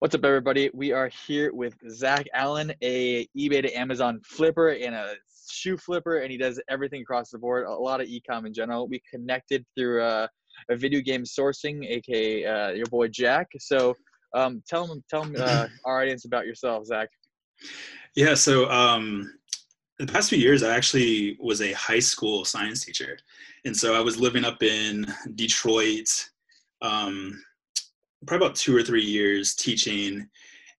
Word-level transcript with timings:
What's 0.00 0.14
up, 0.14 0.24
everybody? 0.24 0.70
We 0.74 0.92
are 0.92 1.10
here 1.26 1.52
with 1.52 1.74
Zach 1.90 2.28
Allen, 2.32 2.72
a 2.82 3.26
eBay 3.36 3.62
to 3.62 3.72
Amazon 3.76 4.20
flipper 4.24 4.68
and 4.68 4.94
a 4.94 5.14
shoe 5.50 5.76
flipper, 5.76 6.18
and 6.18 6.30
he 6.30 6.38
does 6.38 6.60
everything 6.70 7.02
across 7.02 7.30
the 7.30 7.38
board. 7.38 7.66
A 7.66 7.72
lot 7.72 8.00
of 8.00 8.06
ecom 8.06 8.46
in 8.46 8.54
general. 8.54 8.86
We 8.86 9.02
connected 9.12 9.66
through 9.76 10.04
uh, 10.04 10.28
a 10.70 10.76
video 10.76 11.00
game 11.00 11.24
sourcing, 11.24 11.84
aka 11.84 12.44
uh, 12.44 12.70
your 12.70 12.86
boy 12.86 13.08
Jack. 13.08 13.48
So, 13.58 13.96
um, 14.36 14.62
tell 14.68 14.86
him, 14.86 15.02
tell 15.10 15.24
him, 15.24 15.34
uh, 15.36 15.66
our 15.84 16.00
audience 16.00 16.26
about 16.26 16.46
yourself, 16.46 16.86
Zach. 16.86 17.08
Yeah. 18.14 18.34
So, 18.34 18.70
um, 18.70 19.34
the 19.98 20.06
past 20.06 20.30
few 20.30 20.38
years, 20.38 20.62
I 20.62 20.76
actually 20.76 21.36
was 21.40 21.60
a 21.60 21.72
high 21.72 21.98
school 21.98 22.44
science 22.44 22.84
teacher, 22.84 23.18
and 23.64 23.76
so 23.76 23.96
I 23.96 24.00
was 24.00 24.16
living 24.16 24.44
up 24.44 24.62
in 24.62 25.12
Detroit. 25.34 26.08
Um, 26.82 27.42
probably 28.26 28.46
about 28.46 28.56
two 28.56 28.76
or 28.76 28.82
three 28.82 29.04
years 29.04 29.54
teaching 29.54 30.26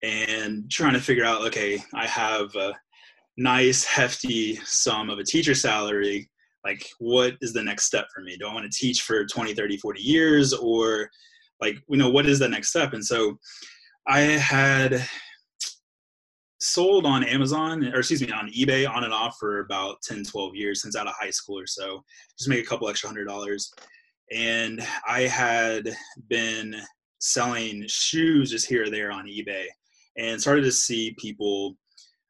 and 0.04 0.70
trying 0.72 0.94
to 0.94 1.00
figure 1.00 1.26
out 1.26 1.42
okay 1.42 1.82
i 1.94 2.06
have 2.06 2.54
a 2.56 2.74
nice 3.40 3.86
hefty 3.86 4.58
sum 4.66 5.10
of 5.10 5.18
a 5.18 5.24
teacher 5.24 5.56
salary. 5.56 6.30
Like 6.66 6.86
what 7.00 7.36
is 7.42 7.54
the 7.54 7.64
next 7.64 7.86
step 7.86 8.08
for 8.14 8.22
me? 8.22 8.36
Do 8.38 8.48
i 8.48 8.54
want 8.54 8.70
to 8.70 8.78
teach 8.78 9.02
for 9.02 9.26
20 9.26 9.56
30 9.56 9.78
40 9.78 10.02
years 10.02 10.54
or 10.54 11.10
like 11.62 11.78
you 11.88 11.98
know 11.98 12.10
what 12.10 12.26
is 12.28 12.38
the 12.38 12.50
next 12.50 12.70
step? 12.70 12.94
And 12.94 13.04
so 13.04 13.40
i 14.08 14.20
had 14.20 15.06
sold 16.62 17.06
on 17.06 17.24
amazon 17.24 17.86
or 17.94 18.00
excuse 18.00 18.22
me 18.22 18.32
on 18.32 18.52
ebay 18.52 18.90
on 18.90 19.06
and 19.06 19.14
off 19.14 19.38
for 19.40 19.60
about 19.60 19.96
10 20.02 20.26
12 20.26 20.56
years 20.56 20.82
since 20.82 20.98
out 20.98 21.08
of 21.08 21.14
high 21.18 21.30
school 21.30 21.58
or 21.58 21.68
so. 21.68 22.04
Just 22.38 22.50
make 22.50 22.64
a 22.64 22.68
couple 22.68 22.90
extra 22.90 23.08
hundred 23.08 23.26
dollars. 23.26 23.72
And 24.36 24.86
i 25.08 25.22
had 25.22 25.96
been 26.28 26.76
selling 27.20 27.84
shoes 27.88 28.52
just 28.52 28.68
here 28.68 28.86
or 28.86 28.90
there 28.90 29.12
on 29.12 29.28
eBay 29.28 29.66
and 30.18 30.40
started 30.40 30.64
to 30.64 30.72
see 30.72 31.16
people 31.20 31.76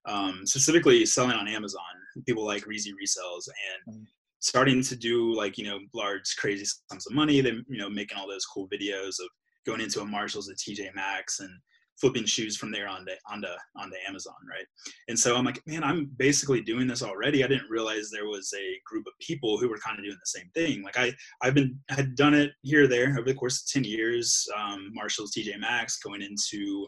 um, 0.06 0.42
specifically 0.46 1.06
selling 1.06 1.36
on 1.36 1.48
Amazon, 1.48 1.82
people 2.26 2.46
like 2.46 2.66
Reezy 2.66 2.92
Resells 2.92 3.48
and 3.88 3.96
mm. 3.96 4.06
starting 4.40 4.82
to 4.84 4.96
do 4.96 5.34
like, 5.36 5.58
you 5.58 5.66
know, 5.66 5.80
large 5.94 6.36
crazy 6.38 6.66
sums 6.90 7.08
of 7.08 7.14
money. 7.14 7.42
Then, 7.42 7.64
you 7.68 7.78
know, 7.78 7.90
making 7.90 8.18
all 8.18 8.28
those 8.28 8.46
cool 8.46 8.68
videos 8.70 9.20
of 9.20 9.30
going 9.66 9.82
into 9.82 10.02
a 10.02 10.06
Marshalls, 10.06 10.50
a 10.50 10.56
TJ 10.56 10.94
Maxx 10.96 11.40
and 11.40 11.52
flipping 12.00 12.26
shoes 12.26 12.56
from 12.56 12.72
there 12.72 12.88
onto 12.88 13.12
onto 13.32 13.48
onto 13.76 13.96
Amazon, 14.08 14.36
right? 14.50 14.66
And 15.08 15.18
so 15.18 15.36
I'm 15.36 15.46
like, 15.46 15.62
man, 15.66 15.84
I'm 15.84 16.10
basically 16.18 16.62
doing 16.62 16.88
this 16.88 17.04
already. 17.04 17.44
I 17.44 17.48
didn't 17.48 17.70
realize 17.70 18.10
there 18.10 18.28
was 18.28 18.52
a 18.58 18.80
group 18.86 19.06
of 19.08 19.14
people 19.20 19.58
who 19.58 19.70
were 19.70 19.78
kind 19.78 19.98
of 19.98 20.06
doing 20.06 20.18
the 20.20 20.40
same 20.40 20.50
thing. 20.54 20.84
Like 20.84 20.98
I 20.98 21.14
I've 21.42 21.54
been 21.54 21.80
had 21.90 22.16
done 22.16 22.34
it 22.34 22.52
here 22.62 22.86
or 22.86 22.88
there 22.88 23.10
over 23.12 23.24
the 23.24 23.34
course 23.34 23.62
of 23.62 23.70
ten 23.70 23.84
years. 23.84 24.48
Um, 24.58 24.92
Marshalls, 24.94 25.34
TJ 25.34 25.60
Maxx, 25.60 26.00
going 26.00 26.22
into 26.22 26.86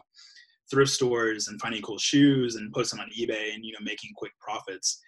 thrift 0.70 0.90
stores 0.90 1.48
and 1.48 1.60
finding 1.60 1.82
cool 1.82 1.98
shoes 1.98 2.56
and 2.56 2.72
posting 2.72 2.98
them 2.98 3.06
on 3.06 3.12
eBay 3.12 3.54
and 3.54 3.64
you 3.64 3.72
know 3.72 3.78
making 3.82 4.10
quick 4.16 4.32
profits. 4.40 5.00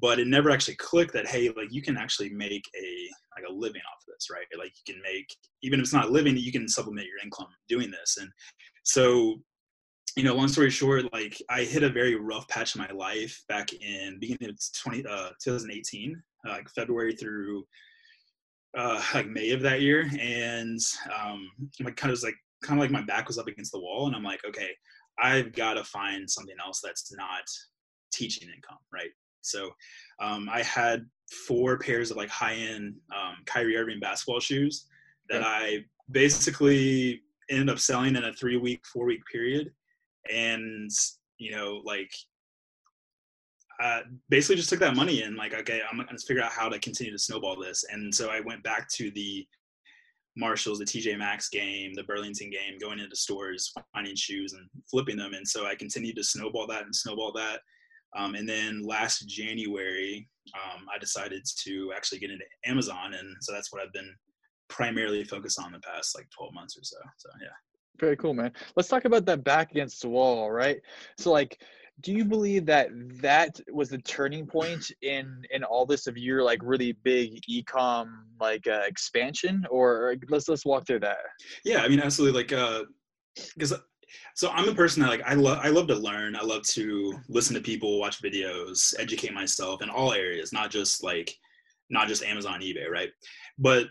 But 0.00 0.20
it 0.20 0.28
never 0.28 0.50
actually 0.50 0.76
clicked 0.76 1.12
that 1.14 1.26
hey, 1.26 1.48
like 1.48 1.72
you 1.72 1.82
can 1.82 1.96
actually 1.96 2.30
make 2.30 2.64
a 2.80 3.08
like 3.36 3.48
a 3.48 3.52
living 3.52 3.82
off 3.82 4.02
of 4.06 4.14
this, 4.14 4.28
right? 4.32 4.46
Like 4.56 4.72
you 4.86 4.94
can 4.94 5.02
make 5.02 5.26
even 5.62 5.80
if 5.80 5.84
it's 5.84 5.92
not 5.92 6.12
living, 6.12 6.36
you 6.36 6.52
can 6.52 6.68
supplement 6.68 7.06
your 7.06 7.18
income 7.22 7.48
doing 7.68 7.90
this. 7.90 8.16
And 8.20 8.30
so 8.84 9.40
you 10.18 10.24
know, 10.24 10.34
long 10.34 10.48
story 10.48 10.68
short, 10.68 11.12
like 11.12 11.40
I 11.48 11.62
hit 11.62 11.84
a 11.84 11.88
very 11.88 12.16
rough 12.16 12.48
patch 12.48 12.74
in 12.74 12.82
my 12.82 12.90
life 12.90 13.40
back 13.48 13.72
in 13.72 14.18
beginning 14.18 14.50
of 14.50 14.58
20, 14.82 15.06
uh, 15.06 15.30
2018, 15.40 16.20
uh, 16.44 16.50
like 16.50 16.68
February 16.70 17.14
through 17.14 17.64
uh, 18.76 19.00
like 19.14 19.28
May 19.28 19.52
of 19.52 19.62
that 19.62 19.80
year. 19.80 20.10
And 20.18 20.80
um, 21.16 21.48
like 21.84 21.94
kind 21.94 22.12
of 22.12 22.20
like, 22.24 22.34
kind 22.64 22.80
of 22.80 22.82
like 22.82 22.90
my 22.90 23.02
back 23.02 23.28
was 23.28 23.38
up 23.38 23.46
against 23.46 23.70
the 23.70 23.78
wall. 23.78 24.08
And 24.08 24.16
I'm 24.16 24.24
like, 24.24 24.44
okay, 24.44 24.70
I've 25.22 25.52
got 25.52 25.74
to 25.74 25.84
find 25.84 26.28
something 26.28 26.56
else 26.66 26.80
that's 26.82 27.14
not 27.14 27.44
teaching 28.12 28.48
income. 28.48 28.78
Right. 28.92 29.10
So 29.42 29.70
um, 30.20 30.48
I 30.50 30.64
had 30.64 31.06
four 31.46 31.78
pairs 31.78 32.10
of 32.10 32.16
like 32.16 32.28
high 32.28 32.54
end 32.54 32.96
um, 33.16 33.36
Kyrie 33.46 33.76
Irving 33.76 34.00
basketball 34.00 34.40
shoes 34.40 34.86
that 35.30 35.44
I 35.44 35.84
basically 36.10 37.22
ended 37.48 37.70
up 37.70 37.78
selling 37.78 38.16
in 38.16 38.24
a 38.24 38.32
three 38.32 38.56
week, 38.56 38.84
four 38.84 39.06
week 39.06 39.20
period 39.30 39.70
and 40.32 40.90
you 41.38 41.50
know 41.50 41.80
like 41.84 42.10
uh, 43.80 44.00
basically 44.28 44.56
just 44.56 44.68
took 44.68 44.80
that 44.80 44.96
money 44.96 45.22
and 45.22 45.36
like 45.36 45.54
okay 45.54 45.80
i'm 45.90 45.96
gonna 45.98 46.18
figure 46.18 46.42
out 46.42 46.50
how 46.50 46.68
to 46.68 46.78
continue 46.80 47.12
to 47.12 47.18
snowball 47.18 47.60
this. 47.60 47.84
And 47.90 48.12
so 48.14 48.28
i 48.28 48.40
went 48.40 48.62
back 48.62 48.88
to 48.90 49.10
the 49.12 49.46
marshalls 50.36 50.78
the 50.78 50.84
tj 50.84 51.18
maxx 51.18 51.48
game 51.48 51.92
the 51.94 52.04
burlington 52.04 52.48
game 52.48 52.78
going 52.80 53.00
into 53.00 53.16
stores 53.16 53.72
finding 53.92 54.14
shoes 54.14 54.52
and 54.52 54.68
flipping 54.90 55.16
them. 55.16 55.34
And 55.34 55.46
so 55.46 55.66
i 55.66 55.74
continued 55.74 56.16
to 56.16 56.24
snowball 56.24 56.66
that 56.68 56.84
and 56.84 56.94
snowball 56.94 57.32
that. 57.34 57.60
Um, 58.16 58.34
and 58.34 58.48
then 58.48 58.82
last 58.84 59.28
january 59.28 60.28
um, 60.54 60.86
i 60.92 60.98
decided 60.98 61.44
to 61.64 61.92
actually 61.94 62.18
get 62.18 62.30
into 62.30 62.44
amazon. 62.64 63.14
And 63.14 63.36
so 63.40 63.52
that's 63.52 63.72
what 63.72 63.82
i've 63.82 63.92
been 63.92 64.12
primarily 64.68 65.24
focused 65.24 65.60
on 65.60 65.72
the 65.72 65.80
past 65.80 66.16
like 66.16 66.28
12 66.36 66.52
months 66.52 66.76
or 66.76 66.82
so. 66.82 66.96
So 67.16 67.30
yeah 67.40 67.48
very 67.98 68.16
cool, 68.16 68.34
man. 68.34 68.52
Let's 68.76 68.88
talk 68.88 69.04
about 69.04 69.26
that 69.26 69.44
back 69.44 69.70
against 69.70 70.02
the 70.02 70.08
wall, 70.08 70.50
right? 70.50 70.80
So, 71.16 71.30
like, 71.30 71.62
do 72.00 72.12
you 72.12 72.24
believe 72.24 72.64
that 72.66 72.88
that 73.20 73.60
was 73.72 73.88
the 73.88 73.98
turning 73.98 74.46
point 74.46 74.92
in 75.02 75.42
in 75.50 75.64
all 75.64 75.84
this 75.84 76.06
of 76.06 76.16
your 76.16 76.42
like 76.42 76.60
really 76.62 76.92
big 76.92 77.40
ecom 77.50 78.08
like 78.40 78.66
uh, 78.66 78.82
expansion, 78.86 79.66
or 79.70 80.14
let's 80.28 80.48
let's 80.48 80.64
walk 80.64 80.86
through 80.86 81.00
that. 81.00 81.18
Yeah, 81.64 81.82
I 81.82 81.88
mean, 81.88 82.00
absolutely. 82.00 82.40
Like, 82.40 82.52
uh, 82.52 82.84
because 83.54 83.74
so 84.34 84.50
I'm 84.50 84.68
a 84.68 84.74
person 84.74 85.02
that 85.02 85.08
like 85.08 85.22
I 85.26 85.34
love 85.34 85.58
I 85.62 85.68
love 85.68 85.88
to 85.88 85.96
learn. 85.96 86.36
I 86.36 86.42
love 86.42 86.62
to 86.68 87.12
listen 87.28 87.54
to 87.54 87.60
people, 87.60 87.98
watch 87.98 88.22
videos, 88.22 88.94
educate 88.98 89.32
myself 89.32 89.82
in 89.82 89.90
all 89.90 90.12
areas, 90.12 90.52
not 90.52 90.70
just 90.70 91.02
like 91.02 91.34
not 91.90 92.08
just 92.08 92.22
Amazon, 92.22 92.60
eBay, 92.60 92.88
right? 92.88 93.10
But 93.58 93.86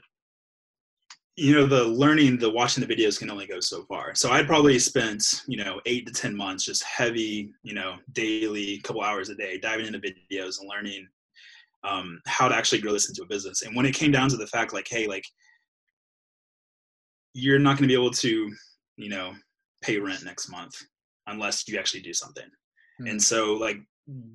you 1.38 1.54
know 1.54 1.68
the 1.68 1.84
learning 1.84 2.38
the 2.38 2.50
watching 2.50 2.86
the 2.86 2.94
videos 2.94 3.20
can 3.20 3.30
only 3.30 3.46
go 3.46 3.60
so 3.60 3.84
far. 3.84 4.16
So 4.16 4.32
i'd 4.32 4.48
probably 4.48 4.78
spent 4.80 5.44
you 5.48 5.58
know 5.64 5.80
eight 5.86 6.06
to 6.08 6.14
ten 6.14 6.36
months 6.36 6.66
just 6.66 6.84
heavy 6.84 7.54
you 7.64 7.74
know 7.74 7.96
daily 8.14 8.80
couple 8.80 9.04
hours 9.04 9.30
a 9.30 9.36
day 9.36 9.58
diving 9.60 9.86
into 9.86 10.00
videos 10.00 10.60
and 10.60 10.70
learning 10.70 11.08
um, 11.84 12.20
how 12.26 12.50
to 12.50 12.56
actually 12.56 12.82
grow 12.82 12.92
this 12.92 13.08
into 13.08 13.22
a 13.22 13.28
business. 13.28 13.62
And 13.62 13.76
when 13.76 13.86
it 13.86 13.94
came 13.94 14.12
down 14.12 14.30
to 14.30 14.38
the 14.38 14.48
fact 14.48 14.74
like 14.74 14.88
hey 14.90 15.08
like 15.08 15.24
you're 17.34 17.60
not 17.60 17.78
going 17.78 17.84
to 17.84 17.88
be 17.88 17.94
able 17.94 18.12
to 18.12 18.52
you 18.98 19.10
know 19.10 19.34
pay 19.82 20.00
rent 20.00 20.26
next 20.26 20.50
month 20.50 20.74
unless 21.28 21.68
you 21.68 21.78
actually 21.78 22.02
do 22.02 22.14
something. 22.14 22.46
Mm-hmm. 23.00 23.12
and 23.12 23.22
so 23.22 23.54
like 23.54 23.78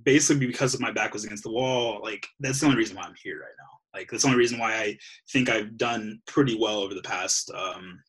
basically 0.05 0.47
because 0.47 0.73
of 0.73 0.81
my 0.81 0.93
back 0.93 1.13
was 1.13 1.25
against 1.25 1.43
the 1.43 1.51
wall 1.51 2.01
like 2.01 2.25
that's 2.39 2.61
the 2.61 2.67
only 2.67 2.79
reason 2.79 2.97
why 2.97 3.03
i'm 3.03 3.15
here 3.21 3.41
right 3.41 3.57
now 3.59 3.82
like 3.95 4.11
that's 4.11 4.23
the 4.23 4.29
only 4.29 4.39
reason 4.39 4.59
why 4.59 4.75
I 4.75 4.99
think 5.31 5.49
I've 5.49 5.77
done 5.77 6.21
pretty 6.27 6.57
well 6.59 6.81
over 6.81 6.95
the 6.95 7.03
past 7.03 7.51
um, 7.55 8.01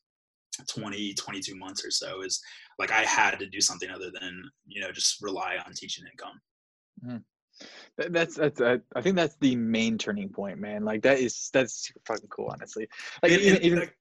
20, 0.68 1.14
22 1.14 1.56
months 1.56 1.84
or 1.84 1.90
so 1.90 2.22
is 2.22 2.40
like 2.78 2.90
I 2.90 3.02
had 3.02 3.38
to 3.38 3.46
do 3.46 3.60
something 3.60 3.90
other 3.90 4.10
than, 4.10 4.42
you 4.66 4.80
know, 4.80 4.92
just 4.92 5.22
rely 5.22 5.56
on 5.64 5.72
teaching 5.74 6.04
income. 6.10 6.40
Mm-hmm. 7.04 8.12
That's 8.12 8.34
that's 8.34 8.60
uh, 8.60 8.78
I 8.96 9.00
think 9.00 9.14
that's 9.14 9.36
the 9.40 9.54
main 9.54 9.96
turning 9.96 10.28
point, 10.28 10.58
man. 10.58 10.84
Like 10.84 11.02
that 11.02 11.20
is 11.20 11.50
that's 11.52 11.86
super 11.86 12.00
fucking 12.06 12.28
cool, 12.28 12.48
honestly. 12.50 12.88
Like 13.22 13.30
and, 13.30 13.40
even, 13.40 13.56
and, 13.56 13.64
even 13.64 13.78
like, 13.78 13.96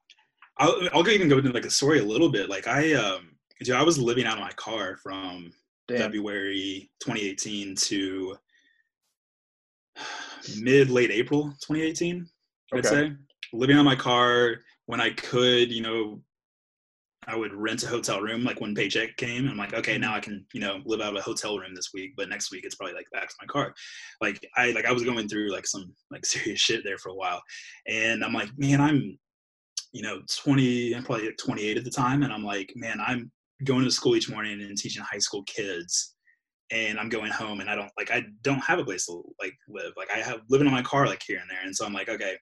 I'll 0.58 0.90
I'll 0.94 1.04
go 1.04 1.12
even 1.12 1.30
go 1.30 1.38
into 1.38 1.52
like 1.52 1.66
a 1.66 1.70
story 1.70 2.00
a 2.00 2.04
little 2.04 2.30
bit. 2.30 2.50
Like 2.50 2.68
I 2.68 2.94
um, 2.94 3.36
know, 3.68 3.76
I 3.76 3.84
was 3.84 4.00
living 4.00 4.26
out 4.26 4.38
of 4.38 4.44
my 4.44 4.52
car 4.52 4.98
from 4.98 5.54
Damn. 5.88 6.00
February 6.00 6.90
2018 7.02 7.76
to 7.76 8.38
mid 10.60 10.90
late 10.90 11.12
April 11.12 11.46
2018. 11.62 12.28
I'd 12.74 12.86
say 12.86 13.14
living 13.54 13.78
on 13.78 13.86
my 13.86 13.96
car 13.96 14.58
when 14.88 15.00
I 15.00 15.12
could, 15.12 15.72
you 15.72 15.82
know, 15.82 16.22
I 17.28 17.36
would 17.36 17.54
rent 17.54 17.84
a 17.84 17.88
hotel 17.88 18.20
room 18.20 18.44
like 18.44 18.60
when 18.60 18.76
paycheck 18.76 19.16
came. 19.16 19.48
I'm 19.48 19.58
like, 19.58 19.74
okay, 19.74 19.98
now 19.98 20.14
I 20.14 20.20
can, 20.20 20.46
you 20.54 20.60
know, 20.60 20.82
live 20.86 21.00
out 21.00 21.14
of 21.14 21.20
a 21.20 21.22
hotel 21.22 21.58
room 21.58 21.74
this 21.74 21.92
week, 21.94 22.14
but 22.18 22.28
next 22.28 22.52
week 22.52 22.66
it's 22.66 22.76
probably 22.76 22.96
like 22.96 23.10
back 23.14 23.30
to 23.30 23.36
my 23.42 23.48
car. 23.48 23.74
Like 24.22 24.46
I 24.58 24.72
like 24.72 24.86
I 24.86 24.92
was 24.92 25.04
going 25.04 25.30
through 25.30 25.52
like 25.52 25.66
some 25.66 25.94
like 26.12 26.26
serious 26.26 26.60
shit 26.60 26.84
there 26.84 26.98
for 26.98 27.10
a 27.10 27.16
while. 27.16 27.42
And 27.88 28.24
I'm 28.24 28.34
like, 28.34 28.50
man, 28.58 28.82
I'm, 28.82 29.18
you 29.94 30.02
know, 30.02 30.22
20, 30.44 30.96
I'm 30.96 31.04
probably 31.04 31.32
28 31.34 31.78
at 31.78 31.84
the 31.84 31.92
time. 31.92 32.24
And 32.24 32.34
I'm 32.34 32.44
like, 32.44 32.74
man, 32.76 33.00
I'm 33.06 33.32
going 33.64 33.86
to 33.86 33.92
school 33.92 34.16
each 34.16 34.30
morning 34.30 34.62
and 34.62 34.78
teaching 34.78 35.04
high 35.04 35.20
school 35.20 35.44
kids 35.44 36.13
and 36.74 37.00
I'm 37.00 37.10
going 37.10 37.32
home 37.32 37.60
and 37.62 37.70
I 37.70 37.76
don't 37.76 37.92
like 37.98 38.12
I 38.12 38.26
don't 38.42 38.60
have 38.60 38.80
a 38.80 38.84
place 38.84 39.06
to 39.06 39.24
like 39.40 39.54
live. 39.68 39.94
Like 39.96 40.10
I 40.12 40.18
have 40.20 40.42
living 40.50 40.66
in 40.66 40.74
my 40.74 40.82
car 40.82 41.06
like 41.06 41.22
here 41.26 41.40
and 41.40 41.50
there. 41.50 41.64
And 41.64 41.76
so 41.76 41.86
I'm 41.86 41.94
like, 41.94 42.10
okay, 42.10 42.36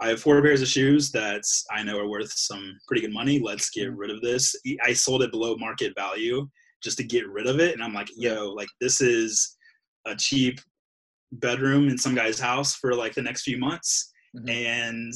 I 0.00 0.08
have 0.08 0.20
four 0.20 0.40
pairs 0.42 0.60
of 0.60 0.68
shoes 0.68 1.10
that 1.12 1.42
I 1.70 1.82
know 1.82 1.98
are 1.98 2.08
worth 2.08 2.30
some 2.30 2.76
pretty 2.86 3.00
good 3.00 3.14
money. 3.14 3.40
Let's 3.42 3.70
get 3.70 3.88
mm-hmm. 3.88 3.98
rid 3.98 4.10
of 4.10 4.20
this. 4.20 4.54
I 4.84 4.92
sold 4.92 5.22
it 5.22 5.30
below 5.30 5.56
market 5.56 5.94
value 5.96 6.46
just 6.82 6.98
to 6.98 7.04
get 7.04 7.28
rid 7.28 7.46
of 7.46 7.60
it. 7.60 7.72
And 7.72 7.82
I'm 7.82 7.94
like, 7.94 8.10
yo, 8.14 8.50
like 8.50 8.68
this 8.80 9.00
is 9.00 9.56
a 10.06 10.14
cheap 10.14 10.60
bedroom 11.32 11.88
in 11.88 11.96
some 11.96 12.14
guy's 12.14 12.38
house 12.38 12.74
for 12.74 12.94
like 12.94 13.14
the 13.14 13.22
next 13.22 13.42
few 13.42 13.58
months. 13.58 14.12
Mm-hmm. 14.36 14.48
And 14.50 15.14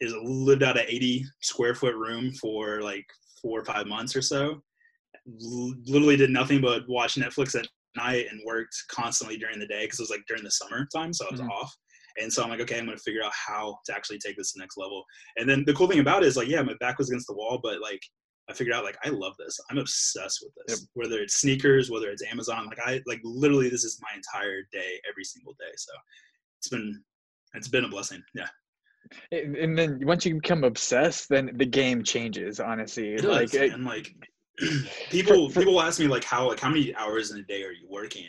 is 0.00 0.14
lived 0.22 0.62
out 0.62 0.76
a 0.76 0.92
80 0.92 1.24
square 1.42 1.74
foot 1.74 1.94
room 1.94 2.32
for 2.34 2.80
like 2.82 3.06
four 3.40 3.60
or 3.60 3.64
five 3.64 3.86
months 3.86 4.16
or 4.16 4.22
so 4.22 4.62
literally 5.26 6.16
did 6.16 6.30
nothing 6.30 6.60
but 6.60 6.88
watch 6.88 7.14
Netflix 7.14 7.58
at 7.58 7.68
night 7.96 8.26
and 8.30 8.40
worked 8.44 8.74
constantly 8.88 9.36
during 9.36 9.58
the 9.58 9.66
day 9.66 9.84
because 9.84 9.98
it 9.98 10.02
was 10.02 10.10
like 10.10 10.24
during 10.28 10.44
the 10.44 10.50
summer 10.50 10.86
time, 10.94 11.12
so 11.12 11.26
I 11.26 11.32
was 11.32 11.40
mm-hmm. 11.40 11.50
off. 11.50 11.74
And 12.20 12.30
so 12.30 12.42
I'm 12.42 12.50
like, 12.50 12.60
okay, 12.60 12.78
I'm 12.78 12.84
gonna 12.84 12.98
figure 12.98 13.22
out 13.24 13.32
how 13.32 13.78
to 13.86 13.94
actually 13.94 14.18
take 14.18 14.36
this 14.36 14.52
to 14.52 14.58
the 14.58 14.62
next 14.62 14.76
level. 14.76 15.04
And 15.36 15.48
then 15.48 15.64
the 15.66 15.74
cool 15.74 15.88
thing 15.88 16.00
about 16.00 16.22
it 16.22 16.26
is 16.26 16.36
like, 16.36 16.48
yeah, 16.48 16.62
my 16.62 16.74
back 16.80 16.98
was 16.98 17.08
against 17.08 17.26
the 17.26 17.34
wall, 17.34 17.58
but 17.62 17.80
like 17.80 18.02
I 18.50 18.54
figured 18.54 18.74
out 18.74 18.84
like 18.84 18.98
I 19.04 19.08
love 19.08 19.34
this. 19.38 19.58
I'm 19.70 19.78
obsessed 19.78 20.40
with 20.42 20.52
this. 20.66 20.80
Yep. 20.80 20.88
Whether 20.94 21.22
it's 21.22 21.34
sneakers, 21.40 21.90
whether 21.90 22.10
it's 22.10 22.22
Amazon, 22.24 22.66
like 22.66 22.80
I 22.84 23.00
like 23.06 23.20
literally 23.24 23.68
this 23.68 23.84
is 23.84 24.00
my 24.02 24.14
entire 24.14 24.62
day 24.72 25.00
every 25.08 25.24
single 25.24 25.54
day. 25.54 25.72
So 25.76 25.92
it's 26.58 26.68
been 26.68 27.02
it's 27.54 27.68
been 27.68 27.84
a 27.84 27.88
blessing. 27.88 28.22
Yeah. 28.34 28.48
And 29.30 29.78
then 29.78 30.00
once 30.04 30.24
you 30.24 30.36
become 30.36 30.64
obsessed, 30.64 31.28
then 31.28 31.50
the 31.54 31.66
game 31.66 32.02
changes. 32.02 32.60
Honestly, 32.60 33.14
it 33.14 33.24
like 33.24 33.50
does. 33.50 33.72
and 33.72 33.84
like 33.84 34.12
people 35.10 35.48
for, 35.48 35.54
for, 35.54 35.60
people 35.60 35.80
ask 35.80 36.00
me 36.00 36.06
like 36.06 36.24
how 36.24 36.48
like 36.48 36.60
how 36.60 36.68
many 36.68 36.94
hours 36.94 37.30
in 37.30 37.38
a 37.38 37.42
day 37.42 37.62
are 37.64 37.72
you 37.72 37.86
working? 37.88 38.28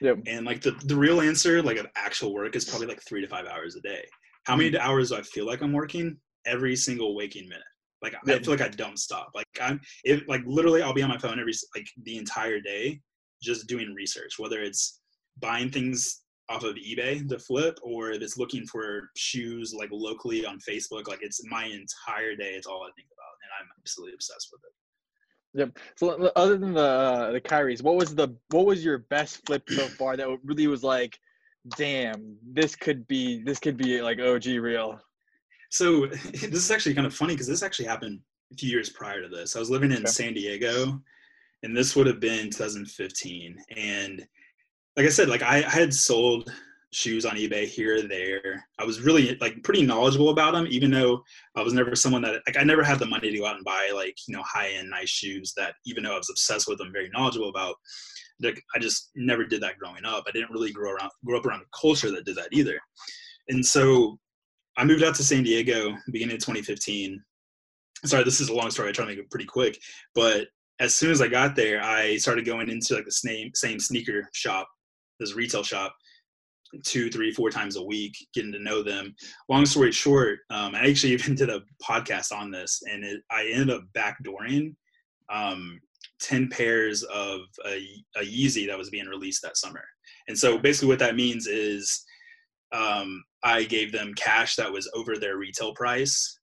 Yep. 0.00 0.18
And 0.26 0.44
like 0.44 0.60
the 0.60 0.72
the 0.84 0.96
real 0.96 1.20
answer 1.20 1.62
like 1.62 1.78
of 1.78 1.86
actual 1.96 2.34
work 2.34 2.56
is 2.56 2.64
probably 2.64 2.86
like 2.86 3.02
three 3.02 3.20
to 3.20 3.28
five 3.28 3.46
hours 3.46 3.76
a 3.76 3.80
day. 3.80 4.04
How 4.44 4.56
many 4.56 4.70
mm-hmm. 4.70 4.86
hours 4.86 5.10
do 5.10 5.16
I 5.16 5.22
feel 5.22 5.46
like 5.46 5.62
I'm 5.62 5.72
working? 5.72 6.16
Every 6.46 6.76
single 6.76 7.14
waking 7.14 7.48
minute. 7.48 7.64
Like 8.02 8.14
yep. 8.26 8.40
I 8.40 8.42
feel 8.42 8.52
like 8.52 8.60
I 8.60 8.68
don't 8.68 8.98
stop. 8.98 9.30
Like 9.34 9.46
I'm 9.60 9.80
if 10.04 10.22
like 10.28 10.42
literally 10.46 10.82
I'll 10.82 10.94
be 10.94 11.02
on 11.02 11.08
my 11.08 11.18
phone 11.18 11.40
every 11.40 11.54
like 11.74 11.86
the 12.04 12.18
entire 12.18 12.60
day 12.60 13.00
just 13.42 13.66
doing 13.66 13.94
research, 13.94 14.38
whether 14.38 14.62
it's 14.62 15.00
buying 15.40 15.70
things 15.70 16.22
off 16.50 16.64
of 16.64 16.74
eBay 16.76 17.26
to 17.28 17.38
flip 17.38 17.78
or 17.82 18.10
if 18.10 18.22
it's 18.22 18.36
looking 18.36 18.66
for 18.66 19.10
shoes 19.16 19.74
like 19.76 19.88
locally 19.90 20.44
on 20.44 20.58
Facebook, 20.68 21.08
like 21.08 21.20
it's 21.22 21.40
my 21.48 21.64
entire 21.64 22.36
day, 22.36 22.54
it's 22.54 22.66
all 22.66 22.82
I 22.82 22.92
think 22.96 23.08
about. 23.08 23.34
And 23.42 23.50
I'm 23.60 23.68
absolutely 23.80 24.14
obsessed 24.14 24.48
with 24.52 24.60
it. 24.64 24.72
Yep. 25.54 25.78
So 25.96 26.32
other 26.34 26.58
than 26.58 26.74
the 26.74 26.80
uh, 26.80 27.32
the 27.32 27.40
Kyries, 27.40 27.82
what 27.82 27.94
was 27.96 28.14
the 28.14 28.34
what 28.50 28.66
was 28.66 28.84
your 28.84 28.98
best 28.98 29.46
flip 29.46 29.62
so 29.68 29.86
far 29.86 30.16
that 30.16 30.28
really 30.44 30.66
was 30.66 30.82
like, 30.82 31.18
damn, 31.76 32.36
this 32.42 32.74
could 32.74 33.06
be 33.06 33.42
this 33.42 33.60
could 33.60 33.76
be 33.76 34.02
like 34.02 34.18
OG 34.20 34.46
real. 34.46 35.00
So 35.70 36.06
this 36.06 36.52
is 36.52 36.70
actually 36.70 36.94
kind 36.94 37.06
of 37.06 37.14
funny 37.14 37.34
because 37.34 37.46
this 37.46 37.62
actually 37.62 37.86
happened 37.86 38.20
a 38.52 38.56
few 38.56 38.68
years 38.68 38.90
prior 38.90 39.22
to 39.22 39.28
this. 39.28 39.54
I 39.54 39.60
was 39.60 39.70
living 39.70 39.92
in 39.92 39.98
okay. 39.98 40.06
San 40.06 40.34
Diego, 40.34 41.00
and 41.62 41.76
this 41.76 41.94
would 41.94 42.08
have 42.08 42.20
been 42.20 42.50
2015. 42.50 43.56
And 43.76 44.26
like 44.96 45.06
I 45.06 45.10
said, 45.10 45.28
like 45.28 45.42
I, 45.42 45.58
I 45.58 45.70
had 45.70 45.94
sold 45.94 46.52
shoes 46.94 47.26
on 47.26 47.36
eBay 47.36 47.66
here 47.66 47.96
or 47.96 48.02
there. 48.02 48.64
I 48.78 48.84
was 48.84 49.00
really 49.00 49.36
like 49.40 49.62
pretty 49.62 49.84
knowledgeable 49.84 50.30
about 50.30 50.54
them, 50.54 50.66
even 50.70 50.90
though 50.90 51.22
I 51.56 51.62
was 51.62 51.72
never 51.72 51.96
someone 51.96 52.22
that 52.22 52.42
like 52.46 52.56
I 52.56 52.62
never 52.62 52.82
had 52.82 52.98
the 52.98 53.06
money 53.06 53.30
to 53.30 53.38
go 53.38 53.46
out 53.46 53.56
and 53.56 53.64
buy 53.64 53.90
like 53.92 54.16
you 54.28 54.36
know 54.36 54.42
high 54.42 54.70
end 54.70 54.90
nice 54.90 55.08
shoes 55.08 55.52
that 55.56 55.74
even 55.86 56.04
though 56.04 56.14
I 56.14 56.18
was 56.18 56.30
obsessed 56.30 56.68
with 56.68 56.78
them, 56.78 56.92
very 56.92 57.10
knowledgeable 57.10 57.48
about. 57.48 57.76
Like 58.40 58.60
I 58.74 58.80
just 58.80 59.10
never 59.14 59.44
did 59.44 59.62
that 59.62 59.78
growing 59.78 60.04
up. 60.04 60.24
I 60.26 60.32
didn't 60.32 60.50
really 60.50 60.72
grow 60.72 60.92
around 60.92 61.10
grow 61.24 61.38
up 61.38 61.46
around 61.46 61.62
a 61.62 61.78
culture 61.78 62.10
that 62.10 62.24
did 62.24 62.36
that 62.36 62.48
either. 62.50 62.80
And 63.48 63.64
so 63.64 64.18
I 64.76 64.84
moved 64.84 65.04
out 65.04 65.14
to 65.16 65.24
San 65.24 65.44
Diego 65.44 65.94
beginning 66.10 66.34
of 66.34 66.40
2015. 66.40 67.22
Sorry, 68.04 68.24
this 68.24 68.40
is 68.40 68.48
a 68.48 68.54
long 68.54 68.70
story. 68.70 68.88
I 68.88 68.92
try 68.92 69.04
to 69.04 69.10
make 69.10 69.18
it 69.18 69.30
pretty 69.30 69.46
quick, 69.46 69.78
but 70.14 70.48
as 70.80 70.94
soon 70.94 71.12
as 71.12 71.22
I 71.22 71.28
got 71.28 71.54
there, 71.54 71.80
I 71.82 72.16
started 72.16 72.44
going 72.44 72.68
into 72.68 72.94
like 72.94 73.04
the 73.04 73.12
same 73.12 73.50
same 73.54 73.78
sneaker 73.78 74.28
shop, 74.32 74.68
this 75.20 75.34
retail 75.34 75.62
shop, 75.62 75.94
two, 76.82 77.10
three, 77.10 77.32
four 77.32 77.50
times 77.50 77.76
a 77.76 77.82
week, 77.82 78.16
getting 78.34 78.52
to 78.52 78.58
know 78.58 78.82
them. 78.82 79.14
Long 79.48 79.66
story 79.66 79.92
short, 79.92 80.40
um, 80.50 80.74
I 80.74 80.88
actually 80.88 81.12
even 81.14 81.34
did 81.34 81.50
a 81.50 81.62
podcast 81.82 82.32
on 82.32 82.50
this, 82.50 82.82
and 82.90 83.04
it, 83.04 83.22
I 83.30 83.46
ended 83.46 83.70
up 83.70 83.84
backdooring 83.96 84.74
um, 85.32 85.80
10 86.20 86.48
pairs 86.48 87.02
of 87.04 87.40
a, 87.66 87.86
a 88.16 88.20
Yeezy 88.20 88.66
that 88.66 88.78
was 88.78 88.90
being 88.90 89.06
released 89.06 89.42
that 89.42 89.56
summer. 89.56 89.84
And 90.28 90.38
so 90.38 90.58
basically, 90.58 90.88
what 90.88 90.98
that 91.00 91.16
means 91.16 91.46
is 91.46 92.04
um, 92.72 93.22
I 93.42 93.64
gave 93.64 93.92
them 93.92 94.14
cash 94.14 94.56
that 94.56 94.72
was 94.72 94.90
over 94.94 95.16
their 95.16 95.36
retail 95.36 95.74
price. 95.74 96.38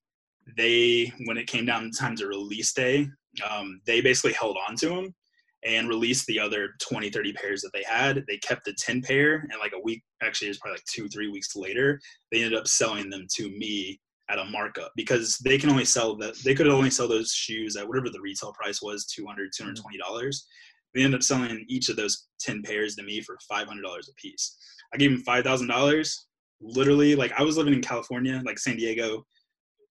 They, 0.58 1.12
when 1.26 1.38
it 1.38 1.48
came 1.48 1.66
down 1.66 1.84
to 1.84 1.98
time 1.98 2.16
to 2.18 2.28
release 2.28 2.74
day, 2.74 3.08
um, 3.50 3.82
they 3.86 4.02
basically 4.02 4.34
held 4.34 4.58
on 4.68 4.76
to 4.78 4.90
them 4.90 5.16
and 5.64 5.88
released 5.88 6.26
the 6.26 6.40
other 6.40 6.70
20, 6.80 7.10
30 7.10 7.34
pairs 7.34 7.62
that 7.62 7.72
they 7.74 7.84
had. 7.84 8.24
They 8.28 8.38
kept 8.38 8.66
the 8.66 8.74
10 8.74 9.02
pair, 9.02 9.36
and 9.36 9.52
like 9.60 9.74
a 9.76 9.82
week, 9.82 10.04
actually, 10.22 10.48
it 10.48 10.52
was 10.52 10.60
probably 10.60 10.78
like 10.78 10.86
two, 10.86 11.08
three 11.08 11.30
weeks 11.30 11.56
later, 11.56 12.00
they 12.32 12.44
ended 12.44 12.58
up 12.58 12.68
selling 12.68 13.10
them 13.10 13.28
to 13.36 13.50
me 13.50 14.00
at 14.30 14.40
a 14.40 14.46
markup 14.46 14.92
because 14.96 15.38
they 15.44 15.58
can 15.58 15.70
only 15.70 15.84
sell 15.84 16.16
that 16.16 16.36
they 16.46 16.56
could 16.56 16.68
only 16.68 16.90
sell 16.90 17.08
those 17.08 17.34
shoes 17.34 17.76
at 17.76 17.86
whatever 17.86 18.10
the 18.10 18.22
retail 18.22 18.54
price 18.54 18.82
was 18.82 19.06
200 19.06 19.52
220 19.56 19.98
dollars. 19.98 20.48
They 20.94 21.04
ended 21.04 21.20
up 21.20 21.24
selling 21.24 21.66
each 21.70 21.90
of 21.90 21.96
those 21.96 22.28
10 22.42 22.64
pairs 22.64 22.96
to 22.96 23.04
me 23.04 23.22
for 23.22 23.38
$500 23.52 23.66
a 23.66 24.14
piece. 24.18 24.58
I 24.94 24.98
gave 24.98 25.12
them 25.12 25.24
$5000 25.24 26.16
literally 26.64 27.16
like 27.16 27.32
i 27.40 27.42
was 27.42 27.58
living 27.58 27.74
in 27.74 27.82
california 27.82 28.40
like 28.46 28.60
san 28.60 28.76
diego 28.76 29.26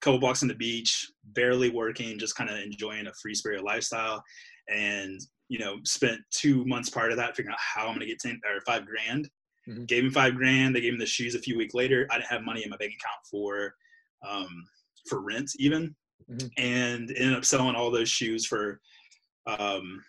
couple 0.00 0.18
blocks 0.18 0.42
on 0.42 0.48
the 0.48 0.54
beach 0.54 1.10
barely 1.24 1.70
working 1.70 2.18
just 2.18 2.34
kind 2.34 2.50
of 2.50 2.58
enjoying 2.58 3.06
a 3.06 3.12
free 3.22 3.34
spirit 3.34 3.62
lifestyle. 3.62 4.22
And 4.68 5.20
you 5.50 5.58
know, 5.58 5.78
spent 5.82 6.20
two 6.30 6.64
months 6.64 6.88
part 6.88 7.10
of 7.10 7.16
that 7.16 7.36
figuring 7.36 7.52
out 7.52 7.58
how 7.58 7.82
I'm 7.82 7.94
going 7.94 8.00
to 8.00 8.06
get 8.06 8.20
10 8.20 8.40
or 8.44 8.60
five 8.64 8.86
grand. 8.86 9.28
Mm-hmm. 9.68 9.84
Gave 9.84 10.04
him 10.04 10.12
five 10.12 10.36
grand. 10.36 10.74
They 10.74 10.80
gave 10.80 10.92
him 10.92 10.98
the 10.98 11.04
shoes 11.04 11.34
a 11.34 11.40
few 11.40 11.58
weeks 11.58 11.74
later. 11.74 12.06
I 12.08 12.14
didn't 12.14 12.30
have 12.30 12.44
money 12.44 12.62
in 12.62 12.70
my 12.70 12.76
bank 12.76 12.92
account 12.92 13.18
for, 13.28 13.74
um, 14.26 14.64
for 15.08 15.20
rent 15.20 15.50
even. 15.58 15.94
Mm-hmm. 16.30 16.46
And 16.56 17.10
ended 17.16 17.36
up 17.36 17.44
selling 17.44 17.74
all 17.74 17.90
those 17.90 18.08
shoes 18.08 18.46
for, 18.46 18.80
um, 19.48 20.00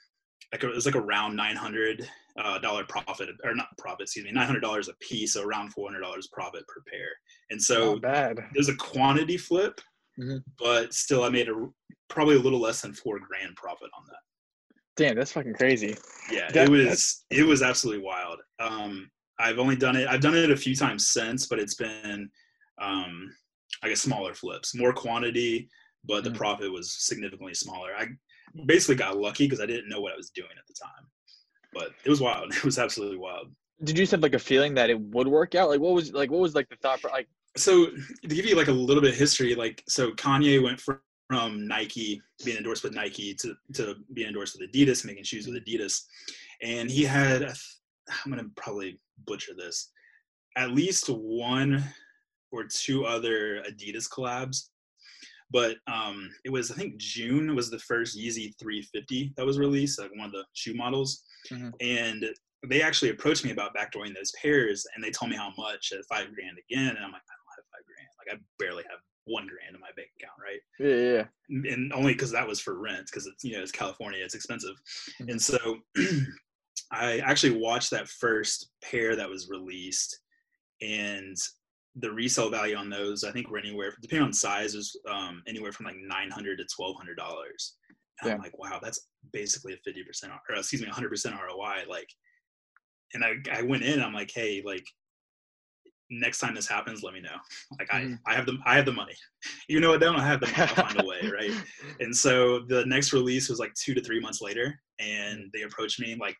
like 0.52 0.64
it 0.64 0.68
was 0.68 0.86
like 0.86 0.96
around 0.96 1.36
900 1.36 2.08
uh, 2.38 2.60
dollar 2.60 2.84
profit 2.84 3.30
or 3.44 3.56
not 3.56 3.76
profit, 3.80 4.02
excuse 4.04 4.26
me, 4.26 4.32
$900 4.32 4.90
a 4.90 4.94
piece. 5.00 5.34
So 5.34 5.44
around 5.44 5.74
$400 5.74 6.32
profit 6.32 6.68
per 6.68 6.84
pair. 6.88 7.08
And 7.50 7.60
so 7.60 7.96
there's 8.54 8.70
a 8.70 8.76
quantity 8.76 9.38
flip, 9.38 9.82
mm-hmm. 10.20 10.38
but 10.60 10.94
still 10.94 11.24
I 11.24 11.30
made 11.30 11.50
a 11.50 11.68
probably 12.10 12.36
a 12.36 12.40
little 12.40 12.60
less 12.60 12.82
than 12.82 12.94
four 12.94 13.20
grand 13.20 13.56
profit 13.56 13.90
on 13.98 14.06
that. 14.06 14.20
Damn, 14.98 15.16
that's 15.16 15.32
fucking 15.32 15.54
crazy. 15.54 15.96
Yeah, 16.32 16.50
that, 16.52 16.68
it 16.68 16.70
was 16.70 17.26
it 17.30 17.46
was 17.46 17.62
absolutely 17.62 18.04
wild. 18.04 18.40
Um, 18.60 19.10
I've 19.40 19.60
only 19.60 19.76
done 19.76 19.96
it. 19.96 20.08
I've 20.08 20.22
done 20.22 20.36
it 20.36 20.52
a 20.52 20.58
few 20.58 20.76
times 20.76 21.10
since, 21.10 21.48
but 21.48 21.60
it's 21.60 21.76
been 21.76 22.30
um, 22.82 23.32
I 23.84 23.90
guess 23.90 24.02
smaller 24.02 24.34
flips, 24.34 24.76
more 24.76 24.94
quantity, 24.94 25.70
but 26.06 26.24
the 26.24 26.30
mm. 26.30 26.38
profit 26.38 26.72
was 26.72 26.92
significantly 26.92 27.54
smaller. 27.54 27.92
I 27.98 28.08
basically 28.66 28.96
got 28.96 29.18
lucky 29.18 29.46
because 29.46 29.62
I 29.62 29.66
didn't 29.66 29.90
know 29.90 30.02
what 30.02 30.14
I 30.14 30.18
was 30.18 30.30
doing 30.30 30.50
at 30.58 30.68
the 30.68 30.74
time, 30.74 31.08
but 31.74 31.90
it 32.04 32.10
was 32.10 32.21
wild. 32.21 32.54
It 32.56 32.64
was 32.64 32.80
absolutely 32.80 33.18
wild. 33.18 33.48
Did 33.83 33.98
you 33.98 34.04
just 34.04 34.12
have 34.12 34.21
like 34.21 34.36
a 34.36 34.40
feeling 34.40 34.76
that 34.76 34.90
it 34.90 35.00
would 35.00 35.28
work 35.28 35.56
out? 35.56 35.69
Like, 35.69 35.80
what 35.80 35.94
was 35.94 36.12
like 36.12 36.30
what 36.30 36.42
was 36.42 36.54
like 36.54 36.69
the 36.69 36.76
thought? 36.76 37.00
For, 37.00 37.10
like, 37.10 37.28
so 37.57 37.88
to 37.88 38.28
give 38.28 38.45
you 38.45 38.56
like 38.56 38.68
a 38.68 38.71
little 38.71 39.02
bit 39.02 39.14
of 39.14 39.18
history, 39.18 39.56
like 39.56 39.83
so 39.88 40.12
Kanye 40.12 40.62
went 40.62 40.80
from 40.80 41.00
from 41.31 41.66
Nike, 41.66 42.21
being 42.44 42.57
endorsed 42.57 42.83
with 42.83 42.94
Nike, 42.94 43.33
to, 43.35 43.56
to 43.76 43.95
being 44.14 44.28
endorsed 44.28 44.57
with 44.59 44.69
Adidas, 44.69 45.06
making 45.06 45.23
shoes 45.23 45.47
with 45.47 45.64
Adidas. 45.64 46.02
And 46.61 46.92
he 46.92 47.06
had, 47.06 47.44
I'm 47.44 48.30
going 48.30 48.44
to 48.44 48.52
probably 48.57 49.00
butcher 49.26 49.54
this, 49.57 49.92
at 50.57 50.71
least 50.71 51.07
one 51.07 51.81
or 52.52 52.66
two 52.66 53.06
other 53.06 53.64
Adidas 53.64 54.09
collabs. 54.09 54.71
But 55.52 55.78
um, 55.88 56.30
it 56.44 56.50
was, 56.50 56.69
I 56.69 56.76
think 56.76 56.97
June 56.97 57.56
was 57.56 57.69
the 57.69 57.80
first 57.80 58.19
Yeezy 58.19 58.52
350 58.59 59.31
that 59.38 59.45
was 59.45 59.57
released, 59.57 60.02
like 60.02 60.11
one 60.18 60.26
of 60.26 60.33
the 60.33 60.44
shoe 60.52 60.73
models. 60.73 61.23
Mm-hmm. 61.50 61.69
And 61.80 62.26
they 62.68 62.81
actually 62.81 63.11
approached 63.11 63.45
me 63.45 63.52
about 63.52 63.73
backdooring 63.73 64.14
those 64.14 64.33
pairs 64.42 64.85
and 64.95 65.04
they 65.04 65.11
told 65.11 65.31
me 65.31 65.38
how 65.38 65.54
much 65.57 65.94
at 65.94 66.04
five 66.09 66.28
grand 66.35 66.57
again. 66.69 66.90
And 66.90 67.06
I'm 67.06 67.14
like, 67.14 67.23
I 67.23 67.35
don't 67.40 67.56
have 67.56 67.66
five 67.71 67.85
grand. 67.88 68.09
Like 68.19 68.38
I 68.38 68.42
barely 68.59 68.83
have 68.90 69.00
one 69.31 69.47
grand 69.47 69.76
in 69.76 69.81
my 69.81 69.90
bank 69.95 70.09
account, 70.19 70.38
right? 70.42 70.61
Yeah, 70.80 71.26
yeah. 71.50 71.71
And 71.73 71.94
only 71.94 72.14
because 72.14 72.31
that 72.31 72.47
was 72.47 72.59
for 72.59 72.80
rent, 72.80 73.07
because 73.07 73.28
it's 73.28 73.44
you 73.44 73.54
know 73.54 73.61
it's 73.61 73.71
California, 73.71 74.23
it's 74.23 74.35
expensive, 74.35 74.76
mm-hmm. 75.21 75.31
and 75.31 75.42
so 75.42 75.78
I 76.92 77.19
actually 77.19 77.59
watched 77.59 77.92
that 77.92 78.09
first 78.09 78.71
pair 78.83 79.16
that 79.16 79.30
was 79.30 79.50
released, 79.50 80.19
and 80.81 81.38
the 81.95 82.11
resale 82.11 82.50
value 82.50 82.76
on 82.76 82.90
those 82.90 83.23
I 83.23 83.31
think 83.31 83.50
were 83.50 83.57
anywhere 83.57 83.94
depending 84.02 84.26
on 84.26 84.33
size 84.33 84.76
was 84.76 84.97
um, 85.09 85.44
anywhere 85.47 85.71
from 85.71 85.85
like 85.85 85.97
nine 85.97 86.30
hundred 86.30 86.57
to 86.57 86.66
twelve 86.76 86.95
hundred 86.97 87.18
dollars. 87.18 87.76
Yeah. 88.23 88.33
I'm 88.33 88.40
like, 88.40 88.57
wow, 88.57 88.80
that's 88.81 89.07
basically 89.33 89.73
a 89.73 89.78
fifty 89.78 90.04
percent 90.04 90.31
or 90.31 90.56
excuse 90.56 90.81
me, 90.81 90.88
hundred 90.90 91.09
percent 91.09 91.35
ROI. 91.35 91.90
Like, 91.90 92.07
and 93.14 93.23
I 93.23 93.35
I 93.52 93.61
went 93.64 93.83
in, 93.83 94.02
I'm 94.02 94.14
like, 94.14 94.31
hey, 94.33 94.61
like 94.66 94.85
next 96.11 96.39
time 96.39 96.53
this 96.53 96.68
happens, 96.68 97.01
let 97.01 97.13
me 97.13 97.21
know. 97.21 97.37
Like 97.80 97.89
mm-hmm. 97.89 98.15
I, 98.25 98.33
I 98.33 98.35
have 98.35 98.45
the, 98.45 98.57
I 98.65 98.75
have 98.75 98.85
the 98.85 98.91
money. 98.91 99.15
You 99.68 99.80
know, 99.80 99.94
I 99.94 99.97
don't 99.97 100.19
have 100.19 100.41
the 100.41 100.47
money. 100.47 100.57
I'll 100.59 100.68
find 100.68 101.01
a 101.01 101.06
way, 101.06 101.21
right? 101.31 101.51
And 101.99 102.15
so 102.15 102.59
the 102.59 102.85
next 102.85 103.13
release 103.13 103.49
was 103.49 103.59
like 103.59 103.73
two 103.73 103.94
to 103.94 104.01
three 104.01 104.19
months 104.19 104.41
later, 104.41 104.80
and 104.99 105.49
they 105.53 105.61
approached 105.61 105.99
me 105.99 106.15
like 106.19 106.35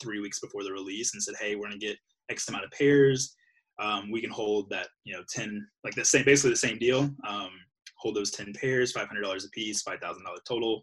three 0.00 0.20
weeks 0.20 0.40
before 0.40 0.62
the 0.62 0.72
release 0.72 1.14
and 1.14 1.22
said, 1.22 1.34
"Hey, 1.40 1.54
we're 1.54 1.68
gonna 1.68 1.78
get 1.78 1.96
X 2.28 2.48
amount 2.48 2.64
of 2.64 2.70
pairs. 2.70 3.34
Um, 3.80 4.10
we 4.10 4.20
can 4.20 4.30
hold 4.30 4.70
that, 4.70 4.88
you 5.04 5.14
know, 5.14 5.22
ten 5.28 5.66
like 5.84 5.94
the 5.94 6.04
same, 6.04 6.24
basically 6.24 6.50
the 6.50 6.56
same 6.56 6.78
deal. 6.78 7.10
Um, 7.26 7.50
hold 7.96 8.16
those 8.16 8.30
ten 8.30 8.52
pairs, 8.52 8.92
five 8.92 9.06
hundred 9.06 9.22
dollars 9.22 9.44
a 9.44 9.50
piece, 9.50 9.82
five 9.82 10.00
thousand 10.00 10.24
dollars 10.24 10.40
total. 10.46 10.82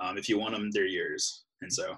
Um, 0.00 0.16
if 0.16 0.28
you 0.28 0.38
want 0.38 0.54
them, 0.54 0.70
they're 0.72 0.86
yours." 0.86 1.44
and 1.62 1.72
so 1.72 1.96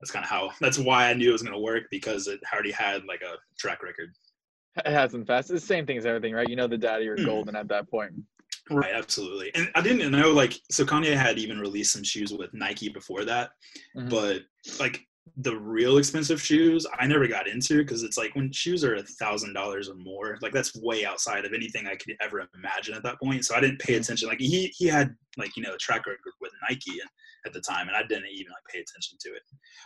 that's 0.00 0.10
kind 0.10 0.24
of 0.24 0.30
how 0.30 0.50
that's 0.60 0.78
why 0.78 1.08
I 1.08 1.14
knew 1.14 1.28
it 1.28 1.32
was 1.32 1.42
going 1.42 1.54
to 1.54 1.60
work 1.60 1.84
because 1.90 2.26
it 2.26 2.40
already 2.52 2.72
had 2.72 3.04
like 3.04 3.22
a 3.22 3.36
track 3.58 3.82
record. 3.82 4.12
It 4.76 4.90
hasn't 4.90 5.26
fast. 5.26 5.50
It's 5.50 5.62
the 5.62 5.66
same 5.66 5.86
thing 5.86 5.98
as 5.98 6.06
everything, 6.06 6.32
right? 6.32 6.48
You 6.48 6.56
know 6.56 6.68
the 6.68 6.78
data, 6.78 7.02
you're 7.02 7.16
mm. 7.16 7.24
golden 7.24 7.56
at 7.56 7.68
that 7.68 7.90
point. 7.90 8.12
Right, 8.70 8.92
absolutely. 8.94 9.50
And 9.54 9.68
I 9.74 9.80
didn't 9.80 10.10
know 10.12 10.30
like 10.30 10.54
so 10.70 10.84
Kanye 10.84 11.16
had 11.16 11.38
even 11.38 11.58
released 11.58 11.92
some 11.92 12.04
shoes 12.04 12.32
with 12.32 12.54
Nike 12.54 12.88
before 12.88 13.24
that, 13.24 13.50
mm-hmm. 13.96 14.08
but 14.08 14.42
like 14.78 15.04
the 15.36 15.56
real 15.56 15.98
expensive 15.98 16.40
shoes 16.40 16.86
I 16.98 17.06
never 17.06 17.26
got 17.26 17.48
into 17.48 17.78
because 17.78 18.02
it's 18.02 18.16
like 18.16 18.34
when 18.34 18.52
shoes 18.52 18.84
are 18.84 18.96
a 18.96 19.02
thousand 19.02 19.54
dollars 19.54 19.88
or 19.88 19.94
more, 19.94 20.38
like 20.40 20.52
that's 20.52 20.76
way 20.76 21.04
outside 21.04 21.44
of 21.44 21.52
anything 21.52 21.86
I 21.86 21.96
could 21.96 22.14
ever 22.20 22.46
imagine 22.54 22.94
at 22.94 23.02
that 23.02 23.20
point. 23.20 23.44
So 23.44 23.56
I 23.56 23.60
didn't 23.60 23.80
pay 23.80 23.94
mm-hmm. 23.94 24.02
attention. 24.02 24.28
Like 24.28 24.40
he 24.40 24.72
he 24.76 24.86
had 24.86 25.14
like 25.36 25.56
you 25.56 25.64
know 25.64 25.74
a 25.74 25.78
track 25.78 26.06
record 26.06 26.32
with 26.40 26.52
Nike 26.68 27.00
and 27.00 27.10
at 27.46 27.52
the 27.52 27.60
time, 27.60 27.88
and 27.88 27.96
I 27.96 28.02
didn't 28.02 28.28
even 28.30 28.52
like 28.52 28.64
pay 28.72 28.80
attention 28.80 29.18
to 29.20 29.30
it. 29.30 29.42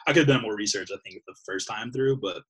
I 0.07 0.13
could 0.13 0.29
have 0.29 0.29
done 0.29 0.43
more 0.43 0.57
research, 0.57 0.91
I 0.93 0.99
think, 1.05 1.23
the 1.27 1.35
first 1.47 1.69
time 1.69 1.93
through, 1.93 2.19
but 2.21 2.43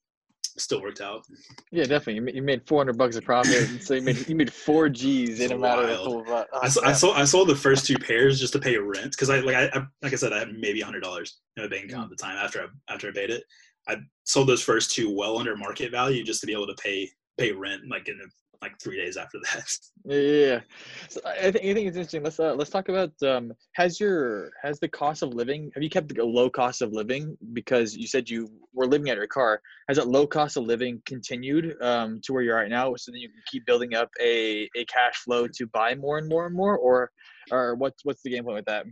still 0.57 0.81
worked 0.83 1.01
out. 1.01 1.25
Yeah, 1.71 1.85
definitely. 1.85 2.35
You 2.35 2.43
made 2.43 2.67
400 2.67 2.97
bucks 2.97 3.17
of 3.17 3.25
profit, 3.25 3.83
so 3.83 3.95
you 3.95 4.03
made 4.03 4.29
you 4.29 4.35
made 4.35 4.53
four 4.53 4.89
G's 4.89 5.41
in 5.41 5.53
a 5.53 5.59
matter 5.59 5.83
wild. 5.83 6.29
of. 6.29 6.33
Uh, 6.33 6.45
I, 6.53 6.67
I 6.85 6.93
sold 6.93 7.17
I 7.17 7.25
sold 7.25 7.49
the 7.49 7.57
first 7.57 7.87
two 7.87 7.97
pairs 7.99 8.41
just 8.41 8.53
to 8.55 8.59
pay 8.59 8.77
rent 8.77 9.13
because 9.13 9.31
I 9.31 9.41
like 9.41 9.57
I, 9.57 9.65
I, 9.79 9.87
like 10.03 10.13
I 10.13 10.17
said 10.17 10.33
I 10.33 10.39
had 10.41 10.55
maybe 10.55 10.81
hundred 10.81 11.03
dollars 11.03 11.41
in 11.57 11.65
my 11.65 11.69
bank 11.69 11.87
account 11.87 12.05
at 12.05 12.11
the 12.11 12.23
time 12.23 12.37
after 12.37 12.63
I 12.63 12.93
after 12.93 13.09
I 13.09 13.13
paid 13.13 13.31
it. 13.31 13.45
I 13.89 13.97
sold 14.25 14.49
those 14.49 14.63
first 14.63 14.95
two 14.95 15.15
well 15.15 15.39
under 15.39 15.57
market 15.57 15.91
value 15.91 16.25
just 16.25 16.41
to 16.41 16.47
be 16.47 16.53
able 16.53 16.67
to 16.67 16.75
pay 16.75 17.11
pay 17.39 17.53
rent 17.53 17.83
like 17.91 18.09
in 18.09 18.19
like 18.65 18.81
three 18.81 18.97
days 18.97 19.17
after 19.17 19.39
that. 19.41 19.71
Yeah, 20.07 20.61
so 21.09 21.23
I 21.25 21.51
think 21.51 21.65
I 21.65 21.73
think 21.73 21.89
it's 21.89 21.97
interesting. 21.97 22.23
Let's 22.23 22.39
uh, 22.39 22.55
let's 22.55 22.69
talk 22.69 22.91
about 22.91 23.13
um, 23.23 23.55
has 23.75 23.99
your 23.99 24.51
has 24.63 24.79
the 24.79 24.89
cost 24.89 25.23
of 25.23 25.33
living 25.33 25.71
have 25.73 25.83
you 25.83 25.89
kept 25.89 26.19
a 26.19 26.23
low 26.23 26.51
cost 26.51 26.83
of 26.83 26.93
living 26.93 27.39
because 27.55 27.97
you 27.97 28.07
said 28.07 28.29
you 28.29 28.51
were 28.75 28.87
living 28.87 29.09
at 29.09 29.17
your 29.17 29.27
car 29.27 29.63
has 29.89 29.97
that 29.97 30.09
low 30.09 30.27
cost 30.27 30.59
of 30.59 30.65
living 30.65 31.01
continued 31.07 31.75
um, 31.81 32.21
to 32.23 32.35
where 32.35 32.43
you're 32.43 32.63
at 32.63 32.69
now 32.69 32.95
so 32.97 33.13
then 33.13 33.21
you 33.23 33.31
can 33.31 33.41
keep 33.51 33.65
building 33.65 33.95
up 33.95 34.11
a, 34.21 34.69
a 34.77 34.85
cash 34.85 35.17
flow 35.25 35.47
to 35.47 35.67
buy 35.69 35.95
more 35.95 36.19
and 36.19 36.29
more 36.29 36.45
and 36.45 36.55
more 36.55 36.77
or 36.77 37.11
or 37.51 37.75
what's 37.75 38.05
what's 38.05 38.23
the 38.23 38.31
game 38.31 38.45
plan 38.45 38.57
with 38.57 38.67
that? 38.67 38.85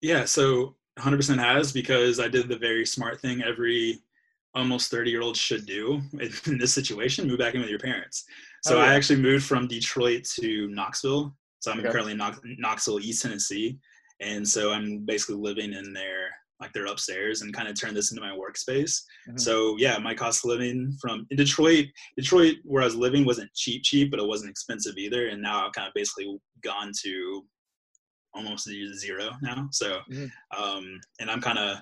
Yeah, 0.00 0.24
so 0.24 0.76
100% 0.98 1.38
has 1.38 1.72
because 1.72 2.20
I 2.20 2.28
did 2.28 2.48
the 2.48 2.58
very 2.58 2.86
smart 2.86 3.20
thing 3.20 3.42
every 3.42 4.00
almost 4.54 4.90
30 4.90 5.10
year 5.10 5.22
olds 5.22 5.38
should 5.38 5.66
do 5.66 6.00
in 6.46 6.58
this 6.58 6.72
situation 6.72 7.28
move 7.28 7.38
back 7.38 7.54
in 7.54 7.60
with 7.60 7.70
your 7.70 7.78
parents 7.78 8.24
so 8.62 8.76
oh, 8.76 8.82
yeah. 8.82 8.90
i 8.90 8.94
actually 8.94 9.20
moved 9.20 9.44
from 9.44 9.66
detroit 9.66 10.24
to 10.24 10.68
knoxville 10.68 11.34
so 11.60 11.70
i'm 11.72 11.80
okay. 11.80 11.90
currently 11.90 12.12
in 12.12 12.56
knoxville 12.58 13.00
east 13.00 13.22
tennessee 13.22 13.78
and 14.20 14.46
so 14.46 14.72
i'm 14.72 15.04
basically 15.04 15.36
living 15.36 15.72
in 15.72 15.92
their 15.92 16.30
like 16.60 16.72
they're 16.72 16.86
upstairs 16.86 17.42
and 17.42 17.52
kind 17.52 17.68
of 17.68 17.78
turn 17.78 17.94
this 17.94 18.12
into 18.12 18.22
my 18.22 18.30
workspace 18.30 19.02
mm-hmm. 19.28 19.36
so 19.36 19.76
yeah 19.78 19.98
my 19.98 20.14
cost 20.14 20.44
of 20.44 20.48
living 20.48 20.96
from 21.00 21.26
in 21.30 21.36
detroit 21.36 21.86
detroit 22.16 22.56
where 22.64 22.82
i 22.82 22.86
was 22.86 22.94
living 22.94 23.24
wasn't 23.24 23.52
cheap 23.54 23.82
cheap 23.82 24.10
but 24.10 24.20
it 24.20 24.26
wasn't 24.26 24.48
expensive 24.48 24.96
either 24.96 25.28
and 25.28 25.42
now 25.42 25.66
i've 25.66 25.72
kind 25.72 25.88
of 25.88 25.94
basically 25.94 26.38
gone 26.62 26.90
to 27.02 27.44
almost 28.34 28.68
zero 28.94 29.30
now 29.42 29.68
so 29.72 29.98
mm-hmm. 30.10 30.62
um 30.62 30.98
and 31.20 31.30
i'm 31.30 31.40
kind 31.40 31.58
of 31.58 31.78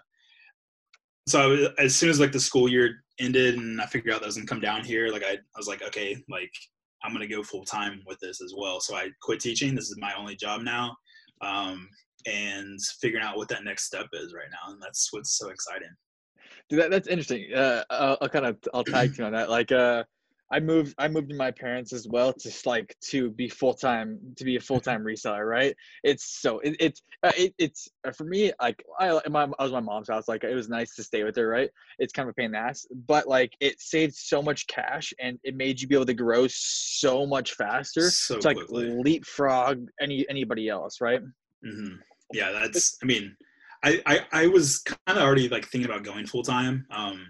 so 1.27 1.51
was, 1.51 1.69
as 1.79 1.95
soon 1.95 2.11
as 2.11 2.21
like 2.21 2.33
the 2.33 2.41
school 2.41 2.69
year 2.69 3.05
ended 3.21 3.57
and 3.57 3.81
I 3.81 3.87
figured 3.87 4.15
out 4.15 4.21
that 4.21 4.27
I 4.27 4.29
was 4.29 4.37
gonna 4.37 4.47
come 4.47 4.61
down 4.61 4.85
here, 4.85 5.09
like 5.09 5.25
I, 5.25 5.33
I 5.33 5.57
was 5.57 5.69
like, 5.69 5.83
okay, 5.83 6.17
like 6.29 6.53
I'm 7.05 7.13
gonna 7.13 7.27
go 7.27 7.43
full 7.43 7.65
time 7.65 8.03
with 8.07 8.19
this 8.21 8.41
as 8.41 8.55
well. 8.57 8.81
So 8.81 8.95
I 8.95 9.09
quit 9.23 9.41
teaching. 9.41 9.75
This 9.75 9.91
is 9.91 9.99
my 9.99 10.13
only 10.19 10.37
job 10.37 10.63
now, 10.63 10.97
um, 11.41 11.89
and 12.27 12.79
figuring 13.01 13.25
out 13.25 13.37
what 13.37 13.49
that 13.49 13.65
next 13.65 13.85
step 13.85 14.07
is 14.13 14.35
right 14.35 14.51
now, 14.51 14.73
and 14.73 14.83
that's 14.83 15.09
what's 15.13 15.39
so 15.39 15.49
exciting. 15.49 15.91
Dude, 16.69 16.81
that, 16.81 16.91
that's 16.91 17.09
interesting. 17.09 17.53
Uh, 17.55 17.85
I'll, 17.91 18.19
I'll 18.21 18.29
kind 18.29 18.47
of 18.47 18.57
I'll 18.73 18.85
tag 18.85 19.17
you 19.19 19.25
on 19.25 19.33
that. 19.33 19.51
Like, 19.51 19.73
uh, 19.73 20.05
I 20.53 20.61
moved 20.61 20.95
I 20.99 21.09
moved 21.09 21.31
to 21.31 21.35
my 21.35 21.51
parents 21.51 21.95
as 21.95 22.07
well 22.07 22.33
to 22.35 22.53
like 22.67 22.95
to 23.09 23.31
be 23.31 23.49
full 23.49 23.73
time 23.73 24.19
to 24.37 24.45
be 24.45 24.57
a 24.57 24.61
full 24.61 24.81
time 24.81 25.03
reseller, 25.03 25.49
right? 25.49 25.75
It's 26.05 26.41
so 26.43 26.59
it, 26.61 26.77
it's 26.79 27.03
uh, 27.23 27.33
it, 27.37 27.55
it's 27.59 27.89
uh, 28.07 28.13
for 28.13 28.25
me 28.25 28.53
like 28.61 28.85
I 29.01 29.19
my 29.31 29.49
I 29.59 29.63
was 29.63 29.73
my 29.73 29.81
mom's 29.81 30.11
house 30.11 30.29
like 30.29 30.45
it 30.45 30.55
was 30.55 30.69
nice 30.69 30.95
to 30.97 31.03
stay 31.03 31.25
with 31.25 31.37
her, 31.37 31.49
right? 31.49 31.71
It's 31.99 32.13
kind 32.13 32.29
of 32.29 32.33
a 32.33 32.35
pain 32.35 32.47
in 32.47 32.53
the 32.53 32.59
ass, 32.59 32.87
but 33.07 33.27
like 33.27 33.55
it 33.61 33.81
saved 33.81 34.15
so 34.15 34.43
much 34.43 34.67
cash 34.67 35.15
and 35.19 35.39
it 35.43 35.57
made 35.57 35.81
you 35.81 35.89
be 35.89 35.95
able 35.95 36.07
to 36.07 36.15
grow 36.15 36.47
so 36.49 37.27
much 37.27 37.55
faster 37.55 38.11
so 38.11 38.39
to 38.39 38.47
like 38.47 38.57
quickly. 38.59 38.91
leapfrog 39.03 39.89
any 40.03 40.27
anybody 40.29 40.69
else, 40.69 41.01
right? 41.01 41.23
Mm-hmm. 41.67 41.95
Yeah, 42.35 42.53
that's 42.53 42.99
I 43.03 43.07
mean. 43.07 43.35
I, 43.85 44.01
I, 44.07 44.21
I 44.31 44.47
was 44.47 44.79
kind 44.79 45.19
of 45.19 45.25
already 45.25 45.49
like 45.49 45.67
thinking 45.67 45.91
about 45.91 46.05
going 46.05 46.25
full 46.25 46.45
time. 46.45 46.87
Um, 46.93 47.27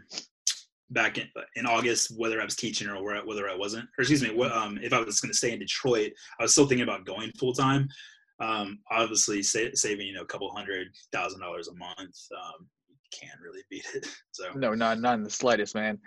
back 0.92 1.18
in, 1.18 1.28
in 1.56 1.66
August, 1.66 2.12
whether 2.16 2.40
I 2.40 2.44
was 2.44 2.56
teaching 2.56 2.88
or 2.88 3.02
whether 3.02 3.48
I 3.48 3.56
wasn't, 3.56 3.84
or 3.98 4.02
excuse 4.02 4.22
me, 4.22 4.38
um, 4.44 4.78
if 4.82 4.92
I 4.92 5.00
was 5.00 5.20
going 5.20 5.30
to 5.30 5.36
stay 5.36 5.52
in 5.52 5.58
Detroit, 5.58 6.12
I 6.38 6.44
was 6.44 6.52
still 6.52 6.66
thinking 6.66 6.84
about 6.84 7.06
going 7.06 7.32
full 7.38 7.52
time. 7.52 7.88
Um, 8.40 8.80
obviously, 8.90 9.42
sa- 9.42 9.74
saving 9.74 10.06
you 10.06 10.14
know 10.14 10.22
a 10.22 10.26
couple 10.26 10.50
hundred 10.54 10.88
thousand 11.12 11.40
dollars 11.40 11.68
a 11.68 11.74
month, 11.74 12.16
um, 12.36 12.66
can't 13.12 13.40
really 13.40 13.62
beat 13.70 13.86
it. 13.94 14.06
So 14.32 14.50
no, 14.54 14.72
not 14.72 14.98
not 14.98 15.14
in 15.14 15.24
the 15.24 15.30
slightest, 15.30 15.74
man. 15.74 15.98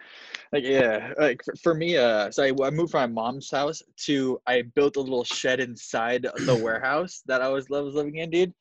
Like 0.52 0.64
yeah, 0.64 1.14
like 1.20 1.44
for, 1.46 1.56
for 1.58 1.76
me, 1.76 1.96
uh, 1.96 2.32
so 2.32 2.44
I, 2.44 2.48
I, 2.66 2.72
moved 2.72 2.92
from 2.92 3.02
my 3.02 3.22
mom's 3.22 3.52
house 3.52 3.84
to 4.06 4.42
I 4.48 4.64
built 4.74 4.96
a 4.96 5.02
little 5.02 5.24
shed 5.24 5.60
inside 5.60 6.24
the 6.24 6.56
warehouse 6.64 7.22
that 7.28 7.44
I 7.44 7.50
was, 7.50 7.68
I 7.72 7.82
was 7.82 7.94
living 7.94 8.16
in, 8.18 8.32
dude. 8.32 8.54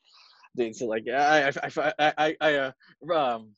Dude, 0.55 0.75
so 0.75 0.85
like 0.85 1.07
I 1.09 1.49
I 1.49 1.51
I 1.97 2.13
I, 2.17 2.35
I 2.39 2.53
uh, 2.55 2.71
um 3.13 3.55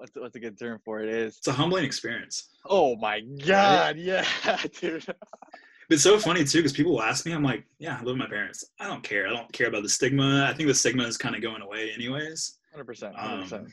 what's 0.00 0.12
what's 0.16 0.36
a 0.36 0.40
good 0.40 0.58
term 0.58 0.80
for 0.84 1.00
it? 1.00 1.08
Is 1.08 1.36
it's 1.36 1.46
a 1.46 1.52
humbling 1.52 1.84
experience. 1.84 2.48
Oh 2.66 2.96
my 2.96 3.20
god 3.20 3.96
right? 3.96 3.96
yeah 3.96 4.24
dude. 4.80 5.04
It's 5.90 6.02
so 6.02 6.18
funny 6.18 6.44
too 6.44 6.58
because 6.58 6.72
people 6.72 6.92
will 6.92 7.02
ask 7.02 7.26
me 7.26 7.32
i'm 7.32 7.42
like 7.42 7.64
yeah 7.78 7.96
i 7.96 7.98
live 7.98 8.14
with 8.14 8.16
my 8.16 8.28
parents. 8.28 8.64
I 8.80 8.86
don't 8.86 9.02
care. 9.02 9.28
I 9.28 9.30
don't 9.30 9.52
care 9.52 9.68
about 9.68 9.82
the 9.82 9.88
stigma. 9.88 10.46
I 10.48 10.54
think 10.54 10.68
the 10.68 10.74
stigma 10.74 11.04
is 11.04 11.18
kind 11.18 11.34
of 11.34 11.42
going 11.42 11.62
away 11.62 11.90
anyways. 11.94 12.58
100%, 12.76 13.14
100%. 13.14 13.52
Um, 13.52 13.66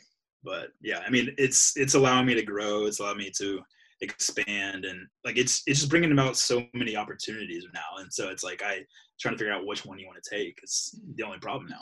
but 0.44 0.70
yeah 0.82 1.00
i 1.06 1.10
mean 1.10 1.34
it's 1.38 1.76
it's 1.78 1.96
allowing 1.96 2.26
me 2.26 2.34
to 2.36 2.44
grow. 2.44 2.86
It's 2.86 3.00
allowing 3.00 3.18
me 3.20 3.32
to 3.38 3.62
expand 4.02 4.86
and 4.86 5.08
like 5.26 5.38
it's 5.38 5.64
it's 5.66 5.80
just 5.80 5.90
bringing 5.90 6.12
about 6.12 6.38
so 6.38 6.66
many 6.74 6.96
opportunities 6.96 7.66
now. 7.74 8.02
And 8.02 8.12
so 8.12 8.30
it's 8.30 8.44
like 8.44 8.62
i 8.64 8.82
trying 9.20 9.34
to 9.34 9.38
figure 9.38 9.54
out 9.54 9.66
which 9.66 9.86
one 9.86 10.00
you 10.00 10.06
want 10.06 10.22
to 10.22 10.30
take 10.30 10.60
it's 10.64 11.00
the 11.16 11.24
only 11.24 11.40
problem 11.40 11.68
now 11.70 11.82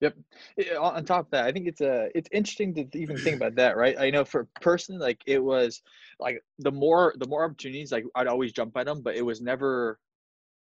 Yep. 0.00 0.14
On 0.80 1.04
top 1.04 1.26
of 1.26 1.30
that, 1.32 1.44
I 1.44 1.52
think 1.52 1.66
it's 1.66 1.80
a 1.80 2.04
uh, 2.04 2.08
it's 2.14 2.28
interesting 2.30 2.72
to 2.74 2.86
even 2.96 3.18
think 3.18 3.36
about 3.36 3.56
that, 3.56 3.76
right? 3.76 3.98
I 3.98 4.10
know 4.10 4.24
for 4.24 4.46
personally, 4.60 5.00
like 5.00 5.20
it 5.26 5.42
was 5.42 5.82
like 6.20 6.40
the 6.60 6.70
more 6.70 7.14
the 7.18 7.26
more 7.26 7.44
opportunities, 7.44 7.90
like 7.90 8.04
I'd 8.14 8.28
always 8.28 8.52
jump 8.52 8.76
at 8.76 8.86
them, 8.86 9.02
but 9.02 9.16
it 9.16 9.22
was 9.22 9.40
never 9.40 9.98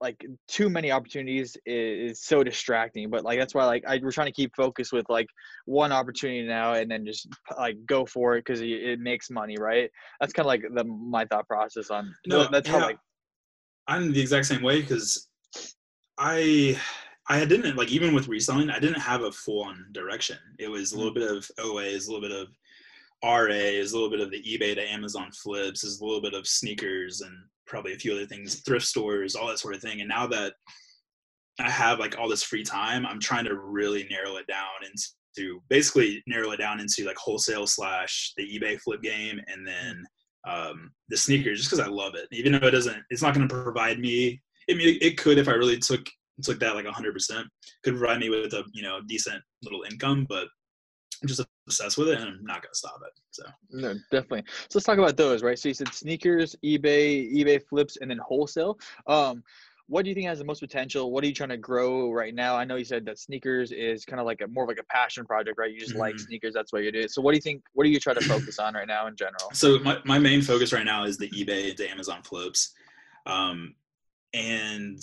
like 0.02 0.24
too 0.48 0.70
many 0.70 0.92
opportunities 0.92 1.58
is, 1.66 2.12
is 2.12 2.22
so 2.22 2.44
distracting. 2.44 3.10
But 3.10 3.24
like 3.24 3.40
that's 3.40 3.56
why 3.56 3.66
like 3.66 3.84
I 3.88 4.00
we're 4.02 4.12
trying 4.12 4.28
to 4.28 4.34
keep 4.34 4.56
focus 4.56 4.92
with 4.92 5.06
like 5.10 5.28
one 5.66 5.92
opportunity 5.92 6.44
now, 6.44 6.74
and 6.74 6.90
then 6.90 7.04
just 7.04 7.28
like 7.58 7.78
go 7.88 8.06
for 8.06 8.36
it 8.36 8.46
because 8.46 8.62
it, 8.62 8.68
it, 8.70 9.00
makes 9.00 9.32
money, 9.32 9.56
right? 9.60 9.90
That's 10.20 10.34
kind 10.34 10.46
of 10.46 10.50
like 10.50 10.64
the 10.72 10.84
my 10.84 11.26
thought 11.26 11.48
process 11.48 11.90
on. 11.90 12.14
No, 12.28 12.48
that's 12.52 12.70
yeah, 12.70 12.80
how 12.80 12.86
like 12.86 13.00
I'm 13.88 14.14
the 14.14 14.22
exact 14.22 14.46
same 14.46 14.62
way 14.62 14.82
because 14.82 15.30
I 16.18 16.80
I 17.28 17.44
didn't 17.46 17.76
like 17.76 17.92
even 17.92 18.14
with 18.14 18.28
reselling, 18.28 18.70
I 18.70 18.80
didn't 18.80 19.02
have 19.02 19.24
a 19.24 19.32
full 19.32 19.64
on 19.64 19.88
direction. 19.92 20.38
It 20.60 20.70
was 20.70 20.92
a 20.92 20.98
little 20.98 21.12
mm. 21.12 21.16
bit 21.16 21.32
of 21.32 21.50
OA, 21.60 21.84
OAs, 21.84 22.08
a 22.08 22.12
little 22.12 22.28
bit 22.28 22.38
of 22.38 22.48
RA, 23.24 23.48
is 23.50 23.92
a 23.92 23.96
little 23.96 24.12
bit 24.12 24.20
of 24.20 24.32
the 24.32 24.44
eBay 24.44 24.76
to 24.76 24.92
Amazon 24.92 25.32
flips, 25.32 25.84
is 25.84 26.00
a 26.00 26.06
little 26.06 26.22
bit 26.22 26.34
of 26.34 26.48
sneakers 26.48 27.22
and 27.22 27.34
probably 27.66 27.94
a 27.94 27.98
few 27.98 28.14
other 28.14 28.28
things, 28.28 28.62
thrift 28.62 28.86
stores, 28.86 29.36
all 29.36 29.48
that 29.48 29.60
sort 29.60 29.74
of 29.74 29.82
thing. 29.82 30.02
And 30.02 30.10
now 30.10 30.28
that 30.28 30.54
I 31.60 31.70
have 31.70 32.00
like 32.00 32.18
all 32.20 32.30
this 32.30 32.44
free 32.44 32.64
time, 32.64 33.06
I'm 33.06 33.20
trying 33.20 33.46
to 33.46 33.56
really 33.56 34.08
narrow 34.10 34.36
it 34.36 34.48
down 34.48 34.68
into 34.84 35.60
basically 35.70 36.24
narrow 36.28 36.52
it 36.52 36.58
down 36.58 36.80
into 36.80 37.06
like 37.06 37.18
wholesale 37.18 37.68
slash 37.68 38.34
the 38.38 38.44
eBay 38.44 38.80
flip 38.80 39.02
game 39.02 39.40
and 39.48 39.68
then 39.68 40.06
um, 40.48 40.92
the 41.10 41.18
sneakers 41.18 41.60
just 41.60 41.72
because 41.72 41.86
I 41.86 41.90
love 41.90 42.14
it. 42.16 42.28
Even 42.32 42.52
though 42.52 42.68
it 42.68 42.72
doesn't, 42.72 43.04
it's 43.10 43.22
not 43.22 43.34
going 43.34 43.48
to 43.48 43.64
provide 43.64 44.00
me. 44.00 44.42
I 44.70 44.74
mean, 44.74 44.98
it 45.02 45.18
could 45.18 45.38
if 45.38 45.48
I 45.48 45.54
really 45.54 45.78
took 45.78 46.06
took 46.44 46.60
that 46.60 46.76
like 46.76 46.86
100%. 46.86 47.44
Could 47.84 47.98
provide 47.98 48.20
me 48.20 48.30
with 48.30 48.54
a 48.54 48.64
you 48.74 48.84
know 48.84 49.00
decent 49.08 49.42
little 49.64 49.84
income, 49.90 50.26
but 50.28 50.48
I'm 51.22 51.28
just 51.28 51.42
obsessed 51.68 51.98
with 51.98 52.10
it, 52.10 52.20
and 52.20 52.30
I'm 52.30 52.44
not 52.44 52.62
gonna 52.62 52.74
stop 52.74 53.00
it. 53.06 53.14
So 53.32 53.44
no, 53.72 53.94
definitely. 54.12 54.44
So 54.70 54.78
let's 54.78 54.86
talk 54.86 54.98
about 54.98 55.18
those, 55.18 55.44
right? 55.44 55.58
So 55.58 55.70
you 55.70 55.74
said 55.74 55.94
sneakers, 55.94 56.56
eBay, 56.64 57.34
eBay 57.34 57.62
flips, 57.68 57.98
and 58.02 58.10
then 58.10 58.20
wholesale. 58.20 58.78
Um, 59.08 59.44
what 59.88 60.04
do 60.04 60.10
you 60.10 60.16
think 60.16 60.26
has 60.28 60.40
the 60.40 60.46
most 60.46 60.62
potential? 60.62 61.12
What 61.12 61.24
are 61.24 61.28
you 61.28 61.34
trying 61.34 61.50
to 61.50 61.58
grow 61.58 62.12
right 62.12 62.34
now? 62.34 62.56
I 62.56 62.66
know 62.66 62.76
you 62.76 62.86
said 62.86 63.06
that 63.06 63.20
sneakers 63.20 63.72
is 63.72 64.04
kind 64.04 64.20
of 64.20 64.26
like 64.26 64.42
a 64.42 64.48
more 64.48 64.64
of 64.64 64.68
like 64.68 64.80
a 64.80 64.86
passion 64.86 65.26
project, 65.26 65.60
right? 65.60 65.72
You 65.72 65.80
just 65.80 65.92
mm-hmm. 65.92 66.00
like 66.00 66.20
sneakers, 66.20 66.56
that's 66.56 66.74
what 66.74 66.84
you 66.84 66.92
do. 66.92 67.02
It. 67.02 67.12
So 67.12 67.22
what 67.22 67.32
do 67.32 67.38
you 67.38 67.42
think? 67.42 67.62
What 67.74 67.86
are 67.86 67.90
you 67.90 68.00
trying 68.00 68.16
to 68.16 68.24
focus 68.26 68.58
on 68.58 68.74
right 68.74 68.88
now 68.88 69.08
in 69.08 69.16
general? 69.16 69.52
So 69.54 69.78
my, 69.80 70.00
my 70.04 70.18
main 70.18 70.42
focus 70.42 70.74
right 70.74 70.86
now 70.86 71.04
is 71.04 71.18
the 71.18 71.30
eBay 71.30 71.76
to 71.76 71.90
Amazon 71.90 72.24
flips, 72.24 72.74
um, 73.28 73.76
and 74.36 75.02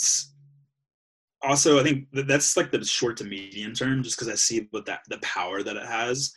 also 1.42 1.80
I 1.80 1.82
think 1.82 2.06
that's 2.12 2.56
like 2.56 2.70
the 2.70 2.84
short 2.84 3.16
to 3.16 3.24
medium 3.24 3.72
term, 3.72 4.02
just 4.02 4.16
because 4.16 4.32
I 4.32 4.36
see 4.36 4.68
what 4.70 4.86
that 4.86 5.00
the 5.08 5.18
power 5.18 5.62
that 5.62 5.76
it 5.76 5.86
has. 5.86 6.32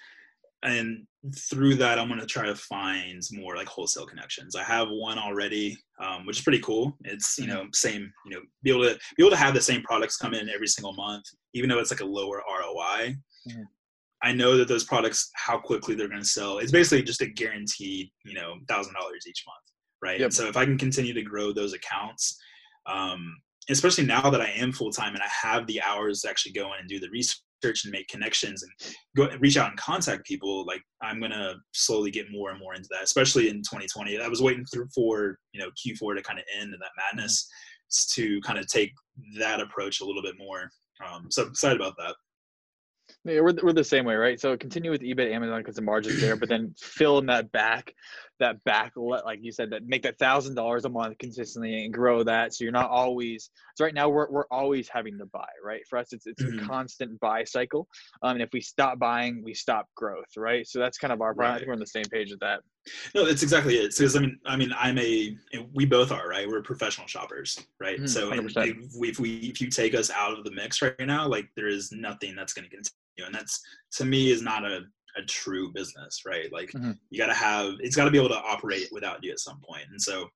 and 0.64 1.06
through 1.36 1.74
that, 1.76 1.98
I'm 1.98 2.08
going 2.08 2.20
to 2.20 2.26
try 2.26 2.46
to 2.46 2.56
find 2.56 3.22
more 3.32 3.56
like 3.56 3.68
wholesale 3.68 4.06
connections. 4.06 4.56
I 4.56 4.64
have 4.64 4.88
one 4.90 5.18
already, 5.18 5.76
um, 6.00 6.26
which 6.26 6.38
is 6.38 6.44
pretty 6.44 6.60
cool. 6.60 6.96
It's 7.04 7.38
you 7.38 7.48
know 7.48 7.68
same 7.74 8.12
you 8.26 8.32
know 8.32 8.42
be 8.64 8.72
able 8.72 8.84
to 8.84 8.98
be 9.18 9.24
able 9.24 9.32
to 9.32 9.38
have 9.38 9.54
the 9.54 9.62
same 9.62 9.82
products 9.82 10.18
come 10.18 10.34
in 10.34 10.50
every 10.50 10.68
single 10.68 10.94
month, 10.94 11.26
even 11.54 11.70
though 11.70 11.80
it's 11.80 11.92
like 11.92 12.02
a 12.02 12.06
lower 12.06 12.42
ROI. 12.48 13.16
Mm-hmm. 13.50 13.62
I 14.24 14.32
know 14.32 14.58
that 14.58 14.68
those 14.68 14.86
products 14.86 15.30
how 15.36 15.60
quickly 15.60 15.94
they're 15.94 16.08
going 16.08 16.22
to 16.22 16.28
sell. 16.28 16.60
It's 16.60 16.72
basically 16.72 17.04
just 17.04 17.22
a 17.22 17.28
guaranteed 17.28 18.10
you 18.24 18.36
know 18.36 18.56
thousand 18.68 18.94
dollars 18.94 19.26
each 19.28 19.44
month, 19.46 19.66
right? 20.02 20.20
Yep. 20.20 20.34
So 20.34 20.48
if 20.48 20.58
I 20.58 20.66
can 20.66 20.78
continue 20.78 21.14
to 21.14 21.22
grow 21.22 21.52
those 21.52 21.74
accounts, 21.74 22.40
um, 22.86 23.38
especially 23.70 24.06
now 24.06 24.30
that 24.30 24.42
I 24.42 24.50
am 24.50 24.72
full 24.72 24.92
time 24.92 25.14
and 25.14 25.24
I 25.24 25.48
have 25.48 25.66
the 25.68 25.82
hours 25.82 26.22
to 26.22 26.30
actually 26.30 26.54
go 26.54 26.74
in 26.74 26.80
and 26.80 26.90
do 26.90 27.00
the 27.00 27.10
research 27.10 27.42
and 27.64 27.92
make 27.92 28.08
connections 28.08 28.64
and 28.64 28.72
go 29.16 29.30
reach 29.40 29.58
out 29.58 29.70
and 29.70 29.80
contact 29.80 30.26
people 30.26 30.66
like 30.66 30.82
i'm 31.02 31.20
gonna 31.20 31.56
slowly 31.74 32.12
get 32.12 32.32
more 32.32 32.52
and 32.52 32.60
more 32.60 32.76
into 32.76 32.88
that 32.92 33.04
especially 33.04 33.50
in 33.50 33.58
2020 33.58 34.20
i 34.20 34.28
was 34.28 34.42
waiting 34.42 34.66
through 34.66 34.88
for 34.94 35.38
you 35.54 35.60
know 35.60 35.70
q4 35.70 36.16
to 36.16 36.22
kind 36.22 36.40
of 36.40 36.46
end 36.60 36.74
and 36.74 36.82
that 36.82 36.92
madness 36.98 37.48
mm-hmm. 37.92 38.22
to 38.22 38.42
kind 38.42 38.60
of 38.60 38.68
take 38.68 38.92
that 39.40 39.60
approach 39.60 40.02
a 40.02 40.06
little 40.06 40.22
bit 40.22 40.36
more 40.38 40.70
um, 41.06 41.28
so 41.30 41.44
i'm 41.44 41.50
excited 41.50 41.80
about 41.80 41.96
that 41.98 42.16
yeah, 43.24 43.40
we're, 43.42 43.54
we're 43.62 43.74
the 43.74 43.84
same 43.84 44.06
way, 44.06 44.16
right? 44.16 44.40
So 44.40 44.58
continue 44.58 44.90
with 44.90 45.02
eBay, 45.02 45.32
Amazon 45.32 45.60
because 45.60 45.76
the 45.76 45.82
margin's 45.82 46.20
there, 46.20 46.36
but 46.36 46.50
then 46.50 46.74
fill 46.80 47.20
in 47.20 47.28
that 47.28 47.52
back, 47.52 47.94
that 48.40 48.64
back, 48.64 48.94
like 48.96 49.40
you 49.42 49.52
said, 49.52 49.70
that 49.72 49.86
make 49.86 50.04
that 50.04 50.18
thousand 50.20 50.56
dollars 50.56 50.86
a 50.86 50.90
month 50.90 51.18
consistently 51.18 51.86
and 51.86 51.94
grow 51.94 52.24
that. 52.24 52.54
So 52.54 52.64
you're 52.64 52.74
not 52.74 52.90
always. 52.90 53.50
So 53.76 53.86
right 53.86 53.94
now 53.94 54.10
we're 54.10 54.30
we're 54.30 54.48
always 54.52 54.88
having 54.88 55.18
to 55.20 55.26
buy, 55.26 55.48
right? 55.64 55.82
For 55.90 55.98
us, 55.98 56.14
it's 56.14 56.28
it's 56.28 56.42
mm-hmm. 56.42 56.64
a 56.64 56.68
constant 56.68 57.20
buy 57.20 57.44
cycle. 57.44 57.88
Um, 58.22 58.34
and 58.34 58.42
if 58.42 58.50
we 58.54 58.62
stop 58.62 59.00
buying, 59.00 59.44
we 59.44 59.54
stop 59.54 59.88
growth, 59.96 60.38
right? 60.38 60.68
So 60.68 60.80
that's 60.80 60.98
kind 60.98 61.14
of 61.14 61.22
our. 61.22 61.34
Right. 61.34 61.52
I 61.52 61.56
think 61.58 61.68
we're 61.68 61.74
on 61.74 61.80
the 61.80 61.88
same 61.88 62.06
page 62.06 62.32
with 62.32 62.40
that. 62.40 62.62
No, 63.16 63.26
that's 63.26 63.44
exactly 63.44 63.76
it. 63.76 63.96
Because 63.98 64.16
I 64.16 64.20
mean, 64.20 64.38
I 64.46 64.56
mean, 64.56 64.72
I'm 64.78 64.98
a. 64.98 65.36
We 65.74 65.86
both 65.86 66.12
are, 66.12 66.28
right? 66.28 66.48
We're 66.48 66.62
professional 66.62 67.08
shoppers, 67.08 67.60
right? 67.80 68.00
Mm, 68.00 68.10
so 68.10 68.32
if 68.34 68.56
if 68.94 69.20
we 69.20 69.38
if 69.38 69.62
you 69.62 69.70
take 69.70 69.96
us 69.96 70.12
out 70.12 70.38
of 70.38 70.44
the 70.44 70.52
mix 70.52 70.82
right 70.82 70.96
now, 71.00 71.28
like 71.28 71.48
there 71.56 71.68
is 71.68 71.92
nothing 71.92 72.36
that's 72.36 72.54
going 72.54 72.66
to 72.66 72.70
continue 72.70 72.92
and 73.24 73.34
that's 73.34 73.62
to 73.94 74.06
me 74.06 74.30
is 74.30 74.42
not 74.42 74.66
a, 74.66 74.82
a 75.18 75.24
true 75.24 75.72
business 75.74 76.22
right? 76.26 76.52
Like 76.52 76.72
mm-hmm. 76.72 76.92
you 77.10 77.20
got 77.20 77.28
to 77.28 77.34
have 77.34 77.74
it's 77.80 77.96
got 77.96 78.06
to 78.06 78.12
be 78.12 78.18
able 78.18 78.30
to 78.30 78.42
operate 78.42 78.90
without 78.92 79.24
you 79.24 79.32
at 79.32 79.40
some 79.40 79.60
point. 79.68 79.86
and 79.92 80.02
so 80.02 80.28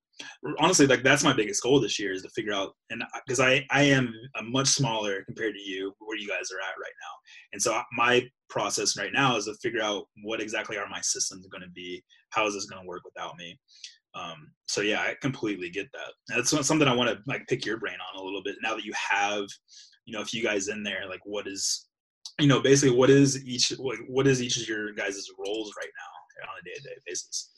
honestly 0.59 0.85
like 0.85 1.01
that's 1.01 1.23
my 1.23 1.31
biggest 1.31 1.63
goal 1.63 1.79
this 1.79 1.97
year 1.97 2.11
is 2.11 2.21
to 2.21 2.29
figure 2.31 2.53
out 2.53 2.73
and 2.89 3.01
because 3.25 3.39
i 3.39 3.65
i 3.71 3.81
am 3.81 4.13
a 4.35 4.43
much 4.43 4.67
smaller 4.67 5.23
compared 5.23 5.53
to 5.53 5.61
you 5.61 5.93
where 5.99 6.17
you 6.17 6.27
guys 6.27 6.51
are 6.51 6.59
at 6.59 6.77
right 6.77 6.97
now. 7.01 7.13
And 7.53 7.61
so 7.61 7.81
my 7.93 8.27
process 8.49 8.97
right 8.97 9.13
now 9.13 9.37
is 9.37 9.45
to 9.45 9.53
figure 9.55 9.81
out 9.81 10.05
what 10.23 10.41
exactly 10.41 10.77
are 10.77 10.89
my 10.89 11.01
systems 11.01 11.47
going 11.47 11.61
to 11.61 11.69
be? 11.69 12.03
How 12.31 12.47
is 12.47 12.53
this 12.53 12.65
going 12.65 12.81
to 12.81 12.87
work 12.87 13.03
without 13.05 13.37
me? 13.37 13.57
Um, 14.15 14.51
so 14.67 14.81
yeah 14.81 15.01
i 15.01 15.15
completely 15.21 15.69
get 15.69 15.87
that. 15.93 16.13
That's 16.27 16.49
something 16.67 16.87
i 16.87 16.95
want 16.95 17.09
to 17.09 17.19
like 17.27 17.47
pick 17.47 17.65
your 17.65 17.77
brain 17.77 17.97
on 18.13 18.21
a 18.21 18.23
little 18.23 18.43
bit. 18.43 18.55
Now 18.61 18.75
that 18.75 18.85
you 18.85 18.93
have 19.11 19.45
you 20.05 20.13
know 20.13 20.21
a 20.21 20.25
few 20.25 20.43
guys 20.43 20.67
in 20.69 20.81
there 20.81 21.07
like 21.07 21.19
what 21.23 21.47
is 21.47 21.85
you 22.39 22.47
know, 22.47 22.61
basically 22.61 22.95
what 22.95 23.09
is 23.09 23.45
each 23.45 23.69
what, 23.77 23.97
what 24.07 24.27
is 24.27 24.41
each 24.41 24.57
of 24.57 24.67
your 24.67 24.93
guys' 24.93 25.29
roles 25.37 25.73
right 25.77 25.91
now 25.97 26.51
on 26.51 26.59
a 26.59 26.63
day-to-day 26.63 27.01
basis? 27.05 27.51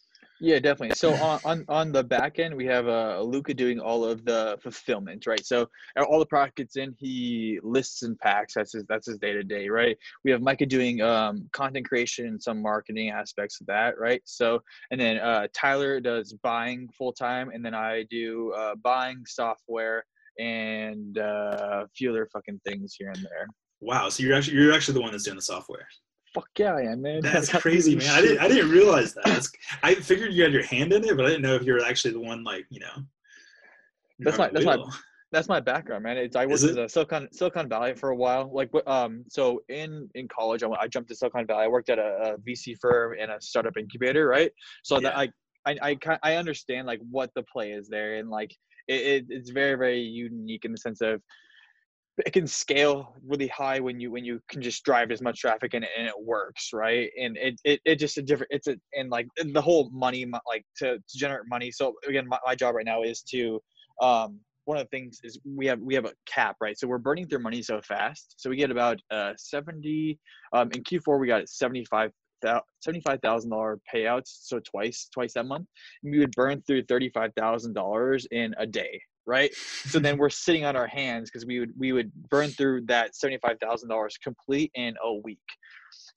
Yeah, 0.44 0.58
definitely. 0.58 0.96
So 0.96 1.14
on, 1.24 1.40
on, 1.46 1.66
on 1.68 1.92
the 1.92 2.04
back 2.04 2.40
end, 2.40 2.56
we 2.56 2.66
have 2.66 2.88
uh, 2.88 3.22
Luca 3.22 3.54
doing 3.54 3.80
all 3.80 4.04
of 4.04 4.26
the 4.26 4.58
fulfillment, 4.60 5.28
right? 5.28 5.46
So 5.46 5.70
all 6.10 6.18
the 6.18 6.26
product 6.26 6.58
gets 6.58 6.78
in, 6.78 6.96
he 6.98 7.60
lists 7.62 8.02
and 8.02 8.18
packs. 8.18 8.56
That's 8.56 8.74
his 8.74 8.84
that's 8.90 9.06
his 9.06 9.20
day 9.20 9.34
to 9.34 9.44
day, 9.44 9.70
right? 9.70 9.96
We 10.26 10.32
have 10.32 10.42
Micah 10.42 10.66
doing 10.66 11.00
um, 11.02 11.48
content 11.54 11.88
creation 11.88 12.26
and 12.26 12.42
some 12.42 12.60
marketing 12.60 13.12
aspects 13.12 13.62
of 13.62 13.68
that, 13.68 14.00
right? 14.00 14.24
So 14.26 14.64
and 14.90 15.00
then 15.00 15.18
uh, 15.18 15.46
Tyler 15.54 16.00
does 16.00 16.34
buying 16.42 16.90
full 16.98 17.14
time, 17.14 17.52
and 17.52 17.64
then 17.64 17.76
I 17.76 18.06
do 18.10 18.52
uh, 18.58 18.74
buying 18.82 19.24
software 19.28 20.06
and 20.40 21.20
uh, 21.20 21.84
a 21.84 21.88
few 21.96 22.10
other 22.10 22.28
fucking 22.34 22.62
things 22.66 22.96
here 22.98 23.10
and 23.10 23.24
there. 23.24 23.46
Wow, 23.82 24.10
so 24.10 24.24
you're 24.24 24.36
actually 24.36 24.58
you're 24.58 24.74
actually 24.74 24.94
the 24.94 25.02
one 25.02 25.12
that's 25.12 25.24
doing 25.24 25.36
the 25.36 25.42
software. 25.42 25.88
Fuck 26.34 26.48
yeah, 26.58 26.76
I 26.76 26.84
am, 26.84 27.02
man. 27.02 27.20
That's 27.24 27.50
crazy, 27.50 27.94
man. 27.96 28.10
I 28.10 28.22
didn't 28.22 28.40
I 28.40 28.48
didn't 28.48 28.70
realize 28.70 29.14
that. 29.16 29.26
That's, 29.26 29.52
I 29.84 29.96
figured 29.96 30.32
you 30.34 30.44
had 30.44 30.54
your 30.54 30.64
hand 30.64 30.94
in 30.94 31.04
it, 31.04 31.18
but 31.18 31.26
I 31.26 31.30
didn't 31.30 31.42
know 31.42 31.56
if 31.56 31.64
you 31.66 31.74
were 31.74 31.84
actually 31.84 32.14
the 32.14 32.22
one, 32.22 32.44
like 32.44 32.66
you 32.70 32.80
know. 32.80 33.04
That's 34.20 34.38
my 34.38 34.50
that's 34.50 34.66
my 34.66 34.78
that's 35.32 35.50
my 35.50 35.60
background, 35.60 36.04
man. 36.04 36.18
It's 36.18 36.36
I 36.36 36.46
worked 36.46 36.64
in 36.64 36.88
Silicon 36.88 37.28
Silicon 37.32 37.68
Valley 37.68 37.96
for 37.96 38.10
a 38.10 38.16
while. 38.16 38.50
Like, 38.54 38.70
um, 38.86 39.24
so 39.30 39.62
in 39.70 40.10
in 40.16 40.28
college, 40.28 40.64
I, 40.64 40.68
I 40.70 40.88
jumped 40.88 41.10
to 41.10 41.16
Silicon 41.16 41.48
Valley. 41.48 41.66
I 41.66 41.68
worked 41.68 41.90
at 41.90 42.00
a, 42.00 42.36
a 42.36 42.38
VC 42.38 42.78
firm 42.80 43.16
and 43.20 43.32
a 43.32 43.42
startup 43.42 43.78
incubator, 43.78 44.28
right? 44.28 44.52
So 44.84 44.96
yeah. 44.96 45.10
that 45.10 45.18
I 45.18 45.30
I 45.66 45.98
I 46.06 46.18
I 46.24 46.36
understand 46.36 46.88
like 46.88 47.00
what 47.10 47.32
the 47.36 47.44
play 47.44 47.72
is 47.72 47.88
there, 47.88 48.16
and 48.16 48.30
like 48.30 48.56
it, 48.88 49.02
it, 49.02 49.26
it's 49.30 49.50
very 49.50 49.76
very 49.76 50.02
unique 50.02 50.66
in 50.66 50.72
the 50.72 50.78
sense 50.78 51.02
of 51.02 51.22
it 52.18 52.34
can 52.34 52.46
scale 52.46 53.16
really 53.26 53.48
high 53.48 53.80
when 53.80 54.00
you 54.00 54.12
when 54.12 54.26
you 54.26 54.40
can 54.50 54.62
just 54.62 54.84
drive 54.84 55.12
as 55.12 55.22
much 55.22 55.40
traffic 55.40 55.74
and, 55.74 55.86
and 55.98 56.08
it 56.08 56.14
works 56.20 56.72
right? 56.74 57.10
And 57.20 57.38
it, 57.38 57.60
it 57.64 57.80
it 57.86 57.96
just 57.96 58.18
a 58.18 58.22
different 58.22 58.52
it's 58.52 58.68
a 58.68 58.76
and 58.94 59.10
like 59.10 59.28
the 59.54 59.62
whole 59.62 59.90
money 59.92 60.26
like 60.48 60.66
to, 60.78 60.98
to 60.98 61.18
generate 61.18 61.48
money. 61.48 61.72
So 61.72 61.94
again 62.08 62.28
my, 62.28 62.38
my 62.46 62.56
job 62.56 62.76
right 62.76 62.86
now 62.86 63.04
is 63.04 63.22
to 63.32 63.60
um 64.02 64.40
one 64.66 64.78
of 64.78 64.84
the 64.86 64.90
things 64.90 65.20
is 65.24 65.40
we 65.44 65.66
have 65.66 65.80
we 65.80 65.96
have 65.96 66.06
a 66.06 66.14
cap 66.26 66.58
right? 66.62 66.78
So 66.78 66.88
we're 66.88 66.98
burning 66.98 67.28
through 67.28 67.40
money 67.40 67.62
so 67.62 67.82
fast. 67.82 68.36
So 68.38 68.50
we 68.50 68.58
get 68.58 68.72
about 68.72 69.00
uh 69.10 69.34
70 69.38 70.20
um 70.54 70.70
in 70.74 70.84
q4 70.84 71.20
we 71.20 71.28
got 71.28 71.48
75 71.48 72.12
$75,000 72.44 73.78
payouts, 73.94 74.24
so 74.26 74.60
twice, 74.60 75.08
twice 75.14 75.34
that 75.34 75.46
month. 75.46 75.68
we 76.04 76.18
would 76.18 76.32
burn 76.32 76.60
through 76.64 76.82
$35,000 76.86 78.26
in 78.32 78.56
a 78.58 78.66
day 78.66 79.00
right? 79.26 79.54
So 79.86 80.00
then 80.00 80.18
we're 80.18 80.30
sitting 80.46 80.66
on 80.66 80.76
our 80.76 80.88
hands 80.88 81.30
because 81.30 81.46
we 81.46 81.60
would 81.60 81.72
we 81.78 81.92
would 81.92 82.12
burn 82.30 82.50
through 82.50 82.86
that 82.88 83.16
seventy 83.16 83.38
five 83.38 83.58
thousand 83.60 83.90
dollars 83.90 84.18
complete 84.18 84.72
in 84.76 84.96
a 85.04 85.14
week. 85.14 85.40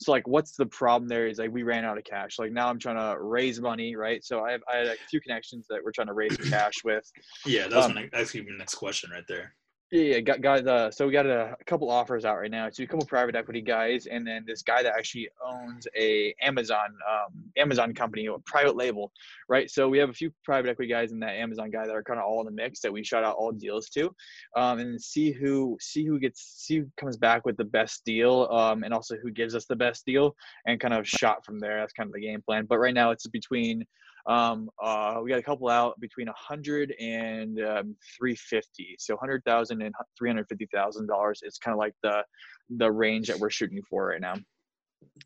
So 0.01 0.13
like, 0.13 0.27
what's 0.27 0.53
the 0.57 0.67
problem 0.67 1.09
there? 1.09 1.27
Is 1.27 1.39
like 1.39 1.51
we 1.51 1.63
ran 1.63 1.85
out 1.85 1.99
of 1.99 2.05
cash. 2.05 2.39
Like 2.39 2.53
now 2.53 2.69
I'm 2.69 2.79
trying 2.79 2.97
to 2.97 3.21
raise 3.21 3.61
money, 3.61 3.97
right? 3.97 4.25
So 4.25 4.45
I 4.45 4.53
have 4.53 4.63
I 4.73 4.77
had 4.77 4.87
a 4.87 4.97
few 5.11 5.21
connections 5.21 5.67
that 5.71 5.81
we're 5.85 5.93
trying 5.93 6.09
to 6.09 6.15
raise 6.15 6.37
cash 6.37 6.75
with. 6.85 7.05
Yeah, 7.47 7.69
that's 7.69 7.87
um, 7.87 7.95
my 7.95 8.09
even 8.35 8.53
the 8.53 8.59
next 8.59 8.75
question 8.75 9.11
right 9.11 9.25
there. 9.29 9.55
Yeah, 9.95 10.19
got 10.19 10.41
got 10.41 10.67
uh, 10.67 10.91
so 10.91 11.07
we 11.07 11.13
got 11.13 11.25
a, 11.25 11.57
couple 11.67 11.89
offers 11.89 12.25
out 12.25 12.39
right 12.39 12.51
now. 12.51 12.69
So 12.69 12.83
a 12.83 12.87
couple 12.89 13.07
private 13.07 13.37
equity 13.37 13.61
guys, 13.61 14.07
and 14.07 14.27
then 14.27 14.43
this 14.45 14.61
guy 14.61 14.83
that 14.83 14.93
actually 14.99 15.29
owns 15.41 15.87
a 15.97 16.35
Amazon 16.43 16.89
um, 17.09 17.45
Amazon 17.57 17.95
company, 17.95 18.27
a 18.27 18.37
private 18.45 18.75
label, 18.75 19.13
right? 19.49 19.71
So 19.71 19.89
we 19.89 19.99
have 19.99 20.11
a 20.11 20.13
few 20.13 20.33
private 20.43 20.69
equity 20.69 20.91
guys 20.91 21.13
and 21.13 21.23
that 21.23 21.37
Amazon 21.37 21.71
guy 21.71 21.87
that 21.87 21.95
are 21.95 22.03
kind 22.03 22.19
of 22.19 22.27
all 22.27 22.41
in 22.41 22.47
the 22.47 22.51
mix 22.51 22.81
that 22.81 22.93
we 22.93 23.05
shot 23.05 23.23
out 23.23 23.37
all 23.37 23.53
deals 23.53 23.89
to, 23.91 24.13
um, 24.57 24.81
and 24.81 25.01
see 25.01 25.31
who 25.31 25.79
see 25.81 26.05
who 26.05 26.19
gets 26.19 26.43
see 26.43 26.79
who 26.79 26.91
comes 26.97 27.17
back 27.17 27.47
with 27.47 27.57
the 27.57 27.65
best 27.65 28.05
deal, 28.05 28.49
um, 28.51 28.83
and 28.83 28.93
also 28.93 29.15
who 29.23 29.31
gives 29.31 29.55
us 29.55 29.67
the 29.67 29.77
best 29.77 30.05
deal, 30.05 30.35
and 30.67 30.81
kind 30.81 30.93
of 30.93 31.07
shot 31.07 31.45
from 31.47 31.61
there. 31.61 31.79
That's 31.79 31.93
kind 31.93 32.09
of 32.09 32.15
the 32.15 32.21
game 32.21 32.43
plan. 32.43 32.67
But 32.69 32.79
right 32.79 32.95
now 32.95 33.13
it's 33.13 33.29
between 33.29 33.85
um, 34.27 34.71
uh, 34.83 35.21
we 35.23 35.29
got 35.29 35.39
a 35.39 35.43
couple 35.43 35.69
out 35.69 35.99
between 36.01 36.27
100 36.27 36.95
and 36.99 37.59
um, 37.61 37.97
350. 38.17 38.97
So 38.99 39.15
100,000 39.15 39.83
and 39.83 39.95
350,000 40.19 41.07
dollars. 41.07 41.41
It's 41.43 41.59
kind 41.59 41.75
of 41.75 41.79
like 41.79 41.95
the 42.03 42.23
the 42.71 42.91
range 42.91 43.29
that 43.29 43.39
we're 43.39 43.51
shooting 43.51 43.83
for 43.89 44.07
right 44.07 44.21
now. 44.21 44.37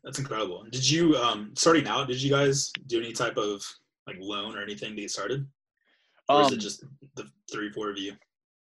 That's 0.03 0.19
incredible. 0.19 0.65
Did 0.71 0.89
you 0.89 1.15
um, 1.15 1.51
starting 1.55 1.87
out? 1.87 2.07
Did 2.07 2.21
you 2.21 2.29
guys 2.29 2.71
do 2.87 2.99
any 2.99 3.13
type 3.13 3.37
of 3.37 3.63
like 4.07 4.17
loan 4.19 4.57
or 4.57 4.61
anything 4.61 4.95
to 4.95 5.01
get 5.01 5.11
started, 5.11 5.47
or 6.27 6.41
um, 6.41 6.47
is 6.47 6.51
it 6.51 6.55
um, 6.55 6.59
just 6.59 6.83
the 7.15 7.25
three 7.51 7.71
four 7.71 7.89
of 7.89 7.97
you? 7.97 8.13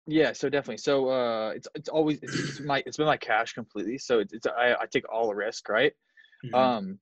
Yeah, 0.06 0.32
so 0.34 0.50
definitely. 0.50 0.78
So 0.78 1.10
uh, 1.10 1.50
it's 1.56 1.68
it's 1.74 1.90
always 1.90 2.20
it's, 2.22 2.34
it's 2.34 2.60
my 2.60 2.84
it's 2.86 2.98
been 2.98 3.08
my 3.08 3.18
cash 3.18 3.54
completely. 3.54 3.98
So 3.98 4.20
it's, 4.20 4.34
it's 4.34 4.48
I, 4.48 4.76
I 4.80 4.86
take 4.90 5.12
all 5.12 5.28
the 5.28 5.36
risk, 5.36 5.68
right? 5.70 5.94
Mm-hmm. 6.46 6.56
Um, 6.56 7.00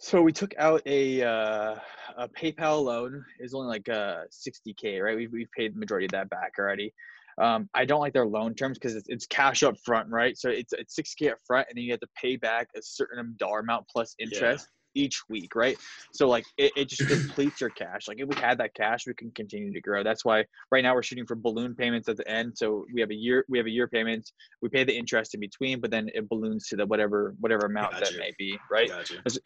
so 0.00 0.22
we 0.22 0.32
took 0.32 0.54
out 0.58 0.82
a 0.86 1.22
uh, 1.22 1.76
a 2.16 2.28
PayPal 2.28 2.82
loan. 2.82 3.24
It's 3.38 3.54
only 3.54 3.68
like 3.68 3.88
uh 3.88 4.22
60k, 4.30 5.02
right? 5.02 5.16
We've 5.16 5.32
we've 5.32 5.50
paid 5.56 5.74
the 5.74 5.78
majority 5.78 6.06
of 6.06 6.12
that 6.12 6.30
back 6.30 6.54
already. 6.58 6.92
Um, 7.38 7.68
I 7.74 7.84
don't 7.84 8.00
like 8.00 8.12
their 8.12 8.26
loan 8.26 8.54
terms 8.54 8.78
because 8.78 8.96
it's, 8.96 9.08
it's 9.08 9.26
cash 9.26 9.62
up 9.62 9.76
front, 9.84 10.08
right? 10.10 10.36
So 10.36 10.50
it's 10.50 10.72
it's 10.72 10.98
6k 10.98 11.32
up 11.32 11.38
front, 11.46 11.68
and 11.68 11.76
then 11.76 11.84
you 11.84 11.92
have 11.92 12.00
to 12.00 12.08
pay 12.20 12.36
back 12.36 12.68
a 12.76 12.82
certain 12.82 13.34
dollar 13.38 13.60
amount 13.60 13.86
plus 13.88 14.14
interest 14.18 14.68
each 14.94 15.22
week, 15.28 15.54
right? 15.54 15.76
So 16.12 16.28
like 16.28 16.44
it, 16.56 16.72
it 16.76 16.88
just 16.88 17.08
depletes 17.08 17.60
your 17.60 17.70
cash. 17.70 18.08
Like 18.08 18.20
if 18.20 18.28
we 18.28 18.36
had 18.36 18.58
that 18.58 18.74
cash, 18.74 19.06
we 19.06 19.14
can 19.14 19.30
continue 19.32 19.72
to 19.72 19.80
grow. 19.80 20.02
That's 20.02 20.24
why 20.24 20.44
right 20.70 20.82
now 20.82 20.94
we're 20.94 21.02
shooting 21.02 21.26
for 21.26 21.36
balloon 21.36 21.74
payments 21.74 22.08
at 22.08 22.16
the 22.16 22.28
end. 22.28 22.52
So 22.56 22.86
we 22.92 23.00
have 23.00 23.10
a 23.10 23.14
year 23.14 23.44
we 23.48 23.58
have 23.58 23.66
a 23.66 23.70
year 23.70 23.88
payment. 23.88 24.30
We 24.62 24.68
pay 24.68 24.84
the 24.84 24.96
interest 24.96 25.34
in 25.34 25.40
between, 25.40 25.80
but 25.80 25.90
then 25.90 26.08
it 26.14 26.28
balloons 26.28 26.66
to 26.68 26.76
the 26.76 26.86
whatever 26.86 27.34
whatever 27.40 27.66
amount 27.66 27.92
that 27.92 28.12
may 28.18 28.32
be, 28.38 28.58
right? 28.70 28.90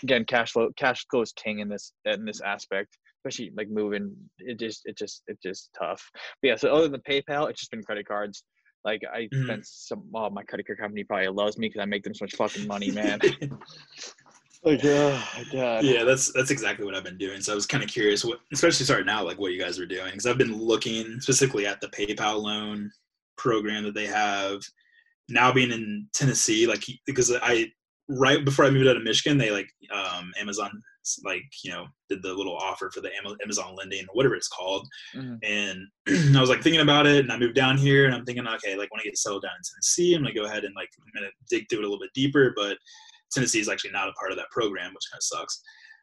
Again, 0.03 0.25
cash 0.25 0.53
flow 0.53 0.71
cash 0.77 1.07
flow 1.11 1.23
is 1.23 1.33
king 1.33 1.61
in 1.61 1.69
this 1.69 1.93
in 2.05 2.25
this 2.25 2.41
aspect. 2.41 2.97
Especially 3.21 3.53
like 3.57 3.71
moving, 3.71 4.15
it 4.39 4.59
just 4.59 4.83
it 4.85 4.99
just 4.99 5.23
it 5.29 5.39
just 5.43 5.71
tough. 5.79 6.03
But 6.43 6.49
yeah, 6.49 6.57
so 6.57 6.75
other 6.75 6.89
than 6.89 7.01
PayPal, 7.09 7.49
it's 7.49 7.61
just 7.61 7.71
been 7.71 7.83
credit 7.83 8.07
cards. 8.07 8.45
Like 8.85 9.01
I 9.13 9.23
mm-hmm. 9.23 9.45
spent 9.45 9.67
some. 9.67 10.05
Oh, 10.15 10.29
my 10.29 10.43
credit 10.43 10.67
card 10.67 10.79
company 10.79 11.05
probably 11.05 11.29
loves 11.29 11.57
me 11.57 11.69
because 11.69 11.81
I 11.81 11.87
make 11.87 12.03
them 12.05 12.15
so 12.15 12.25
much 12.25 12.35
fucking 12.35 12.67
money, 12.67 12.91
man. 12.91 13.19
Like, 14.65 14.85
oh 14.85 15.23
god. 15.53 15.85
Yeah, 15.85 16.05
that's 16.05 16.33
that's 16.33 16.51
exactly 16.51 16.87
what 16.87 16.95
I've 16.95 17.05
been 17.05 17.19
doing. 17.19 17.41
So 17.41 17.53
I 17.53 17.55
was 17.55 17.67
kind 17.67 17.85
of 17.85 17.91
curious, 17.91 18.25
what, 18.25 18.41
especially 18.53 18.85
starting 18.87 19.09
out, 19.09 19.27
like 19.27 19.39
what 19.39 19.53
you 19.53 19.61
guys 19.61 19.79
were 19.79 19.87
doing, 19.87 20.07
because 20.07 20.27
I've 20.27 20.39
been 20.39 20.57
looking 20.57 21.21
specifically 21.21 21.67
at 21.67 21.81
the 21.81 21.89
PayPal 21.89 22.43
loan 22.43 22.91
program 23.37 23.85
that 23.85 23.95
they 23.95 24.07
have. 24.07 24.63
Now 25.29 25.53
being 25.53 25.71
in 25.71 26.09
Tennessee, 26.15 26.67
like 26.67 26.85
because 27.07 27.33
I 27.43 27.71
right 28.09 28.45
before 28.45 28.65
I 28.65 28.71
moved 28.71 28.89
out 28.89 28.97
of 28.97 29.03
Michigan, 29.03 29.39
they 29.39 29.51
like 29.51 29.69
um, 29.93 30.33
Amazon 30.39 30.71
like 31.25 31.43
you 31.63 31.71
know 31.71 31.87
did 32.09 32.23
the 32.23 32.33
little 32.33 32.57
offer 32.57 32.91
for 32.91 33.01
the 33.01 33.11
Amazon 33.43 33.75
lending 33.77 34.05
or 34.05 34.15
whatever 34.15 34.35
it's 34.35 34.49
called, 34.49 34.87
mm-hmm. 35.15 35.37
and 35.43 35.87
I 36.37 36.41
was 36.41 36.51
like 36.51 36.63
thinking 36.63 36.83
about 36.83 37.07
it, 37.07 37.21
and 37.21 37.33
I 37.33 37.39
moved 37.39 37.55
down 37.55 37.77
here, 37.77 38.07
and 38.07 38.15
I'm 38.15 38.25
thinking, 38.25 38.47
okay, 38.47 38.77
like 38.77 38.91
when 38.93 39.01
I 39.01 39.05
get 39.05 39.19
settled 39.19 39.43
down 39.43 39.53
in 39.57 39.63
Tennessee, 39.63 40.15
I'm 40.15 40.23
gonna 40.23 40.35
go 40.35 40.45
ahead 40.45 40.65
and 40.65 40.75
like 40.75 40.89
I'm 41.01 41.13
gonna 41.15 41.33
dig 41.51 41.69
through 41.69 41.81
it 41.81 41.85
a 41.85 41.89
little 41.89 42.01
bit 42.01 42.15
deeper, 42.15 42.53
but 42.57 42.79
Tennessee 43.35 43.61
is 43.61 43.69
actually 43.69 43.91
not 43.91 44.09
a 44.09 44.13
part 44.13 44.31
of 44.31 44.37
that 44.39 44.51
program, 44.51 44.93
which 44.95 45.05
kind 45.11 45.19
of 45.19 45.25
sucks. 45.25 45.61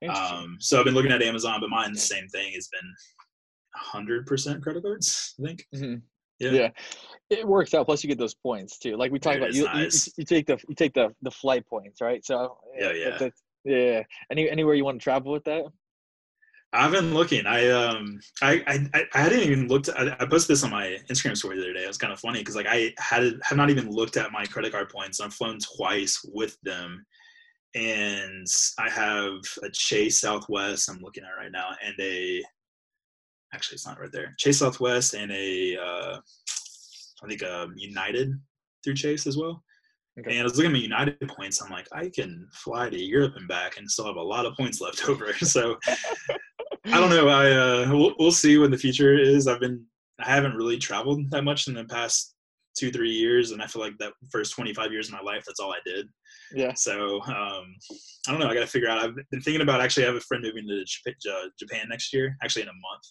Um, 0.10 0.58
so 0.60 0.80
I've 0.80 0.86
been 0.86 0.96
looking 0.96 1.12
at 1.12 1.22
Amazon, 1.22 1.60
but 1.62 1.70
mine 1.70 1.94
the 1.94 2.00
same 2.00 2.28
thing 2.30 2.54
has 2.54 2.68
been 2.70 4.02
100% 4.02 4.62
credit 4.62 4.84
cards. 4.84 5.36
I 5.40 5.48
think. 5.48 5.66
Mm-hmm. 5.76 5.96
Yeah. 6.40 6.52
yeah. 6.52 6.70
it 7.30 7.48
works 7.48 7.74
out. 7.74 7.86
Plus, 7.86 8.04
you 8.04 8.08
get 8.08 8.18
those 8.18 8.34
points 8.34 8.80
too. 8.80 8.98
Like 8.98 9.12
we 9.12 9.20
talked 9.20 9.38
about, 9.38 9.54
you, 9.54 9.66
nice. 9.66 10.08
you, 10.08 10.14
you, 10.18 10.26
take 10.26 10.48
the 10.48 10.58
you 10.68 10.74
take 10.74 10.94
the 10.94 11.14
the 11.22 11.30
flight 11.30 11.68
points, 11.68 12.02
right? 12.02 12.26
So 12.26 12.58
yeah, 12.76 12.92
yeah, 12.94 13.30
yeah. 13.64 14.04
Any 14.32 14.50
anywhere 14.50 14.74
you 14.74 14.84
want 14.84 15.00
to 15.00 15.04
travel 15.04 15.32
with 15.32 15.44
that? 15.44 15.66
I've 16.74 16.92
been 16.92 17.14
looking. 17.14 17.46
I 17.46 17.70
um 17.70 18.20
I 18.42 18.64
I, 18.94 19.06
I 19.14 19.20
hadn't 19.20 19.42
even 19.42 19.68
looked. 19.68 19.90
I, 19.90 20.16
I 20.20 20.26
posted 20.26 20.54
this 20.54 20.64
on 20.64 20.72
my 20.72 20.98
Instagram 21.10 21.36
story 21.36 21.58
the 21.58 21.64
other 21.64 21.74
day. 21.74 21.84
It 21.84 21.88
was 21.88 21.98
kind 21.98 22.14
of 22.14 22.20
funny 22.20 22.40
because 22.40 22.56
like 22.56 22.68
I 22.68 22.94
had 22.98 23.40
have 23.44 23.58
not 23.58 23.70
even 23.70 23.90
looked 23.90 24.18
at 24.18 24.32
my 24.32 24.46
credit 24.46 24.72
card 24.72 24.90
points. 24.90 25.20
I've 25.20 25.34
flown 25.34 25.60
twice 25.60 26.26
with 26.34 26.58
them, 26.64 27.06
and 27.76 28.48
I 28.78 28.90
have 28.90 29.36
a 29.64 29.70
Chase 29.72 30.22
Southwest. 30.22 30.90
I'm 30.90 31.02
looking 31.02 31.24
at 31.24 31.42
right 31.42 31.52
now, 31.52 31.70
and 31.84 31.96
a 32.00 32.44
actually 33.54 33.76
it's 33.76 33.88
not 33.88 34.00
right 34.00 34.12
there. 34.12 34.34
Chase 34.38 34.60
Southwest 34.60 35.14
and 35.14 35.32
a 35.32 35.78
uh, 35.78 36.18
I 37.24 37.28
think 37.28 37.42
a 37.42 37.64
um, 37.64 37.74
United 37.78 38.34
through 38.84 38.96
Chase 38.96 39.28
as 39.28 39.38
well. 39.38 39.64
Okay. 40.20 40.32
And 40.32 40.42
I 40.42 40.44
was 40.44 40.58
looking 40.58 40.72
at 40.72 40.74
my 40.74 40.80
United 40.80 41.28
points. 41.30 41.62
I'm 41.62 41.72
like, 41.72 41.88
I 41.94 42.10
can 42.10 42.48
fly 42.52 42.90
to 42.90 43.02
Europe 43.02 43.36
and 43.38 43.48
back 43.48 43.78
and 43.78 43.90
still 43.90 44.08
have 44.08 44.18
a 44.18 44.22
lot 44.22 44.46
of 44.46 44.56
points 44.56 44.82
left 44.82 45.06
over. 45.10 45.34
So 45.36 45.78
I 46.86 47.00
don't 47.00 47.10
know. 47.10 47.30
I 47.30 47.52
uh, 47.52 47.90
we'll, 47.90 48.14
we'll 48.20 48.32
see 48.32 48.58
what 48.58 48.72
the 48.72 48.78
future 48.78 49.18
is. 49.18 49.48
I've 49.48 49.60
been 49.62 49.86
I 50.20 50.30
haven't 50.30 50.56
really 50.56 50.78
traveled 50.78 51.32
that 51.32 51.44
much 51.44 51.68
in 51.68 51.74
the 51.74 51.86
past 51.86 52.36
two 52.78 52.92
three 52.92 53.12
years, 53.12 53.52
and 53.52 53.62
I 53.62 53.68
feel 53.68 53.82
like 53.82 53.98
that 54.00 54.14
first 54.32 54.54
25 54.56 54.92
years 54.92 55.08
of 55.08 55.14
my 55.14 55.22
life, 55.22 55.44
that's 55.46 55.60
all 55.60 55.74
I 55.74 55.80
did. 55.86 56.08
Yeah. 56.54 56.74
So 56.74 57.22
um, 57.24 57.76
I 58.28 58.32
don't 58.32 58.40
know. 58.40 58.48
I 58.48 58.54
got 58.54 58.62
to 58.62 58.68
figure 58.68 58.90
out. 58.90 59.00
I've 59.00 59.16
been 59.30 59.42
thinking 59.42 59.62
about 59.62 59.82
actually. 59.82 60.04
I 60.04 60.08
have 60.08 60.16
a 60.16 60.22
friend 60.22 60.44
moving 60.44 60.68
to 60.68 60.84
Japan 61.60 61.88
next 61.90 62.14
year, 62.14 62.36
actually 62.44 62.64
in 62.64 62.70
a 62.70 62.72
month, 62.72 63.04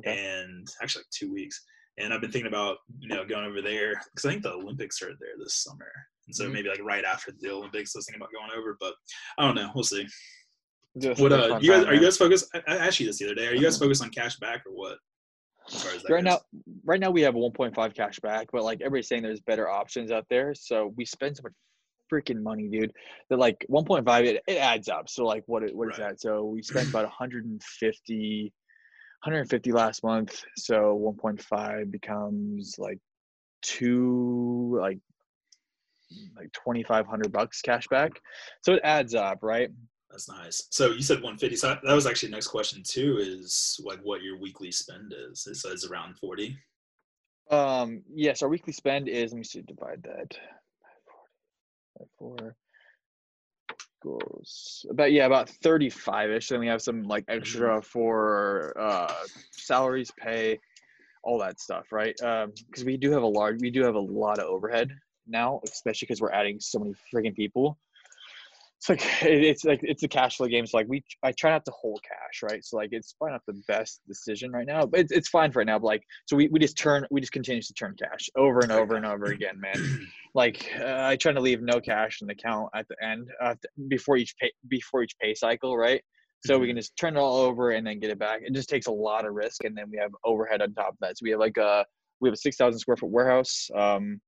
okay. 0.00 0.42
and 0.42 0.66
actually 0.82 1.00
like 1.00 1.10
two 1.10 1.32
weeks. 1.32 1.62
And 1.98 2.14
I've 2.14 2.20
been 2.20 2.32
thinking 2.32 2.48
about 2.48 2.78
you 2.98 3.08
know 3.08 3.24
going 3.24 3.44
over 3.44 3.60
there 3.60 3.94
because 4.14 4.24
I 4.24 4.30
think 4.30 4.42
the 4.42 4.52
Olympics 4.52 5.02
are 5.02 5.08
there 5.20 5.36
this 5.38 5.62
summer, 5.62 5.90
and 6.26 6.34
so 6.34 6.44
mm-hmm. 6.44 6.54
maybe 6.54 6.68
like 6.68 6.82
right 6.82 7.04
after 7.04 7.32
the 7.38 7.50
Olympics, 7.50 7.94
I 7.94 7.98
was 7.98 8.06
thinking 8.06 8.22
about 8.22 8.32
going 8.32 8.50
over. 8.58 8.76
But 8.80 8.94
I 9.38 9.46
don't 9.46 9.56
know. 9.56 9.70
We'll 9.74 9.84
see. 9.84 10.06
Just 10.98 11.20
what 11.20 11.32
uh, 11.32 11.58
you 11.60 11.70
guys 11.70 11.84
are 11.84 11.94
you 11.94 12.00
guys 12.00 12.16
focused? 12.16 12.46
I, 12.54 12.62
I 12.66 12.76
asked 12.86 12.98
you 12.98 13.06
this 13.06 13.18
the 13.18 13.26
other 13.26 13.34
day. 13.34 13.46
Are 13.46 13.54
you 13.54 13.62
guys 13.62 13.78
focused 13.78 14.02
on 14.02 14.10
cash 14.10 14.36
back 14.38 14.62
or 14.66 14.72
what? 14.72 14.98
Right 16.08 16.22
goes? 16.22 16.22
now, 16.22 16.40
right 16.84 17.00
now 17.00 17.10
we 17.10 17.22
have 17.22 17.34
a 17.34 17.38
1.5 17.38 17.94
cash 17.94 18.18
back, 18.20 18.48
but 18.52 18.62
like 18.62 18.80
everybody's 18.80 19.08
saying, 19.08 19.22
there's 19.22 19.40
better 19.40 19.68
options 19.68 20.10
out 20.10 20.26
there. 20.30 20.54
So 20.54 20.92
we 20.96 21.04
spend 21.04 21.36
so 21.36 21.44
much 21.44 21.52
freaking 22.12 22.42
money, 22.42 22.68
dude. 22.68 22.92
That 23.28 23.38
like 23.38 23.64
1.5, 23.70 24.24
it, 24.24 24.42
it 24.46 24.56
adds 24.56 24.88
up. 24.88 25.08
So 25.08 25.24
like, 25.24 25.44
what 25.46 25.62
what 25.74 25.92
is 25.92 25.98
right. 25.98 26.10
that? 26.10 26.20
So 26.20 26.44
we 26.44 26.62
spent 26.62 26.88
about 26.88 27.04
150, 27.04 28.52
150 29.22 29.72
last 29.72 30.04
month. 30.04 30.42
So 30.56 30.98
1.5 31.22 31.90
becomes 31.90 32.76
like 32.78 32.98
two, 33.62 34.76
like 34.80 34.98
like 36.36 36.52
2,500 36.52 37.32
bucks 37.32 37.60
cash 37.62 37.86
back. 37.88 38.12
So 38.62 38.74
it 38.74 38.80
adds 38.82 39.14
up, 39.14 39.38
right? 39.42 39.70
That's 40.10 40.28
nice. 40.28 40.66
So 40.70 40.86
you 40.90 41.02
said 41.02 41.16
150. 41.16 41.56
So 41.56 41.76
that 41.82 41.94
was 41.94 42.06
actually 42.06 42.30
next 42.30 42.48
question 42.48 42.82
too. 42.82 43.18
Is 43.20 43.80
like 43.84 44.00
what 44.02 44.22
your 44.22 44.38
weekly 44.38 44.72
spend 44.72 45.14
is. 45.16 45.46
It 45.46 45.56
says 45.56 45.84
around 45.84 46.18
40. 46.18 46.58
Um. 47.50 48.02
Yes, 48.12 48.42
our 48.42 48.48
weekly 48.48 48.72
spend 48.72 49.08
is. 49.08 49.32
Let 49.32 49.38
me 49.38 49.44
see. 49.44 49.62
Divide 49.62 50.02
that 50.02 50.36
by 51.98 52.04
four. 52.18 52.56
Goes 54.02 54.86
about 54.90 55.12
yeah 55.12 55.26
about 55.26 55.48
35 55.48 56.30
ish. 56.30 56.48
Then 56.48 56.60
we 56.60 56.66
have 56.66 56.82
some 56.82 57.02
like 57.02 57.24
extra 57.28 57.76
mm-hmm. 57.76 57.84
for 57.84 58.74
uh 58.78 59.12
salaries, 59.52 60.10
pay, 60.18 60.58
all 61.22 61.38
that 61.38 61.60
stuff, 61.60 61.92
right? 61.92 62.20
Um, 62.22 62.52
because 62.68 62.84
we 62.84 62.96
do 62.96 63.12
have 63.12 63.22
a 63.22 63.26
large, 63.26 63.60
we 63.60 63.70
do 63.70 63.84
have 63.84 63.94
a 63.94 64.00
lot 64.00 64.38
of 64.38 64.46
overhead 64.46 64.90
now, 65.26 65.60
especially 65.64 66.06
because 66.06 66.20
we're 66.20 66.32
adding 66.32 66.58
so 66.60 66.78
many 66.78 66.94
freaking 67.14 67.34
people 67.34 67.78
it's 68.88 68.88
like 68.88 69.22
it's 69.22 69.64
like 69.64 69.80
it's 69.82 70.02
a 70.04 70.08
cash 70.08 70.38
flow 70.38 70.46
game. 70.46 70.66
So 70.66 70.78
like 70.78 70.86
we, 70.88 71.04
I 71.22 71.32
try 71.32 71.50
not 71.50 71.66
to 71.66 71.72
hold 71.72 72.00
cash, 72.02 72.42
right? 72.42 72.64
So 72.64 72.78
like 72.78 72.90
it's 72.92 73.12
probably 73.12 73.32
not 73.32 73.42
the 73.46 73.62
best 73.68 74.00
decision 74.08 74.52
right 74.52 74.66
now, 74.66 74.86
but 74.86 75.00
it's, 75.00 75.12
it's 75.12 75.28
fine 75.28 75.52
for 75.52 75.58
right 75.58 75.66
now. 75.66 75.78
But 75.78 75.86
like 75.86 76.02
so 76.26 76.34
we, 76.34 76.48
we 76.48 76.58
just 76.58 76.78
turn 76.78 77.06
we 77.10 77.20
just 77.20 77.32
continue 77.32 77.60
to 77.60 77.74
turn 77.74 77.94
cash 77.98 78.30
over 78.36 78.60
and 78.60 78.72
over 78.72 78.96
and 78.96 79.04
over 79.04 79.26
again, 79.26 79.60
man. 79.60 80.06
Like 80.32 80.70
uh, 80.78 81.02
I 81.06 81.16
try 81.16 81.32
to 81.32 81.40
leave 81.40 81.60
no 81.60 81.80
cash 81.80 82.20
in 82.20 82.28
the 82.28 82.34
account 82.34 82.68
at 82.72 82.86
the 82.86 82.94
end 83.04 83.26
uh, 83.42 83.56
before 83.88 84.16
each 84.16 84.36
pay 84.40 84.52
before 84.68 85.02
each 85.02 85.16
pay 85.20 85.34
cycle, 85.34 85.76
right? 85.76 86.00
So 86.46 86.54
we 86.56 86.66
mm-hmm. 86.66 86.68
can 86.70 86.76
just 86.76 86.96
turn 86.96 87.16
it 87.16 87.18
all 87.18 87.38
over 87.38 87.72
and 87.72 87.84
then 87.84 87.98
get 87.98 88.10
it 88.10 88.18
back. 88.20 88.42
It 88.44 88.54
just 88.54 88.68
takes 88.68 88.86
a 88.86 88.92
lot 88.92 89.26
of 89.26 89.34
risk, 89.34 89.64
and 89.64 89.76
then 89.76 89.86
we 89.90 89.98
have 89.98 90.12
overhead 90.24 90.62
on 90.62 90.72
top 90.72 90.90
of 90.90 90.98
that. 91.00 91.18
So 91.18 91.24
we 91.24 91.30
have 91.32 91.40
like 91.40 91.56
a 91.56 91.84
we 92.20 92.28
have 92.28 92.34
a 92.34 92.36
six 92.36 92.56
thousand 92.56 92.78
square 92.78 92.96
foot 92.96 93.10
warehouse. 93.10 93.68
Um, 93.74 94.20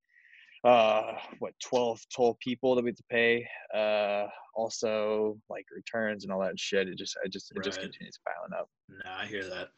uh 0.64 1.14
what 1.40 1.52
12 1.64 2.00
12 2.14 2.38
people 2.38 2.74
that 2.74 2.84
we 2.84 2.90
have 2.90 2.96
to 2.96 3.02
pay 3.10 3.44
uh 3.74 4.26
also 4.54 5.36
like 5.50 5.64
returns 5.74 6.24
and 6.24 6.32
all 6.32 6.40
that 6.40 6.58
shit. 6.58 6.88
It 6.88 6.98
just 6.98 7.16
i 7.24 7.28
just 7.28 7.50
it 7.50 7.58
right. 7.58 7.64
just 7.64 7.80
continues 7.80 8.18
piling 8.24 8.60
up. 8.60 8.68
No 8.88 9.10
i 9.10 9.26
hear 9.26 9.44
that. 9.44 9.68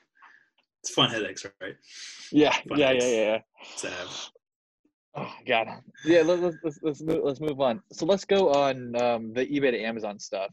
It's 0.82 0.92
fun 0.92 1.10
headaches 1.10 1.46
right? 1.60 1.76
Yeah 2.30 2.52
fun 2.68 2.78
yeah, 2.78 2.92
yeah 2.92 3.06
yeah 3.06 3.40
yeah. 3.84 3.90
Oh 5.16 5.32
god. 5.46 5.68
Yeah 6.04 6.22
let, 6.22 6.40
us 6.40 6.54
let's 6.62 6.78
let's 6.82 7.02
move, 7.02 7.20
let's 7.22 7.40
move 7.40 7.60
on. 7.60 7.80
So 7.92 8.04
let's 8.04 8.24
go 8.24 8.52
on 8.52 8.94
um 8.96 9.32
the 9.32 9.46
ebay 9.46 9.70
to 9.70 9.80
amazon 9.80 10.18
stuff 10.18 10.50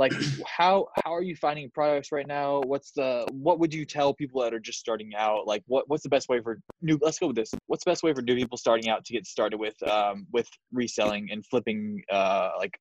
like 0.00 0.14
how 0.46 0.88
how 0.94 1.14
are 1.14 1.22
you 1.22 1.36
finding 1.36 1.70
products 1.70 2.10
right 2.10 2.26
now? 2.26 2.62
What's 2.62 2.90
the 2.92 3.28
what 3.32 3.60
would 3.60 3.74
you 3.74 3.84
tell 3.84 4.14
people 4.14 4.40
that 4.40 4.54
are 4.54 4.58
just 4.58 4.80
starting 4.80 5.14
out? 5.14 5.46
Like 5.46 5.62
what 5.66 5.84
what's 5.88 6.02
the 6.02 6.08
best 6.08 6.30
way 6.30 6.40
for 6.40 6.58
new 6.80 6.98
let's 7.02 7.18
go 7.18 7.26
with 7.26 7.36
this. 7.36 7.50
What's 7.66 7.84
the 7.84 7.90
best 7.90 8.02
way 8.02 8.14
for 8.14 8.22
new 8.22 8.34
people 8.34 8.56
starting 8.56 8.88
out 8.88 9.04
to 9.04 9.12
get 9.12 9.26
started 9.26 9.58
with 9.58 9.80
um 9.82 10.26
with 10.32 10.48
reselling 10.72 11.28
and 11.30 11.44
flipping 11.44 12.02
uh 12.10 12.52
like 12.58 12.78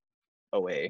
oa 0.54 0.88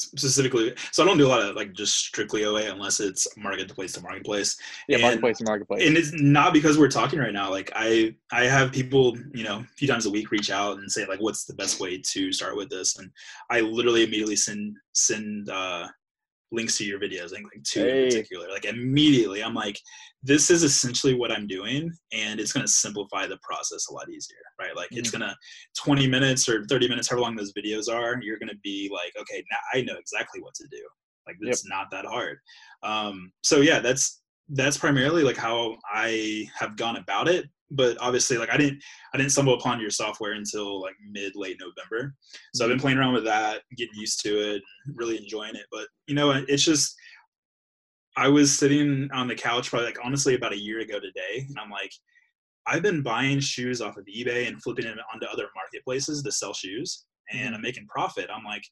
specifically 0.00 0.74
so 0.92 1.02
i 1.02 1.06
don't 1.06 1.18
do 1.18 1.26
a 1.26 1.28
lot 1.28 1.42
of 1.42 1.56
like 1.56 1.72
just 1.72 1.96
strictly 1.96 2.44
oa 2.44 2.70
unless 2.70 3.00
it's 3.00 3.26
marketplace 3.36 3.92
to 3.92 4.00
marketplace 4.02 4.56
yeah 4.88 4.96
and, 4.96 5.02
marketplace 5.02 5.38
to 5.38 5.44
marketplace 5.44 5.86
and 5.86 5.96
it's 5.96 6.12
not 6.14 6.52
because 6.52 6.78
we're 6.78 6.88
talking 6.88 7.18
right 7.18 7.32
now 7.32 7.50
like 7.50 7.70
i 7.74 8.14
i 8.32 8.44
have 8.44 8.72
people 8.72 9.16
you 9.32 9.44
know 9.44 9.58
a 9.58 9.76
few 9.76 9.88
times 9.88 10.06
a 10.06 10.10
week 10.10 10.30
reach 10.30 10.50
out 10.50 10.78
and 10.78 10.90
say 10.90 11.06
like 11.06 11.20
what's 11.20 11.44
the 11.44 11.54
best 11.54 11.80
way 11.80 11.98
to 11.98 12.32
start 12.32 12.56
with 12.56 12.68
this? 12.70 12.98
And 12.98 13.10
i 13.50 13.60
literally 13.60 14.04
immediately 14.04 14.36
send 14.36 14.76
send 14.94 15.48
uh 15.48 15.86
links 16.52 16.76
to 16.78 16.84
your 16.84 16.98
videos 16.98 17.32
like, 17.32 17.44
like 17.44 17.62
two 17.64 17.80
hey. 17.80 18.04
in 18.04 18.08
particular 18.08 18.48
like 18.50 18.64
immediately 18.64 19.42
i'm 19.42 19.54
like 19.54 19.78
this 20.22 20.50
is 20.50 20.62
essentially 20.62 21.14
what 21.14 21.30
i'm 21.30 21.46
doing 21.46 21.90
and 22.12 22.40
it's 22.40 22.52
going 22.52 22.64
to 22.64 22.70
simplify 22.70 23.26
the 23.26 23.38
process 23.42 23.88
a 23.88 23.92
lot 23.92 24.08
easier 24.10 24.36
right 24.58 24.76
like 24.76 24.88
mm-hmm. 24.90 24.98
it's 24.98 25.10
going 25.10 25.20
to 25.20 25.34
20 25.76 26.06
minutes 26.06 26.48
or 26.48 26.64
30 26.64 26.88
minutes 26.88 27.08
however 27.08 27.22
long 27.22 27.36
those 27.36 27.52
videos 27.52 27.92
are 27.92 28.20
you're 28.22 28.38
going 28.38 28.48
to 28.48 28.58
be 28.62 28.90
like 28.92 29.12
okay 29.20 29.42
now 29.50 29.58
i 29.78 29.82
know 29.82 29.96
exactly 29.98 30.40
what 30.40 30.54
to 30.54 30.66
do 30.70 30.82
like 31.26 31.36
it's 31.40 31.64
yep. 31.64 31.70
not 31.70 31.90
that 31.90 32.04
hard 32.04 32.38
um, 32.82 33.30
so 33.42 33.60
yeah 33.60 33.78
that's 33.78 34.22
that's 34.50 34.76
primarily 34.76 35.22
like 35.22 35.36
how 35.36 35.76
i 35.92 36.48
have 36.58 36.76
gone 36.76 36.96
about 36.96 37.28
it 37.28 37.46
but 37.70 37.96
obviously 38.00 38.36
like 38.36 38.50
i 38.50 38.56
didn't 38.56 38.82
i 39.14 39.16
didn't 39.16 39.32
stumble 39.32 39.54
upon 39.54 39.80
your 39.80 39.90
software 39.90 40.32
until 40.32 40.80
like 40.80 40.94
mid 41.10 41.32
late 41.34 41.58
november 41.60 42.14
so 42.54 42.64
i've 42.64 42.68
been 42.68 42.76
mm-hmm. 42.76 42.82
playing 42.82 42.98
around 42.98 43.14
with 43.14 43.24
that 43.24 43.62
getting 43.76 43.94
used 43.94 44.20
to 44.22 44.54
it 44.54 44.62
really 44.94 45.16
enjoying 45.16 45.54
it 45.54 45.66
but 45.70 45.86
you 46.06 46.14
know 46.14 46.30
it's 46.30 46.64
just 46.64 46.94
i 48.16 48.28
was 48.28 48.56
sitting 48.56 49.08
on 49.12 49.28
the 49.28 49.34
couch 49.34 49.70
probably 49.70 49.86
like 49.86 49.98
honestly 50.04 50.34
about 50.34 50.52
a 50.52 50.58
year 50.58 50.80
ago 50.80 50.98
today 50.98 51.46
and 51.48 51.58
i'm 51.58 51.70
like 51.70 51.92
i've 52.66 52.82
been 52.82 53.02
buying 53.02 53.40
shoes 53.40 53.80
off 53.80 53.96
of 53.96 54.06
ebay 54.06 54.48
and 54.48 54.62
flipping 54.62 54.84
them 54.84 54.98
onto 55.12 55.26
other 55.26 55.46
marketplaces 55.54 56.22
to 56.22 56.32
sell 56.32 56.52
shoes 56.52 57.04
and 57.30 57.40
mm-hmm. 57.40 57.54
i'm 57.54 57.62
making 57.62 57.86
profit 57.86 58.28
i'm 58.34 58.44
like 58.44 58.64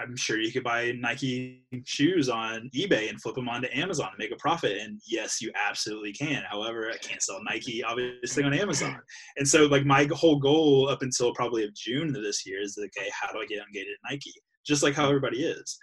I'm 0.00 0.16
sure 0.16 0.40
you 0.40 0.50
could 0.50 0.64
buy 0.64 0.92
Nike 0.92 1.64
shoes 1.84 2.28
on 2.28 2.70
eBay 2.74 3.10
and 3.10 3.20
flip 3.20 3.34
them 3.34 3.48
onto 3.48 3.68
Amazon 3.74 4.08
and 4.08 4.18
make 4.18 4.32
a 4.32 4.36
profit. 4.36 4.78
And 4.78 5.00
yes, 5.06 5.40
you 5.42 5.52
absolutely 5.54 6.12
can. 6.12 6.42
However, 6.48 6.90
I 6.90 6.96
can't 6.96 7.22
sell 7.22 7.40
Nike 7.44 7.84
obviously 7.84 8.42
on 8.44 8.54
Amazon. 8.54 8.98
And 9.36 9.46
so 9.46 9.66
like 9.66 9.84
my 9.84 10.08
whole 10.12 10.38
goal 10.38 10.88
up 10.88 11.02
until 11.02 11.34
probably 11.34 11.64
of 11.64 11.74
June 11.74 12.14
of 12.16 12.22
this 12.22 12.46
year 12.46 12.60
is 12.62 12.78
okay, 12.78 13.08
how 13.12 13.32
do 13.32 13.38
I 13.40 13.46
get 13.46 13.58
ungated 13.60 13.92
at 13.92 14.10
Nike? 14.10 14.32
just 14.66 14.82
like 14.82 14.94
how 14.94 15.08
everybody 15.08 15.42
is. 15.42 15.78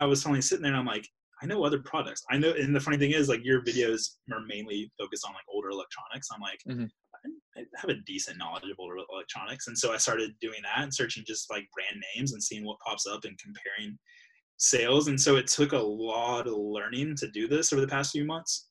I 0.00 0.06
was 0.06 0.22
finally 0.22 0.40
sitting 0.40 0.62
there 0.62 0.72
and 0.72 0.80
I'm 0.80 0.86
like, 0.86 1.06
I 1.42 1.46
know 1.46 1.62
other 1.64 1.80
products. 1.80 2.24
I 2.30 2.38
know, 2.38 2.50
and 2.52 2.74
the 2.74 2.80
funny 2.80 2.96
thing 2.96 3.12
is, 3.12 3.28
like 3.28 3.44
your 3.44 3.62
videos 3.62 4.14
are 4.32 4.40
mainly 4.46 4.90
focused 4.98 5.24
on 5.26 5.34
like 5.34 5.44
older 5.52 5.68
electronics. 5.68 6.28
I'm 6.34 6.40
like, 6.40 6.60
Mhm. 6.66 6.88
I 7.58 7.80
have 7.80 7.90
a 7.90 8.00
decent 8.06 8.38
knowledge 8.38 8.64
of 8.64 8.76
older 8.78 8.96
electronics, 9.12 9.66
and 9.68 9.76
so 9.76 9.92
I 9.92 9.96
started 9.96 10.32
doing 10.40 10.60
that 10.62 10.82
and 10.82 10.94
searching 10.94 11.24
just 11.26 11.50
like 11.50 11.66
brand 11.74 12.02
names 12.14 12.32
and 12.32 12.42
seeing 12.42 12.64
what 12.64 12.78
pops 12.80 13.06
up 13.06 13.24
and 13.24 13.38
comparing 13.38 13.98
sales. 14.56 15.08
And 15.08 15.20
so 15.20 15.36
it 15.36 15.46
took 15.46 15.72
a 15.72 15.78
lot 15.78 16.46
of 16.46 16.54
learning 16.54 17.16
to 17.16 17.28
do 17.30 17.48
this 17.48 17.72
over 17.72 17.80
the 17.80 17.88
past 17.88 18.12
few 18.12 18.24
months, 18.24 18.68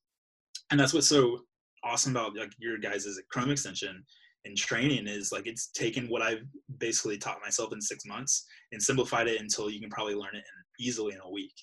and 0.71 0.79
that's 0.79 0.93
what's 0.93 1.07
so 1.07 1.39
awesome 1.83 2.15
about 2.15 2.35
like 2.35 2.51
your 2.59 2.77
guys' 2.77 3.19
Chrome 3.31 3.51
extension 3.51 4.03
and 4.45 4.57
training 4.57 5.07
is 5.07 5.31
like 5.31 5.45
it's 5.45 5.67
taken 5.71 6.07
what 6.07 6.21
I've 6.21 6.43
basically 6.79 7.17
taught 7.17 7.41
myself 7.43 7.73
in 7.73 7.81
six 7.81 8.05
months 8.05 8.45
and 8.71 8.81
simplified 8.81 9.27
it 9.27 9.41
until 9.41 9.69
you 9.69 9.79
can 9.79 9.89
probably 9.89 10.15
learn 10.15 10.35
it 10.35 10.37
in, 10.37 10.85
easily 10.85 11.13
in 11.13 11.19
a 11.21 11.29
week 11.29 11.53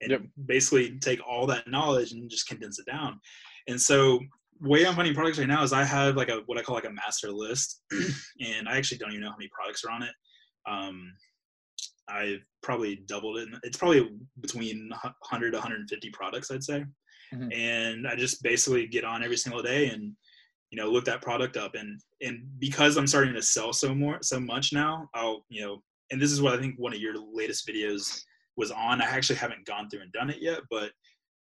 and 0.00 0.10
Yep. 0.10 0.22
basically 0.46 0.98
take 1.00 1.20
all 1.26 1.46
that 1.46 1.68
knowledge 1.68 2.12
and 2.12 2.30
just 2.30 2.46
condense 2.48 2.78
it 2.78 2.86
down. 2.86 3.20
And 3.66 3.80
so 3.80 4.20
way 4.60 4.86
I'm 4.86 4.94
finding 4.94 5.14
products 5.14 5.38
right 5.38 5.48
now 5.48 5.62
is 5.62 5.72
I 5.72 5.84
have 5.84 6.16
like 6.16 6.28
a 6.28 6.42
what 6.46 6.58
I 6.58 6.62
call 6.62 6.74
like 6.74 6.84
a 6.84 6.92
master 6.92 7.30
list, 7.30 7.82
and 8.40 8.68
I 8.68 8.76
actually 8.76 8.98
don't 8.98 9.10
even 9.10 9.22
know 9.22 9.30
how 9.30 9.36
many 9.36 9.50
products 9.52 9.84
are 9.84 9.90
on 9.90 10.02
it. 10.02 10.12
Um, 10.66 11.12
I've 12.08 12.42
probably 12.62 12.96
doubled 13.06 13.38
it. 13.38 13.48
It's 13.62 13.76
probably 13.76 14.10
between 14.40 14.88
100 14.90 15.50
to 15.50 15.56
150 15.58 16.10
products, 16.10 16.50
I'd 16.50 16.64
say. 16.64 16.84
Mhm. 17.34 17.54
And 17.54 18.08
I 18.08 18.16
just 18.16 18.42
basically 18.42 18.86
get 18.86 19.04
on 19.04 19.22
every 19.22 19.36
single 19.36 19.62
day 19.62 19.88
and 19.90 20.14
you 20.70 20.76
know 20.76 20.90
look 20.90 21.04
that 21.06 21.22
product 21.22 21.56
up 21.56 21.74
and 21.74 22.00
and 22.20 22.42
because 22.58 22.96
I'm 22.96 23.06
starting 23.06 23.34
to 23.34 23.42
sell 23.42 23.72
so 23.72 23.94
more 23.94 24.18
so 24.22 24.40
much 24.40 24.72
now, 24.72 25.08
I'll 25.14 25.44
you 25.48 25.62
know 25.62 25.82
and 26.10 26.20
this 26.20 26.32
is 26.32 26.40
what 26.40 26.54
I 26.54 26.60
think 26.60 26.78
one 26.78 26.94
of 26.94 27.00
your 27.00 27.14
latest 27.16 27.68
videos 27.68 28.22
was 28.56 28.70
on. 28.70 29.02
I 29.02 29.04
actually 29.04 29.36
haven't 29.36 29.66
gone 29.66 29.88
through 29.88 30.00
and 30.00 30.12
done 30.12 30.30
it 30.30 30.40
yet, 30.40 30.60
but 30.70 30.90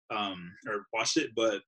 um 0.10 0.52
or 0.68 0.86
watched 0.94 1.18
it, 1.18 1.32
but 1.36 1.62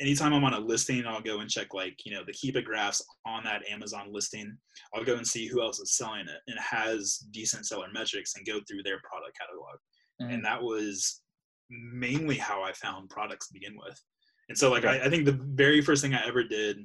anytime 0.00 0.32
I'm 0.32 0.44
on 0.44 0.54
a 0.54 0.58
listing, 0.58 1.04
I'll 1.06 1.20
go 1.20 1.40
and 1.40 1.50
check 1.50 1.74
like, 1.74 1.96
you 2.04 2.12
know, 2.12 2.22
the 2.24 2.32
Keepa 2.32 2.64
graphs 2.64 3.04
on 3.26 3.44
that 3.44 3.62
Amazon 3.68 4.08
listing. 4.10 4.56
I'll 4.94 5.04
go 5.04 5.16
and 5.16 5.26
see 5.26 5.46
who 5.46 5.60
else 5.62 5.78
is 5.78 5.96
selling 5.96 6.22
it 6.22 6.40
and 6.46 6.58
has 6.58 7.18
decent 7.32 7.66
seller 7.66 7.88
metrics 7.92 8.34
and 8.36 8.46
go 8.46 8.60
through 8.66 8.82
their 8.82 9.00
product 9.04 9.38
catalog. 9.38 9.78
Mhm. 10.22 10.34
And 10.34 10.44
that 10.44 10.62
was 10.62 11.22
mainly 11.68 12.36
how 12.36 12.62
I 12.62 12.72
found 12.72 13.10
products 13.10 13.48
to 13.48 13.54
begin 13.54 13.76
with. 13.76 14.00
And 14.48 14.56
so 14.56 14.70
like 14.70 14.84
Okay. 14.84 15.00
I, 15.00 15.06
I 15.06 15.10
think 15.10 15.24
the 15.26 15.38
very 15.54 15.80
first 15.80 16.02
thing 16.02 16.14
I 16.14 16.26
ever 16.26 16.42
did, 16.44 16.78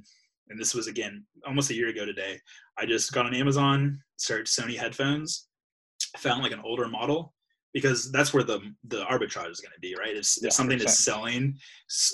and 0.50 0.60
this 0.60 0.76
was 0.76 0.88
again 0.88 1.26
almost 1.48 1.70
a 1.70 1.76
year 1.76 1.90
ago 1.90 2.06
today, 2.06 2.40
I 2.78 2.86
just 2.86 3.12
got 3.14 3.26
on 3.26 3.34
Amazon, 3.34 4.00
searched 4.18 4.54
Sony 4.54 4.78
headphones, 4.78 5.48
found 6.18 6.44
like 6.44 6.52
an 6.52 6.62
older 6.64 6.88
model 6.88 7.34
because 7.76 8.10
that's 8.14 8.34
where 8.34 8.44
the 8.44 8.60
the 8.86 9.04
arbitrage 9.04 9.52
is 9.52 9.60
going 9.60 9.74
to 9.74 9.82
be, 9.82 9.94
right? 10.00 10.16
If, 10.16 10.26
Yeah, 10.42 10.50
something 10.50 10.80
is 10.80 11.04
selling 11.04 11.56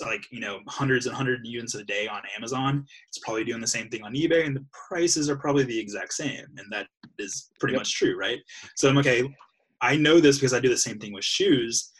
like 0.02 0.26
you 0.32 0.42
know 0.42 0.60
hundreds 0.68 1.06
and 1.06 1.16
hundred 1.16 1.42
units 1.46 1.76
a 1.76 1.84
day 1.84 2.08
on 2.08 2.22
Amazon, 2.36 2.84
it's 3.08 3.20
probably 3.20 3.44
doing 3.46 3.62
the 3.62 3.68
same 3.68 3.88
thing 3.88 4.04
on 4.04 4.14
eBay, 4.14 4.46
and 4.48 4.56
the 4.56 4.66
prices 4.90 5.30
are 5.30 5.38
probably 5.38 5.64
the 5.64 5.80
exact 5.80 6.14
same, 6.14 6.46
and 6.58 6.66
that 6.72 6.88
is 7.20 7.52
pretty 7.60 7.74
Yep. 7.74 7.82
much 7.82 7.94
true, 7.94 8.18
right? 8.18 8.40
So 8.76 8.90
I'm 8.90 8.98
okay. 8.98 9.24
I 9.82 9.96
know 9.96 10.20
this 10.20 10.38
because 10.38 10.54
I 10.54 10.60
do 10.60 10.70
the 10.70 10.78
same 10.78 10.98
thing 11.00 11.14
with 11.14 11.24
shoes. 11.24 11.92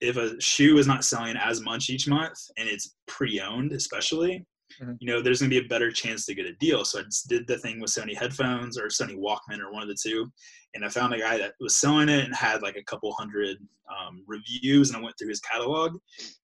If 0.00 0.16
a 0.16 0.38
shoe 0.40 0.76
is 0.78 0.86
not 0.88 1.04
selling 1.04 1.36
as 1.36 1.60
much 1.62 1.90
each 1.90 2.06
month 2.08 2.38
and 2.58 2.68
it's 2.68 2.96
pre-owned, 3.06 3.72
especially, 3.72 4.44
Mhm. 4.80 4.96
you 5.00 5.06
know, 5.06 5.20
there's 5.20 5.40
going 5.40 5.50
to 5.50 5.60
be 5.60 5.64
a 5.64 5.68
better 5.68 5.90
chance 5.90 6.26
to 6.26 6.34
get 6.34 6.46
a 6.46 6.54
deal. 6.54 6.84
So 6.84 7.00
I 7.00 7.02
just 7.02 7.28
did 7.28 7.46
the 7.46 7.58
thing 7.58 7.80
with 7.80 7.90
Sony 7.90 8.16
headphones 8.16 8.78
or 8.78 8.86
Sony 8.86 9.16
Walkman 9.16 9.60
or 9.60 9.72
one 9.72 9.82
of 9.82 9.88
the 9.88 9.96
two, 10.00 10.30
and 10.74 10.84
I 10.84 10.88
found 10.88 11.14
a 11.14 11.18
guy 11.18 11.38
that 11.38 11.54
was 11.60 11.76
selling 11.76 12.08
it 12.08 12.24
and 12.24 12.34
had 12.34 12.62
like 12.62 12.76
a 12.76 12.84
couple 12.84 13.12
hundred 13.12 13.58
um, 13.88 14.24
reviews, 14.26 14.90
and 14.90 14.96
I 14.96 15.00
went 15.02 15.16
through 15.18 15.28
his 15.28 15.40
catalog 15.40 15.96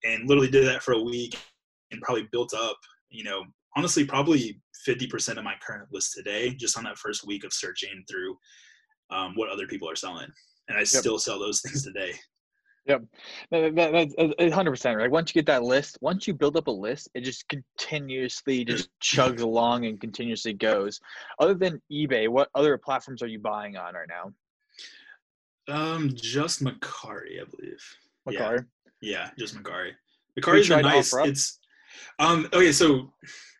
and 0.05 0.29
literally 0.29 0.51
did 0.51 0.67
that 0.67 0.83
for 0.83 0.93
a 0.93 1.03
week 1.03 1.39
and 1.91 2.01
probably 2.03 2.29
built 2.31 2.55
up, 2.55 2.77
you 3.09 3.25
know, 3.25 3.45
honestly, 3.77 4.05
probably 4.05 4.61
50% 4.87 5.37
of 5.37 5.45
my 5.45 5.55
current 5.65 5.89
list 5.93 6.15
today 6.15 6.51
just 6.55 6.77
on 6.79 6.85
that 6.85 6.99
first 6.99 7.27
week 7.27 7.45
of 7.45 7.53
searching 7.53 8.05
through 8.09 8.37
um, 9.11 9.35
what 9.35 9.51
other 9.51 9.67
people 9.67 9.89
are 9.91 9.97
selling. 9.97 10.29
And 10.69 10.79
I 10.79 10.85
still 10.85 11.19
sell 11.19 11.39
those 11.39 11.61
things 11.63 11.85
today. 11.85 12.13
That, 12.87 13.03
that's 13.51 14.15
a 14.39 14.51
hundred 14.51 14.73
percent 14.73 14.97
right. 14.97 15.11
Once 15.11 15.31
you 15.31 15.41
get 15.41 15.47
that 15.47 15.63
list, 15.63 15.99
once 16.01 16.27
you 16.27 16.35
build 16.35 16.57
up 16.57 16.67
a 16.67 16.73
list, 16.73 17.09
it 17.15 17.21
just 17.21 17.47
continuously 17.49 18.65
just 18.65 18.89
chugs 19.01 19.41
along 19.41 19.87
and 19.87 20.01
continuously 20.01 20.53
goes. 20.53 21.01
Other 21.39 21.55
than 21.55 21.81
eBay, 21.93 22.29
what 22.29 22.49
other 22.55 22.77
platforms 22.79 23.23
are 23.23 23.29
you 23.29 23.39
buying 23.39 23.77
on 23.77 23.95
right 23.95 24.09
now? 24.09 24.33
Um, 25.69 26.11
just 26.15 26.65
Mercari, 26.65 27.41
I 27.41 27.45
believe. 27.51 27.97
Yeah. 28.29 28.41
Mercari? 28.41 28.67
Yeah, 29.03 29.31
just 29.39 29.55
Mercari. 29.55 29.93
Mercari's 30.39 30.67
tried 30.67 30.83
nice. 30.83 31.15
It's 31.15 31.59
um 32.19 32.49
okay, 32.53 32.73
so 32.73 33.13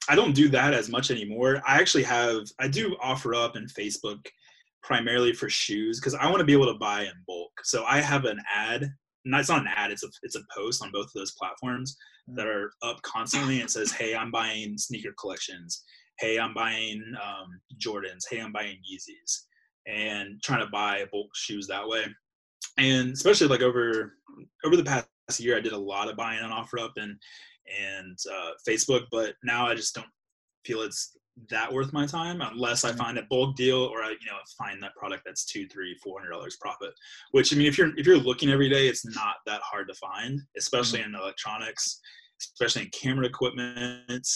I 0.09 0.17
don't 0.17 0.35
do 0.35 0.49
that 0.49 0.75
as 0.75 0.89
much 0.89 1.11
anymore. 1.11 1.63
I 1.67 1.79
actually 1.79 2.05
have 2.05 2.47
I 2.59 2.69
do 2.69 2.97
OfferUp 3.05 3.57
in 3.57 3.67
Facebook 3.67 4.27
primarily 4.83 5.33
for 5.33 5.49
shoes 5.49 6.01
because 6.01 6.15
I 6.15 6.27
want 6.27 6.39
to 6.39 6.45
be 6.45 6.53
able 6.53 6.73
to 6.73 6.79
buy 6.79 7.03
in 7.03 7.13
bulk. 7.27 7.53
So 7.63 7.85
I 7.85 8.01
have 8.01 8.25
an 8.25 8.41
ad. 8.53 8.93
Not, 9.25 9.41
it's 9.41 9.49
not 9.49 9.61
an 9.61 9.69
ad. 9.75 9.91
It's 9.91 10.05
a 10.05 10.09
it's 10.23 10.37
a 10.37 10.43
post 10.57 10.83
on 10.83 10.91
both 10.93 11.07
of 11.07 11.13
those 11.15 11.33
platforms 11.33 11.97
that 12.29 12.47
are 12.47 12.73
up 12.83 13.01
constantly 13.03 13.61
and 13.61 13.71
says, 13.71 13.93
"Hey, 13.93 14.15
I'm 14.15 14.31
buying 14.31 14.79
sneaker 14.79 15.15
collections. 15.19 15.85
Hey, 16.19 16.39
I'm 16.39 16.55
buying 16.55 17.03
um, 17.23 17.61
Jordans. 17.79 18.25
Hey, 18.31 18.41
I'm 18.41 18.53
buying 18.53 18.77
Yeezys," 18.77 19.43
and 19.87 20.41
trying 20.43 20.65
to 20.65 20.71
buy 20.71 21.05
bulk 21.13 21.29
shoes 21.35 21.67
that 21.67 21.87
way. 21.87 22.07
And 22.79 23.13
especially 23.13 23.49
like 23.49 23.63
over 23.63 24.15
over 24.65 24.77
the 24.77 24.85
past 24.85 25.09
year, 25.39 25.57
I 25.57 25.61
did 25.61 25.73
a 25.73 25.79
lot 25.79 26.09
of 26.09 26.17
buying 26.17 26.43
on 26.43 26.51
OfferUp 26.51 26.93
and 26.97 27.17
and 27.79 28.19
uh, 28.33 28.51
Facebook, 28.67 29.05
but 29.11 29.35
now 29.45 29.67
I 29.67 29.75
just 29.75 29.95
don't 29.95 30.07
feel 30.65 30.83
it's 30.83 31.17
that 31.49 31.73
worth 31.73 31.93
my 31.93 32.07
time 32.07 32.41
unless 32.43 32.85
I 32.85 32.93
Mhm. 32.93 32.99
find 32.99 33.19
a 33.19 33.23
bulk 33.23 33.57
deal 33.57 33.79
or 33.79 34.03
I 34.03 34.11
you 34.11 34.27
know 34.27 34.39
find 34.59 34.83
that 34.83 34.95
product 34.95 35.23
that's 35.25 35.45
two, 35.45 35.67
three, 35.69 35.95
four 36.03 36.19
hundred 36.21 36.33
dollars 36.33 36.57
profit. 36.57 36.93
Which 37.31 37.53
I 37.53 37.57
mean, 37.57 37.67
if 37.67 37.79
you're 37.79 37.97
if 37.99 38.07
you're 38.07 38.19
looking 38.19 38.51
every 38.51 38.69
day, 38.69 38.89
it's 38.89 39.05
not 39.05 39.37
that 39.47 39.63
hard 39.63 39.89
to 39.89 39.95
find, 39.95 40.41
especially 40.57 41.01
in 41.01 41.15
electronics, 41.15 42.01
especially 42.41 42.83
in 42.83 42.91
camera 42.91 43.27
equipment, 43.27 44.29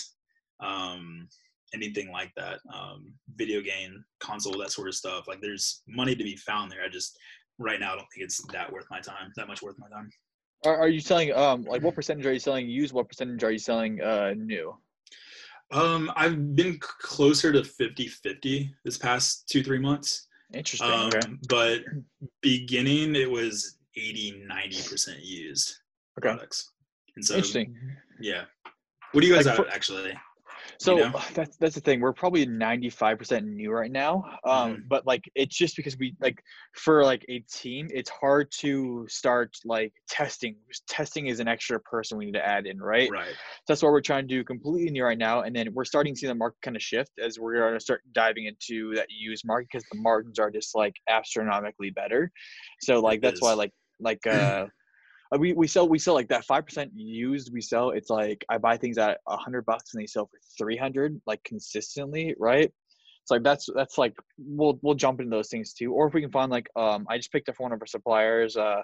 um, 0.60 1.28
anything 1.74 2.10
like 2.10 2.32
that, 2.36 2.60
um, 2.72 3.12
video 3.34 3.60
game 3.60 4.04
console, 4.20 4.56
that 4.58 4.70
sort 4.70 4.88
of 4.88 4.94
stuff. 4.94 5.26
Like 5.28 5.40
there's 5.40 5.82
money 5.86 6.14
to 6.14 6.24
be 6.24 6.36
found 6.36 6.70
there. 6.70 6.82
I 6.82 6.88
just 6.88 7.18
right 7.58 7.78
now 7.78 7.92
I 7.92 7.96
don't 7.96 8.06
think 8.14 8.24
it's 8.24 8.42
that 8.52 8.72
worth 8.72 8.86
my 8.90 9.00
time, 9.00 9.32
that 9.36 9.48
much 9.48 9.62
worth 9.62 9.78
my 9.78 9.88
time. 9.88 10.10
Are, 10.64 10.76
are 10.76 10.88
you 10.88 11.00
selling 11.00 11.32
um 11.34 11.64
like 11.64 11.82
what 11.82 11.94
percentage 11.94 12.24
are 12.24 12.32
you 12.32 12.38
selling 12.38 12.68
used? 12.68 12.94
What 12.94 13.08
percentage 13.08 13.44
are 13.44 13.50
you 13.50 13.58
selling 13.58 14.00
uh 14.00 14.32
new? 14.34 14.74
Um, 15.72 16.10
I've 16.16 16.54
been 16.54 16.78
closer 16.80 17.52
to 17.52 17.64
50 17.64 18.06
50 18.08 18.74
this 18.84 18.98
past 18.98 19.48
two, 19.48 19.62
three 19.62 19.78
months. 19.78 20.28
Interesting. 20.52 20.90
Um, 20.90 21.06
okay. 21.06 21.20
but 21.48 21.80
beginning 22.42 23.16
it 23.16 23.28
was 23.30 23.78
80, 23.96 24.44
90% 24.48 25.16
used 25.24 25.76
Okay. 26.18 26.28
products. 26.28 26.70
And 27.16 27.24
so, 27.24 27.34
Interesting. 27.34 27.76
yeah. 28.20 28.44
What 29.12 29.20
do 29.22 29.26
you 29.26 29.34
guys 29.34 29.46
Like 29.46 29.56
have 29.56 29.66
for- 29.66 29.72
actually? 29.72 30.12
So 30.78 30.96
know? 30.96 31.20
that's 31.34 31.56
that's 31.56 31.74
the 31.74 31.80
thing. 31.80 32.00
We're 32.00 32.12
probably 32.12 32.46
ninety 32.46 32.90
five 32.90 33.18
percent 33.18 33.46
new 33.46 33.70
right 33.70 33.90
now. 33.90 34.38
Um, 34.44 34.74
Mhm. 34.74 34.88
but 34.88 35.06
like 35.06 35.24
it's 35.34 35.56
just 35.56 35.76
because 35.76 35.96
we 35.98 36.16
like 36.20 36.42
for 36.74 37.04
like 37.04 37.24
a 37.28 37.40
team, 37.40 37.88
it's 37.90 38.10
hard 38.10 38.50
to 38.60 39.06
start 39.08 39.56
like 39.64 39.92
testing. 40.08 40.56
Testing 40.88 41.26
is 41.26 41.40
an 41.40 41.48
extra 41.48 41.80
person 41.80 42.18
we 42.18 42.26
need 42.26 42.34
to 42.34 42.46
add 42.46 42.66
in, 42.66 42.80
right? 42.80 43.10
Right. 43.10 43.34
That's 43.66 43.82
what 43.82 43.92
we're 43.92 44.00
trying 44.00 44.28
to 44.28 44.34
do 44.34 44.44
completely 44.44 44.90
new 44.90 45.04
right 45.04 45.18
now. 45.18 45.42
And 45.42 45.54
then 45.54 45.72
we're 45.72 45.84
starting 45.84 46.14
to 46.14 46.18
see 46.18 46.26
the 46.26 46.34
market 46.34 46.58
kind 46.62 46.76
of 46.76 46.82
shift 46.82 47.12
as 47.18 47.38
we're 47.38 47.58
going 47.58 47.74
to 47.74 47.80
start 47.80 48.02
diving 48.12 48.46
into 48.46 48.94
that 48.94 49.08
used 49.10 49.44
market 49.46 49.68
because 49.72 49.84
the 49.90 49.98
margins 49.98 50.38
are 50.38 50.50
just 50.50 50.74
like 50.74 50.94
astronomically 51.08 51.90
better. 51.90 52.30
So 52.80 53.00
like 53.00 53.20
that's 53.20 53.40
why 53.40 53.54
like 53.54 53.72
like 54.00 54.20
uh 54.26 54.54
uh, 54.54 54.66
we, 55.38 55.52
we 55.52 55.66
sell 55.66 55.88
we 55.88 55.98
sell 55.98 56.14
like 56.14 56.28
that 56.28 56.44
five 56.44 56.66
percent 56.66 56.90
used 56.94 57.52
we 57.52 57.60
sell 57.60 57.90
it's 57.90 58.10
like 58.10 58.44
I 58.48 58.58
buy 58.58 58.76
things 58.76 58.98
at 58.98 59.18
a 59.26 59.36
hundred 59.36 59.64
bucks 59.64 59.94
and 59.94 60.02
they 60.02 60.06
sell 60.06 60.26
for 60.26 60.38
three 60.58 60.76
hundred 60.76 61.20
like 61.26 61.42
consistently 61.44 62.34
right? 62.38 62.72
It's 63.22 63.30
like 63.30 63.42
that's 63.42 63.68
that's 63.74 63.96
like 63.96 64.14
we'll 64.38 64.78
we'll 64.82 64.94
jump 64.94 65.20
into 65.20 65.34
those 65.34 65.48
things 65.48 65.72
too 65.72 65.92
or 65.92 66.06
if 66.06 66.14
we 66.14 66.20
can 66.20 66.30
find 66.30 66.50
like 66.50 66.68
um 66.76 67.06
I 67.08 67.16
just 67.16 67.32
picked 67.32 67.48
up 67.48 67.58
one 67.58 67.72
of 67.72 67.80
our 67.80 67.86
suppliers 67.86 68.56
uh 68.56 68.82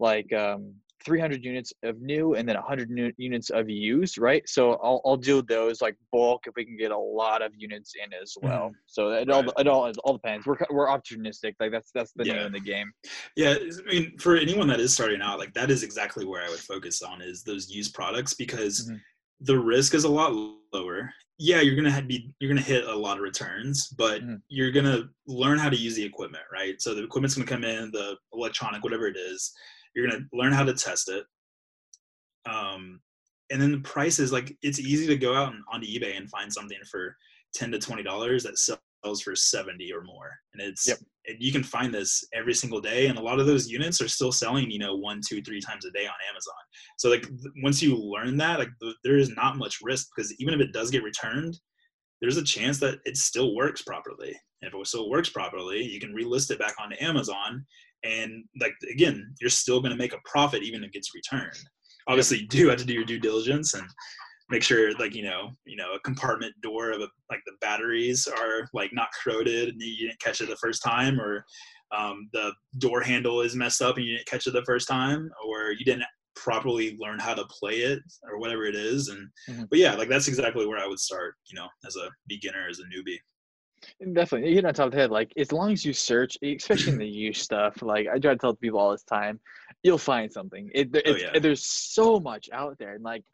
like 0.00 0.32
um 0.32 0.74
300 1.04 1.44
units 1.44 1.72
of 1.82 2.00
new 2.00 2.34
and 2.34 2.48
then 2.48 2.56
100 2.56 2.90
nu- 2.90 3.12
units 3.16 3.50
of 3.50 3.68
used 3.68 4.18
right 4.18 4.48
so 4.48 4.74
I'll, 4.82 5.00
I'll 5.04 5.16
do 5.16 5.42
those 5.42 5.80
like 5.80 5.96
bulk 6.12 6.42
if 6.46 6.54
we 6.56 6.64
can 6.64 6.76
get 6.76 6.90
a 6.92 6.98
lot 6.98 7.42
of 7.42 7.52
units 7.56 7.94
in 8.02 8.12
as 8.12 8.34
well 8.42 8.72
so 8.86 9.10
it 9.10 9.30
all 9.30 9.42
Right. 9.42 9.52
it 9.58 9.66
all 9.68 9.86
it 9.86 9.96
all 10.04 10.14
depends 10.14 10.46
we're 10.46 10.56
we're 10.70 10.86
opportunistic 10.88 11.54
like 11.60 11.72
that's 11.72 11.90
that's 11.92 12.12
the 12.14 12.24
name 12.24 12.36
Yeah. 12.36 12.46
of 12.46 12.52
the 12.52 12.60
game 12.60 12.92
Yeah, 13.36 13.54
I 13.58 13.90
mean, 13.92 14.18
for 14.18 14.36
anyone 14.36 14.68
that 14.68 14.80
is 14.80 14.92
starting 14.94 15.20
out, 15.22 15.38
like 15.38 15.54
that 15.54 15.70
is 15.70 15.82
exactly 15.82 16.24
where 16.24 16.42
I 16.44 16.48
would 16.50 16.58
focus 16.60 17.02
on 17.02 17.20
is 17.22 17.42
those 17.42 17.70
used 17.70 17.94
products 17.94 18.34
because 18.34 18.88
Mhm. 18.90 19.00
the 19.40 19.58
risk 19.58 19.94
is 19.94 20.04
a 20.04 20.08
lot 20.08 20.32
lower. 20.72 21.12
Yeah, 21.38 21.60
you're 21.60 21.74
gonna 21.74 22.02
be 22.02 22.32
you're 22.38 22.48
gonna 22.50 22.60
hit 22.60 22.84
a 22.86 22.94
lot 22.94 23.16
of 23.16 23.22
returns, 23.22 23.88
but 23.88 24.22
Mhm. 24.22 24.40
you're 24.48 24.70
gonna 24.70 25.08
learn 25.26 25.58
how 25.58 25.68
to 25.70 25.76
use 25.76 25.96
the 25.96 26.04
equipment, 26.04 26.44
right? 26.52 26.80
So 26.80 26.94
the 26.94 27.02
equipment's 27.02 27.34
gonna 27.34 27.46
come 27.46 27.64
in, 27.64 27.90
the 27.90 28.16
electronic, 28.32 28.84
whatever 28.84 29.06
it 29.08 29.16
is. 29.16 29.52
You're 29.94 30.08
gonna 30.08 30.24
learn 30.32 30.52
how 30.52 30.64
to 30.64 30.74
test 30.74 31.08
it. 31.08 31.24
Um, 32.46 33.00
and 33.50 33.60
then 33.60 33.72
the 33.72 33.80
price 33.80 34.18
is 34.18 34.32
like 34.32 34.56
it's 34.62 34.80
easy 34.80 35.06
to 35.06 35.16
go 35.16 35.34
out 35.34 35.52
and 35.52 35.62
onto 35.72 35.86
eBay 35.86 36.16
and 36.16 36.30
find 36.30 36.52
something 36.52 36.78
for 36.90 37.16
ten 37.54 37.70
to 37.72 37.78
twenty 37.78 38.02
dollars 38.02 38.42
that 38.44 38.58
sells 38.58 39.20
for 39.20 39.36
seventy 39.36 39.92
or 39.92 40.02
more, 40.02 40.30
and 40.54 40.62
it's 40.62 40.88
Yep. 40.88 40.98
and 41.26 41.36
you 41.40 41.52
can 41.52 41.62
find 41.62 41.92
this 41.92 42.24
every 42.34 42.54
single 42.54 42.80
day, 42.80 43.06
and 43.08 43.18
a 43.18 43.22
lot 43.22 43.38
of 43.40 43.46
those 43.46 43.68
units 43.68 44.00
are 44.00 44.08
still 44.08 44.32
selling, 44.32 44.70
you 44.70 44.78
know, 44.78 44.94
one, 44.96 45.20
two, 45.26 45.42
three 45.42 45.60
times 45.60 45.84
a 45.84 45.90
day 45.90 46.06
on 46.06 46.14
Amazon. 46.30 46.54
So 46.98 47.10
like 47.10 47.22
th- 47.22 47.52
once 47.62 47.82
you 47.82 47.96
learn 47.96 48.36
that, 48.38 48.58
like 48.58 48.70
th- 48.80 48.96
there 49.04 49.18
is 49.18 49.30
not 49.30 49.58
much 49.58 49.78
risk 49.82 50.08
because 50.16 50.32
even 50.40 50.54
if 50.54 50.60
it 50.60 50.72
does 50.72 50.90
get 50.90 51.02
returned, 51.02 51.58
there's 52.20 52.38
a 52.38 52.44
chance 52.44 52.78
that 52.78 53.00
it 53.04 53.16
still 53.16 53.54
works 53.54 53.82
properly. 53.82 54.34
And 54.62 54.72
if 54.72 54.74
it 54.74 54.86
still 54.86 55.10
works 55.10 55.28
properly, 55.28 55.82
you 55.82 56.00
can 56.00 56.14
relist 56.14 56.50
it 56.52 56.58
back 56.60 56.74
onto 56.80 56.96
Amazon, 57.00 57.66
and 58.04 58.44
like 58.60 58.74
again, 58.90 59.34
you're 59.40 59.50
still 59.50 59.80
going 59.80 59.92
to 59.92 59.96
make 59.98 60.12
a 60.12 60.20
profit 60.24 60.62
even 60.62 60.82
if 60.82 60.88
it 60.88 60.92
gets 60.94 61.14
returned. 61.14 61.56
Obviously, 62.08 62.38
you 62.38 62.48
do 62.48 62.68
have 62.68 62.78
to 62.78 62.84
do 62.84 62.94
your 62.94 63.04
due 63.04 63.18
diligence 63.20 63.74
and 63.74 63.86
make 64.50 64.62
sure 64.62 64.92
like 64.98 65.14
you 65.14 65.22
know 65.24 65.50
you 65.64 65.76
know 65.76 65.94
a 65.94 66.00
compartment 66.00 66.52
door 66.62 66.90
of 66.90 67.00
a, 67.00 67.08
like 67.30 67.40
the 67.46 67.52
batteries 67.60 68.28
are 68.28 68.68
like 68.74 68.90
not 68.92 69.08
corroded 69.22 69.70
and 69.70 69.80
you 69.80 70.06
didn't 70.08 70.20
catch 70.20 70.40
it 70.40 70.48
the 70.48 70.56
first 70.56 70.82
time 70.82 71.20
or 71.20 71.44
um, 71.96 72.28
the 72.32 72.52
door 72.78 73.02
handle 73.02 73.40
is 73.40 73.54
messed 73.54 73.82
up 73.82 73.96
and 73.96 74.06
you 74.06 74.16
didn't 74.16 74.26
catch 74.26 74.46
it 74.46 74.52
the 74.52 74.64
first 74.64 74.88
time 74.88 75.30
or 75.46 75.72
you 75.72 75.84
didn't 75.84 76.04
properly 76.34 76.96
learn 76.98 77.18
how 77.18 77.34
to 77.34 77.44
play 77.46 77.80
it 77.80 78.00
or 78.30 78.38
whatever 78.38 78.64
it 78.64 78.74
is 78.74 79.08
and 79.08 79.28
Mhm. 79.48 79.68
but 79.68 79.78
yeah 79.78 79.94
like 79.94 80.08
that's 80.08 80.28
exactly 80.28 80.66
where 80.66 80.78
i 80.78 80.86
would 80.86 80.98
start 80.98 81.34
you 81.46 81.56
know 81.56 81.68
as 81.86 81.96
a 81.96 82.08
beginner 82.26 82.66
as 82.68 82.78
a 82.78 82.84
newbie 82.84 83.18
Definitely, 84.12 84.50
you 84.50 84.56
hit 84.56 84.64
on 84.64 84.74
top 84.74 84.86
of 84.86 84.92
the 84.92 84.98
head. 84.98 85.10
Like 85.10 85.32
as 85.36 85.52
long 85.52 85.72
as 85.72 85.84
you 85.84 85.92
search, 85.92 86.36
especially 86.42 86.92
in 86.92 86.98
the 86.98 87.06
use 87.26 87.40
stuff, 87.40 87.82
like 87.82 88.06
I 88.08 88.18
try 88.18 88.32
to 88.32 88.38
tell 88.38 88.54
people 88.54 88.78
all 88.78 88.92
this 88.92 89.04
time, 89.04 89.40
you'll 89.82 89.98
find 89.98 90.32
something. 90.32 90.70
It, 90.74 90.90
Oh, 91.06 91.16
yeah. 91.16 91.38
There's 91.38 91.66
so 91.66 92.20
much 92.20 92.48
out 92.52 92.76
there, 92.78 92.94
and 92.94 93.02
like 93.02 93.24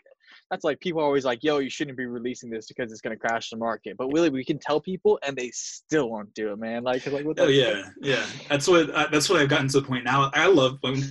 that's 0.50 0.64
like 0.64 0.80
people 0.80 1.00
are 1.00 1.04
always 1.04 1.24
like, 1.24 1.42
"Yo, 1.42 1.58
you 1.58 1.70
shouldn't 1.70 1.96
be 1.96 2.06
releasing 2.06 2.50
this 2.50 2.66
because 2.68 2.92
it's 2.92 3.00
gonna 3.00 3.16
crash 3.16 3.50
the 3.50 3.56
market." 3.56 3.96
But 3.96 4.08
really, 4.12 4.30
we 4.30 4.44
can 4.44 4.58
tell 4.58 4.80
people, 4.80 5.18
and 5.22 5.36
they 5.36 5.50
still 5.52 6.10
won't 6.10 6.32
do 6.34 6.52
it, 6.52 6.58
man. 6.58 6.82
Like, 6.82 7.06
like 7.06 7.24
what 7.24 7.36
the 7.36 7.42
oh 7.42 7.48
yeah 7.48 7.90
yeah 8.00 8.24
that's 8.48 8.66
what 8.66 8.90
uh, 8.90 9.06
that's 9.10 9.28
what 9.28 9.40
i've 9.40 9.48
gotten 9.48 9.68
to 9.68 9.80
the 9.80 9.86
point 9.86 10.04
now 10.04 10.30
i 10.34 10.46
love 10.46 10.78
when 10.80 11.02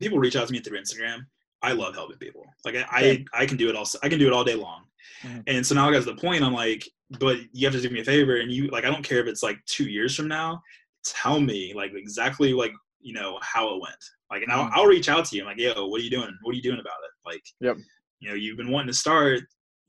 people 0.00 0.18
reach 0.18 0.36
out 0.36 0.46
to 0.46 0.52
me 0.52 0.60
through 0.60 0.78
instagram 0.78 1.20
i 1.62 1.72
love 1.72 1.94
helping 1.94 2.16
people 2.18 2.44
like 2.64 2.76
i 2.76 2.84
I, 2.90 3.24
I 3.32 3.46
can 3.46 3.56
do 3.56 3.68
it 3.68 3.76
all 3.76 3.86
i 4.02 4.08
can 4.08 4.18
do 4.18 4.26
it 4.26 4.32
all 4.32 4.44
day 4.44 4.54
long 4.54 4.84
Mhm. 5.22 5.42
and 5.46 5.66
so 5.66 5.74
now 5.74 5.88
i 5.88 5.92
got 5.92 6.00
to 6.04 6.12
the 6.12 6.20
point 6.20 6.42
i'm 6.44 6.52
like 6.52 6.88
but 7.18 7.38
you 7.52 7.66
have 7.66 7.74
to 7.74 7.80
do 7.80 7.90
me 7.90 8.00
a 8.00 8.04
favor 8.04 8.36
and 8.36 8.50
you 8.52 8.68
like 8.68 8.84
i 8.84 8.90
don't 8.90 9.02
care 9.04 9.18
if 9.20 9.26
it's 9.26 9.42
like 9.42 9.58
two 9.66 9.84
years 9.84 10.14
from 10.14 10.28
now 10.28 10.60
tell 11.04 11.40
me 11.40 11.72
like 11.74 11.92
exactly 11.94 12.52
like 12.52 12.72
you 13.00 13.12
know 13.14 13.38
how 13.42 13.68
it 13.74 13.80
went 13.80 13.96
like 14.30 14.42
and 14.42 14.52
I'll, 14.52 14.66
Mhm. 14.66 14.70
I'll 14.74 14.86
reach 14.86 15.08
out 15.08 15.24
to 15.26 15.36
you 15.36 15.42
i'm 15.42 15.48
like 15.48 15.58
yo 15.58 15.86
what 15.86 16.00
are 16.00 16.04
you 16.04 16.10
doing 16.10 16.30
what 16.42 16.52
are 16.52 16.56
you 16.56 16.62
doing 16.62 16.78
about 16.80 16.98
it 17.04 17.10
like 17.26 17.42
Yep. 17.60 17.76
you 18.20 18.28
know 18.28 18.34
you've 18.34 18.56
been 18.56 18.70
wanting 18.70 18.88
to 18.88 18.94
start 18.94 19.40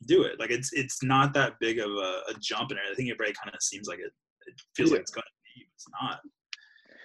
do 0.08 0.24
it 0.24 0.40
like 0.40 0.50
it's 0.50 0.72
it's 0.74 1.04
not 1.04 1.34
that 1.34 1.54
big 1.60 1.78
of 1.80 1.92
a, 1.92 2.22
a 2.30 2.34
jump 2.40 2.72
in 2.72 2.78
it 2.78 2.84
i 2.92 2.96
think 2.96 3.10
it 3.10 3.12
everybody 3.14 3.34
kind 3.44 3.54
of 3.54 3.62
seems 3.62 3.88
like 3.88 4.00
it 4.00 4.12
it 4.48 4.54
feels 4.76 4.90
Yeah. 4.90 4.96
like 4.96 5.02
it's 5.02 5.12
going 5.12 5.24
to 5.24 5.60
be 5.60 5.68
it's 5.76 5.86
not 6.02 6.22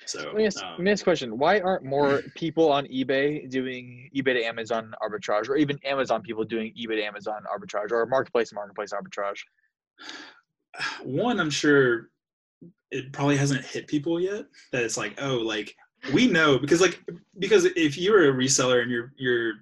so 0.07 0.25
Let 0.25 0.35
me 0.35 0.47
ask, 0.47 0.63
um, 0.63 0.73
let 0.73 0.81
me 0.81 0.91
ask 0.91 1.03
a 1.03 1.05
question. 1.05 1.39
Why 1.39 1.61
aren't 1.61 1.85
more 1.85 2.23
people 2.35 2.71
on 2.71 2.87
eBay 2.87 3.51
doing 3.51 4.11
eBay 4.17 4.35
to 4.35 4.43
Amazon 4.45 4.95
arbitrage, 5.03 5.49
or 5.49 5.57
even 5.57 5.79
Amazon 5.85 6.23
people 6.23 6.45
doing 6.45 6.73
eBay 6.81 6.97
to 6.97 7.03
Amazon 7.03 7.43
arbitrage, 7.53 7.91
or 7.91 8.07
marketplace 8.07 8.51
to 8.51 8.55
marketplace 8.55 8.93
arbitrage? 8.93 9.39
one 11.03 11.41
i'm 11.41 11.51
sure 11.51 12.11
it 12.91 13.13
probably 13.13 13.37
hasn't 13.37 13.65
hit 13.65 13.87
people 13.87 14.21
yet 14.21 14.45
that 14.73 14.83
it's 14.83 14.97
like 14.97 15.15
oh 15.21 15.37
like 15.37 15.75
we 16.13 16.27
know 16.27 16.59
because 16.59 16.81
like 16.81 17.03
because 17.39 17.65
if 17.77 17.99
you're 17.99 18.31
a 18.31 18.33
reseller 18.33 18.83
and 18.83 18.91
you're 18.91 19.13
you're 19.17 19.55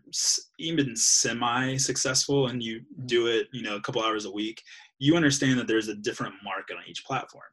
even 0.58 0.94
semi 0.94 1.76
successful 1.76 2.48
and 2.48 2.62
you 2.62 2.80
do 3.06 3.28
it 3.28 3.46
you 3.52 3.62
know 3.62 3.76
a 3.76 3.80
couple 3.80 4.02
hours 4.02 4.24
a 4.24 4.30
week 4.30 4.60
you 4.98 5.16
understand 5.16 5.58
that 5.58 5.66
there's 5.66 5.88
a 5.88 5.94
different 5.94 6.34
market 6.44 6.76
on 6.76 6.82
each 6.86 7.04
platform 7.04 7.44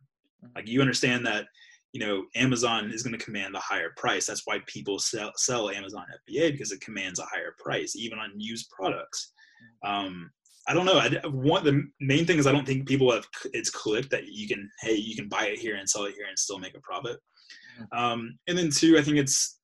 like 0.56 0.68
you 0.68 0.82
understand 0.82 1.26
that 1.26 1.46
you 1.94 2.00
know 2.00 2.24
amazon 2.36 2.92
is 2.92 3.04
going 3.04 3.18
to 3.18 3.24
command 3.24 3.56
a 3.56 3.60
higher 3.60 3.92
price. 3.98 4.26
That's 4.26 4.44
why 4.46 4.60
people 4.68 5.00
sell, 5.00 5.32
sell 5.36 5.70
amazon 5.70 6.06
fba 6.30 6.52
because 6.52 6.72
it 6.72 6.82
commands 6.82 7.20
a 7.20 7.26
higher 7.26 7.56
price 7.60 7.96
even 7.96 8.20
on 8.20 8.32
used 8.38 8.70
products. 8.70 9.34
Um, 9.86 10.32
i 10.68 10.74
don't 10.74 10.86
know. 10.86 11.00
I, 11.00 11.10
one 11.28 11.64
the 11.64 11.84
main 12.00 12.26
thing 12.26 12.38
is 12.38 12.48
i 12.48 12.52
don't 12.52 12.66
think 12.66 12.88
people 12.88 13.12
have 13.12 13.26
it's 13.54 13.70
clicked 13.70 14.12
that 14.12 14.28
you 14.28 14.48
can 14.48 14.70
hey 14.82 14.96
you 14.96 15.16
can 15.16 15.28
buy 15.28 15.48
it 15.48 15.60
here 15.60 15.76
and 15.76 15.90
sell 15.90 16.06
it 16.06 16.16
here 16.16 16.28
and 16.28 16.38
still 16.38 16.60
make 16.60 16.76
a 16.76 16.82
profit. 16.82 17.18
Um, 17.92 18.38
and 18.48 18.58
then 18.58 18.70
two 18.70 18.98
i 18.98 19.02
think 19.02 19.18
it's 19.18 19.60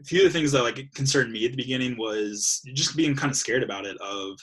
a 0.00 0.04
few 0.04 0.24
of 0.24 0.32
the 0.32 0.38
things 0.38 0.52
that 0.52 0.62
like 0.62 0.90
concerned 0.94 1.32
me 1.32 1.44
at 1.44 1.50
the 1.50 1.56
beginning 1.56 1.96
was 1.98 2.62
just 2.74 2.96
being 2.96 3.14
kind 3.14 3.30
of 3.30 3.36
scared 3.36 3.62
about 3.62 3.84
it 3.84 3.98
of 4.00 4.38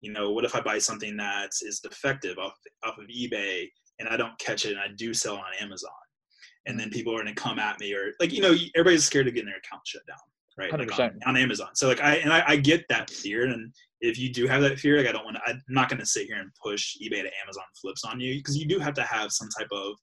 you 0.00 0.12
know 0.12 0.30
what 0.30 0.44
if 0.44 0.54
i 0.54 0.60
buy 0.60 0.78
something 0.78 1.16
that 1.16 1.50
is 1.62 1.80
defective 1.80 2.38
off, 2.38 2.54
off 2.84 2.98
of 2.98 3.06
ebay 3.06 3.66
and 3.98 4.08
i 4.08 4.16
don't 4.16 4.38
catch 4.38 4.64
it 4.64 4.72
and 4.72 4.80
i 4.80 4.88
do 4.96 5.12
sell 5.12 5.36
on 5.36 5.44
amazon 5.60 5.90
and 6.66 6.78
then 6.78 6.90
people 6.90 7.12
are 7.14 7.22
going 7.22 7.34
to 7.34 7.40
come 7.40 7.58
at 7.58 7.78
me 7.80 7.92
or 7.94 8.12
like 8.20 8.32
you 8.32 8.40
know 8.40 8.54
everybody's 8.74 9.04
scared 9.04 9.28
of 9.28 9.34
getting 9.34 9.46
their 9.48 9.58
account 9.58 9.82
shut 9.86 10.02
down 10.06 10.16
right 10.56 10.70
like 10.72 10.80
on, 10.98 11.10
100%. 11.10 11.18
on 11.26 11.36
amazon 11.36 11.68
so 11.74 11.88
like 11.88 12.00
i 12.00 12.16
and 12.16 12.32
I, 12.32 12.42
I 12.46 12.56
get 12.56 12.84
that 12.88 13.10
fear 13.10 13.44
and 13.46 13.72
if 14.00 14.18
you 14.18 14.32
do 14.32 14.46
have 14.46 14.62
that 14.62 14.78
fear 14.78 14.96
like 14.98 15.06
i 15.06 15.12
don't 15.12 15.24
want 15.24 15.36
to 15.36 15.42
i'm 15.50 15.60
not 15.68 15.88
going 15.88 16.00
to 16.00 16.06
sit 16.06 16.26
here 16.26 16.36
and 16.36 16.50
push 16.62 16.96
ebay 17.02 17.22
to 17.22 17.30
amazon 17.42 17.64
flips 17.80 18.04
on 18.04 18.20
you 18.20 18.36
because 18.36 18.56
you 18.56 18.66
do 18.66 18.78
have 18.78 18.94
to 18.94 19.02
have 19.02 19.32
some 19.32 19.48
type 19.58 19.68
of 19.72 19.94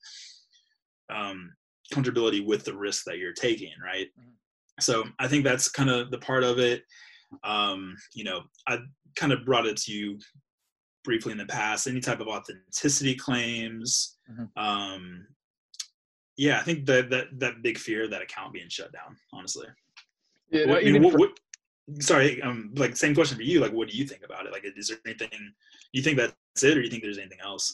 um 1.13 1.52
comfortability 1.93 2.45
with 2.45 2.63
the 2.63 2.76
risk 2.76 3.04
that 3.06 3.17
you're 3.17 3.34
taking 3.34 3.71
right 3.84 4.08
Mhm. 4.19 4.34
so 4.80 5.06
i 5.19 5.28
think 5.28 5.43
that's 5.43 5.69
kind 5.69 5.89
of 5.89 6.12
the 6.12 6.19
part 6.19 6.43
of 6.43 6.60
it 6.60 6.84
um 7.43 7.95
you 8.13 8.24
know 8.24 8.41
i 8.67 8.78
kind 9.15 9.32
of 9.34 9.45
brought 9.45 9.65
it 9.65 9.78
to 9.78 9.91
you 9.93 10.19
briefly 11.04 11.32
in 11.32 11.38
the 11.38 11.45
past 11.45 11.88
any 11.88 12.00
type 12.00 12.19
of 12.19 12.28
authenticity 12.28 13.15
claims 13.15 14.17
Mhm. 14.30 14.50
um 14.58 15.28
yeah 16.41 16.58
i 16.60 16.63
think 16.67 16.86
that 16.89 17.10
that 17.13 17.25
that 17.43 17.62
big 17.62 17.77
fear 17.77 18.08
that 18.08 18.21
account 18.27 18.51
being 18.58 18.69
shut 18.77 18.91
down 18.91 19.12
honestly 19.32 19.67
Yeah, 20.49 20.65
what, 20.69 20.80
I 20.80 20.80
mean, 20.80 20.88
even 20.89 21.04
what, 21.04 21.12
for- 21.13 21.19
what, 21.19 21.39
sorry 22.10 22.41
um 22.41 22.71
like 22.75 22.95
same 22.95 23.13
question 23.13 23.38
for 23.38 23.43
you 23.51 23.60
like 23.60 23.73
what 23.77 23.88
do 23.89 23.95
you 23.99 24.06
think 24.12 24.23
about 24.30 24.45
it 24.45 24.51
like 24.51 24.65
is 24.82 24.88
there 24.89 24.97
anything 25.06 25.30
you 25.95 26.01
think 26.01 26.17
that's 26.17 26.63
it 26.63 26.75
or 26.77 26.82
do 26.82 26.86
you 26.88 26.91
think 26.93 27.04
there's 27.04 27.17
anything 27.25 27.43
else 27.49 27.65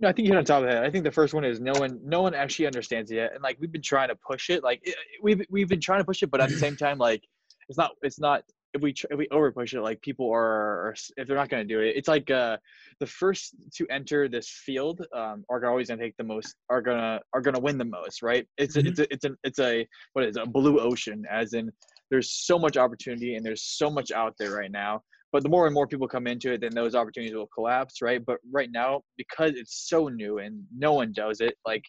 No, 0.00 0.08
I 0.08 0.12
think 0.12 0.26
you 0.26 0.32
hit 0.32 0.38
on 0.38 0.44
top 0.44 0.62
of 0.62 0.68
that. 0.68 0.84
I 0.84 0.90
think 0.90 1.04
the 1.04 1.16
first 1.20 1.32
one 1.32 1.44
is 1.50 1.58
no 1.58 1.72
one, 1.82 1.92
no 2.16 2.20
one 2.26 2.34
actually 2.34 2.66
understands 2.70 3.10
it 3.10 3.16
yet, 3.22 3.30
and 3.34 3.42
like 3.46 3.56
we've 3.60 3.74
been 3.76 3.88
trying 3.94 4.10
to 4.14 4.18
push 4.30 4.44
it. 4.54 4.60
Like 4.68 4.80
it, 4.90 4.94
we've 5.24 5.40
we've 5.54 5.70
been 5.74 5.84
trying 5.88 6.00
to 6.00 6.08
push 6.10 6.20
it, 6.24 6.30
but 6.32 6.40
at 6.44 6.50
the 6.50 6.60
same 6.66 6.76
time, 6.84 6.98
like 7.08 7.22
it's 7.68 7.78
not 7.82 7.90
it's 8.06 8.20
not 8.28 8.40
if 8.76 8.82
we 8.82 8.94
if 9.10 9.18
we 9.18 9.26
over 9.30 9.50
push 9.50 9.74
it, 9.74 9.80
like 9.80 10.00
people 10.02 10.30
are, 10.30 10.88
are 10.88 10.94
if 11.16 11.26
they're 11.26 11.36
not 11.36 11.48
going 11.48 11.66
to 11.66 11.74
do 11.74 11.80
it, 11.80 11.94
it's 11.96 12.08
like 12.08 12.30
uh 12.30 12.56
the 13.00 13.06
first 13.06 13.54
to 13.74 13.86
enter 13.90 14.28
this 14.28 14.48
field 14.48 15.04
um 15.14 15.44
are 15.50 15.64
always 15.66 15.88
going 15.88 15.98
to 15.98 16.04
take 16.04 16.16
the 16.16 16.24
most 16.24 16.54
are 16.70 16.82
gonna 16.82 17.20
are 17.32 17.40
gonna 17.40 17.58
win 17.58 17.78
the 17.78 17.84
most, 17.84 18.22
right? 18.22 18.46
It's 18.58 18.76
a, 18.76 18.82
Mhm. 18.82 18.88
it's 18.88 18.98
a, 19.00 19.12
it's 19.12 19.24
a 19.24 19.30
it's 19.44 19.58
a 19.58 19.86
what 20.12 20.24
is 20.24 20.36
it, 20.36 20.42
a 20.42 20.46
blue 20.46 20.78
ocean, 20.78 21.24
as 21.30 21.54
in 21.54 21.70
there's 22.10 22.30
so 22.30 22.58
much 22.58 22.76
opportunity 22.76 23.34
and 23.34 23.44
there's 23.44 23.64
so 23.64 23.90
much 23.90 24.12
out 24.12 24.34
there 24.38 24.52
right 24.52 24.70
now 24.70 25.00
but 25.32 25.42
the 25.42 25.48
more 25.48 25.66
and 25.66 25.74
more 25.74 25.88
people 25.88 26.06
come 26.06 26.28
into 26.28 26.52
it 26.52 26.60
then 26.60 26.70
those 26.72 26.94
opportunities 26.94 27.34
will 27.34 27.48
collapse 27.48 28.00
right 28.00 28.24
but 28.24 28.38
right 28.52 28.70
now 28.72 29.00
because 29.16 29.52
it's 29.56 29.88
so 29.88 30.06
new 30.06 30.38
and 30.38 30.62
no 30.76 30.92
one 30.92 31.12
does 31.12 31.40
it 31.40 31.56
like 31.66 31.82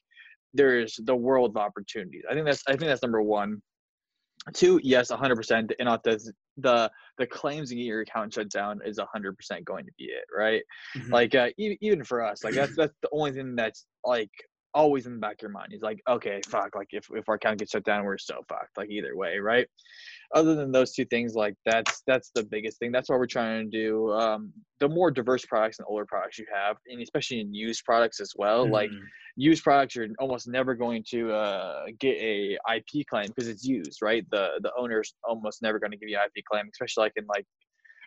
there's 0.56 1.00
the 1.06 1.16
world 1.16 1.52
of 1.52 1.58
opportunities 1.58 2.24
i 2.30 2.34
think 2.34 2.46
that's 2.48 2.64
i 2.68 2.72
think 2.72 2.90
that's 2.90 3.04
number 3.04 3.22
one 3.22 3.62
two 4.54 4.80
yes 4.84 5.12
100% 5.12 5.52
and 5.52 5.74
not 5.82 6.04
the 6.58 6.92
the 7.18 7.28
claims 7.28 7.72
and 7.72 7.78
get 7.80 7.86
your 7.86 8.02
account 8.02 8.34
shut 8.34 8.50
down 8.50 8.80
is 8.86 9.00
100% 9.00 9.64
going 9.66 9.86
to 9.86 9.92
be 9.98 10.06
it 10.06 10.26
right 10.36 10.64
Mhm. 10.96 11.12
like 11.12 11.36
uh, 11.36 11.50
e- 11.58 11.78
even 11.82 12.04
for 12.04 12.24
us 12.24 12.44
like 12.44 12.56
that's 12.56 12.76
that's 12.76 12.94
the 13.02 13.10
only 13.12 13.32
thing 13.32 13.56
that's 13.56 13.86
like 14.04 14.32
always 14.74 15.06
in 15.08 15.14
the 15.14 15.20
back 15.20 15.36
of 15.36 15.42
your 15.42 15.52
mind. 15.52 15.70
He's 15.72 15.82
like 15.82 16.02
okay 16.08 16.42
fuck 16.48 16.76
like 16.76 16.90
if, 16.92 17.08
if 17.14 17.28
our 17.30 17.36
account 17.36 17.60
gets 17.60 17.72
shut 17.72 17.84
down 17.84 18.06
we're 18.06 18.18
so 18.18 18.42
fucked 18.48 18.78
like 18.78 18.90
either 18.90 19.16
way 19.16 19.38
right? 19.40 19.68
Other 20.36 20.56
than 20.56 20.72
those 20.72 20.94
two 20.94 21.06
things 21.06 21.36
like 21.36 21.56
that's 21.66 22.04
that's 22.06 22.32
the 22.36 22.44
biggest 22.44 22.80
thing. 22.80 22.92
That's 22.92 23.10
what 23.10 23.18
we're 23.20 23.28
trying 23.28 23.70
to 23.72 23.78
do 23.78 24.12
um, 24.12 24.52
the 24.80 24.90
more 24.90 25.10
diverse 25.12 25.46
products 25.46 25.80
and 25.80 25.86
older 25.90 26.06
products 26.06 26.38
you 26.38 26.46
have 26.54 26.78
and 26.88 27.02
especially 27.02 27.40
in 27.40 27.54
used 27.54 27.84
products 27.86 28.20
as 28.20 28.34
well 28.36 28.70
like 28.70 28.92
Mhm. 28.92 29.02
used 29.36 29.64
products 29.64 29.96
you're 29.96 30.08
almost 30.20 30.48
never 30.48 30.74
going 30.76 31.04
to 31.12 31.32
uh, 31.32 31.86
get 32.00 32.18
a 32.18 32.58
ip 32.76 33.06
claim 33.10 33.28
because 33.28 33.48
it's 33.48 33.64
used 33.66 34.00
right? 34.02 34.26
The 34.32 34.60
the 34.62 34.72
owner's 34.78 35.14
almost 35.24 35.62
never 35.62 35.80
going 35.80 35.92
to 35.92 35.98
give 35.98 36.10
you 36.10 36.18
ip 36.18 36.44
claim 36.52 36.66
especially 36.74 37.04
like 37.06 37.14
in 37.16 37.26
like 37.28 37.46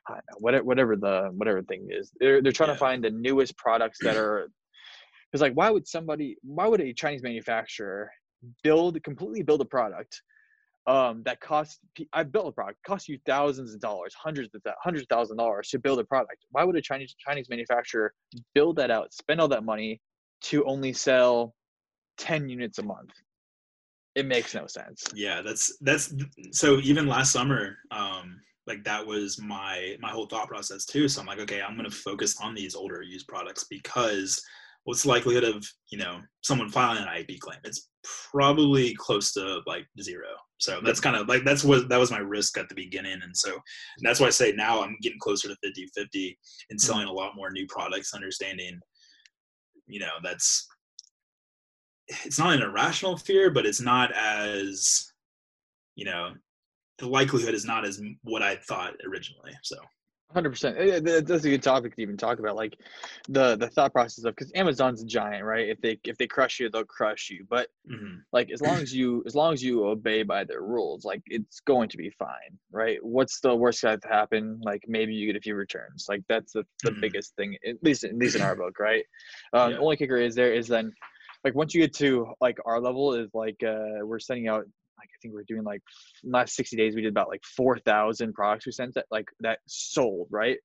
I 0.09 0.13
don't 0.15 0.25
know, 0.31 0.37
whatever 0.39 0.65
whatever 0.65 0.97
the 0.97 1.31
whatever 1.35 1.63
thing 1.63 1.89
is. 1.91 2.11
They're, 2.19 2.41
they're 2.43 2.53
trying 2.53 2.71
Yeah. 2.71 2.75
to 2.75 2.79
find 2.79 3.05
the 3.05 3.11
newest 3.11 3.57
products 3.59 3.99
that 4.03 4.17
are 4.17 4.49
because 5.31 5.43
like 5.43 5.55
why 5.55 5.71
would 5.71 5.87
somebody 5.87 6.37
why 6.43 6.67
would 6.67 6.81
a 6.81 6.93
chinese 6.93 7.23
manufacturer 7.23 8.11
build 8.63 9.03
completely 9.03 9.43
build 9.43 9.61
a 9.61 9.65
product 9.65 10.23
um, 10.87 11.23
that 11.25 11.41
costs 11.41 11.79
I 12.13 12.23
built 12.23 12.49
a 12.49 12.53
product 12.53 12.79
costs 12.87 13.09
you 13.09 13.19
thousands 13.27 13.75
of 13.75 13.81
dollars, 13.81 14.15
hundreds 14.15 14.55
of 14.55 14.63
hundreds 14.83 15.03
of 15.03 15.09
thousands 15.09 15.33
of 15.33 15.39
dollars 15.39 15.69
to 15.69 15.79
build 15.79 15.99
a 15.99 16.05
product. 16.05 16.45
Why 16.51 16.65
would 16.65 16.77
a 16.77 16.83
Chinese 16.83 17.15
Chinese 17.19 17.49
manufacturer 17.49 18.13
build 18.55 18.77
that 18.77 18.91
out, 18.91 19.13
spend 19.13 19.41
all 19.41 19.49
that 19.49 19.65
money 19.65 20.01
to 20.43 20.65
only 20.65 20.93
sell 20.93 21.55
10 22.19 22.49
units 22.49 22.79
a 22.79 22.83
month? 22.83 23.11
It 24.15 24.27
makes 24.27 24.55
no 24.55 24.67
sense. 24.67 25.05
Yeah, 25.15 25.43
that's 25.43 25.77
that's 25.81 26.13
so 26.51 26.79
even 26.79 27.07
last 27.07 27.33
summer, 27.33 27.77
um, 27.91 28.41
like 28.67 28.83
that 28.85 29.07
was 29.07 29.41
my 29.41 29.97
my 30.01 30.11
whole 30.11 30.27
thought 30.27 30.49
process 30.49 30.85
too. 30.85 31.09
So 31.09 31.21
I'm 31.21 31.27
like, 31.27 31.39
okay, 31.41 31.63
I'm 31.63 31.77
gonna 31.77 31.91
focus 31.91 32.37
on 32.41 32.55
these 32.55 32.75
older 32.75 33.03
used 33.03 33.29
products 33.29 33.65
because 33.71 34.43
what's 34.91 35.05
the 35.05 35.09
likelihood 35.09 35.45
of 35.45 35.65
you 35.91 35.99
know 35.99 36.21
someone 36.41 36.69
filing 36.69 37.01
an 37.01 37.17
IP 37.17 37.39
claim? 37.39 37.61
It's 37.63 37.89
probably 38.33 38.93
close 38.97 39.33
to 39.35 39.61
like 39.65 39.87
zero. 40.03 40.27
So 40.59 40.81
that's 40.85 40.99
kind 40.99 41.15
of 41.15 41.29
like 41.29 41.45
that's 41.45 41.63
what 41.63 41.89
that 41.89 42.01
was 42.01 42.11
my 42.11 42.19
risk 42.19 42.59
at 42.59 42.69
the 42.69 42.75
beginning, 42.75 43.21
and 43.23 43.35
so 43.35 43.57
that's 44.03 44.19
why 44.19 44.27
I 44.27 44.31
say 44.31 44.51
now 44.51 44.83
I'm 44.83 44.97
getting 45.01 45.21
closer 45.21 45.47
to 45.47 45.55
50-50 45.65 45.87
and 45.95 46.05
mm-hmm. 46.05 46.79
selling 46.79 47.07
a 47.07 47.13
lot 47.13 47.37
more 47.37 47.53
new 47.53 47.67
products, 47.69 48.15
understanding, 48.15 48.81
you 49.87 50.01
know, 50.01 50.11
that's 50.25 50.67
it's 52.09 52.39
not 52.39 52.55
an 52.55 52.63
irrational 52.63 53.17
fear, 53.17 53.49
but 53.51 53.67
it's 53.67 53.81
not 53.81 54.11
as 54.13 55.13
you 55.95 56.05
know 56.05 56.33
the 56.99 57.09
likelihood 57.09 57.55
is 57.55 57.65
not 57.65 57.85
as 57.85 58.03
what 58.25 58.43
I 58.43 58.57
thought 58.57 58.95
originally. 59.07 59.53
So 59.63 59.77
Hundred 60.33 60.51
percent. 60.51 61.05
That's 61.05 61.45
a 61.45 61.51
good 61.51 61.63
topic 61.63 61.97
to 61.97 62.03
even 62.03 62.17
talk 62.17 62.39
about, 62.39 62.55
like 62.55 62.79
the 63.29 63.57
the 63.57 63.67
thought 63.67 63.93
process 63.93 64.25
of 64.25 64.37
because 64.37 64.53
Amazon's 64.55 65.03
a 65.03 65.05
giant, 65.05 65.45
right? 65.45 65.69
If 65.69 65.81
they 65.81 65.99
if 66.05 66.19
they 66.19 66.29
crush 66.29 66.61
you, 66.61 66.71
they'll 66.71 66.85
crush 66.85 67.31
you. 67.31 67.45
But 67.51 67.69
mm-hmm. 67.91 68.19
like 68.33 68.53
as 68.53 68.63
long 68.63 68.77
as 68.77 68.95
you 68.95 69.25
as 69.27 69.35
long 69.35 69.53
as 69.53 69.61
you 69.61 69.85
obey 69.87 70.23
by 70.23 70.45
their 70.45 70.63
rules, 70.63 71.05
like 71.05 71.23
it's 71.27 71.59
going 71.59 71.89
to 71.89 71.97
be 71.97 72.11
fine, 72.11 72.59
right? 72.71 72.99
What's 73.03 73.41
the 73.41 73.57
worst 73.57 73.83
that 73.83 74.05
happen? 74.09 74.61
Like 74.63 74.85
maybe 74.87 75.15
you 75.15 75.27
get 75.27 75.37
a 75.37 75.41
few 75.41 75.57
returns. 75.57 76.07
Like 76.09 76.23
that's 76.29 76.53
the, 76.53 76.65
the 76.85 76.91
mm-hmm. 76.91 77.01
biggest 77.01 77.35
thing, 77.35 77.57
at 77.67 77.83
least 77.83 78.05
at 78.05 78.15
least 78.15 78.37
in 78.37 78.43
our 78.43 78.55
book, 78.55 78.79
right? 78.79 79.05
Um, 79.53 79.71
yeah. 79.71 79.77
The 79.77 79.83
only 79.83 79.97
kicker 79.97 80.17
is 80.17 80.37
there 80.37 80.55
is 80.55 80.69
then 80.69 80.93
like 81.43 81.57
once 81.57 81.75
you 81.75 81.81
get 81.81 81.95
to 81.97 82.33
like 82.41 82.59
our 82.67 82.81
level 82.81 83.15
is 83.15 83.31
like 83.35 83.61
uh, 83.67 84.05
we're 84.05 84.21
sending 84.21 84.47
out 84.47 84.65
like 85.01 85.11
I 85.15 85.19
think 85.21 85.35
we 85.35 85.41
are 85.41 85.45
doing 85.49 85.65
like 85.65 85.83
last 86.25 86.55
60 86.55 86.77
days 86.77 86.95
we 86.95 87.03
did 87.03 87.11
about 87.11 87.29
like 87.29 87.43
4,000 87.57 88.33
products 88.35 88.67
we 88.67 88.73
sent 88.73 88.95
that 88.95 89.07
like 89.11 89.27
that 89.41 89.59
sold 89.67 90.29
right? 90.31 90.59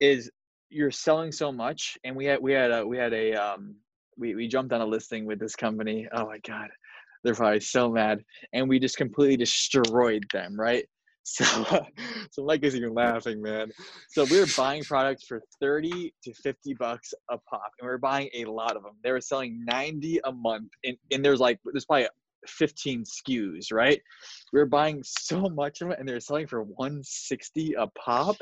Is 0.00 0.30
you're 0.70 0.90
selling 0.90 1.32
so 1.32 1.52
much 1.52 1.98
and 2.04 2.16
we 2.16 2.24
had 2.24 2.40
we 2.40 2.52
had 2.52 2.70
a 2.70 2.86
we 2.86 2.96
had 2.96 3.12
a 3.12 3.34
um 3.34 3.76
we 4.18 4.34
we 4.34 4.48
jumped 4.48 4.72
on 4.72 4.80
a 4.80 4.86
listing 4.86 5.26
with 5.26 5.38
this 5.38 5.56
company. 5.56 6.08
Oh 6.12 6.26
my 6.26 6.38
god 6.46 6.68
they're 7.24 7.34
probably 7.34 7.60
so 7.60 7.88
mad. 7.88 8.18
And 8.52 8.68
we 8.68 8.80
just 8.80 8.96
completely 8.96 9.36
destroyed 9.36 10.24
them 10.32 10.58
right? 10.58 10.84
So 11.24 11.44
so 12.32 12.44
Mike 12.44 12.64
is 12.64 12.74
even 12.74 12.94
laughing 12.94 13.40
man. 13.40 13.70
So 14.08 14.24
we 14.24 14.40
were 14.40 14.46
buying 14.56 14.82
products 14.82 15.24
for 15.24 15.40
30 15.60 16.12
to 16.24 16.34
50 16.34 16.74
bucks 16.74 17.14
a 17.30 17.38
pop 17.48 17.70
and 17.78 17.86
we 17.86 17.92
are 17.92 17.98
buying 17.98 18.28
a 18.34 18.46
lot 18.46 18.76
of 18.76 18.82
them 18.82 18.94
they 19.04 19.12
were 19.12 19.20
selling 19.20 19.64
90 19.64 20.18
a 20.24 20.32
month 20.32 20.70
and, 20.82 20.96
and 21.12 21.24
there's 21.24 21.38
like 21.38 21.60
there's 21.64 21.84
probably 21.84 22.08
15 22.46 23.04
SKUs, 23.04 23.72
right? 23.72 24.00
We 24.52 24.60
are 24.60 24.66
buying 24.66 25.02
so 25.04 25.48
much 25.48 25.80
of 25.80 25.90
it 25.90 25.98
and 25.98 26.08
they're 26.08 26.20
selling 26.20 26.46
for 26.46 26.62
160 26.62 27.74
a 27.78 27.86
pop. 27.88 28.36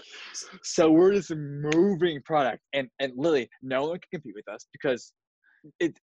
So 0.63 0.91
we're 0.91 1.13
just 1.13 1.35
moving 1.35 2.21
product. 2.23 2.63
And 2.73 2.89
and 3.01 3.13
Lily, 3.17 3.49
no 3.63 3.83
one 3.83 3.99
can 3.99 4.21
compete 4.21 4.35
with 4.35 4.49
us 4.49 4.67
because 4.73 5.13
it 5.79 5.99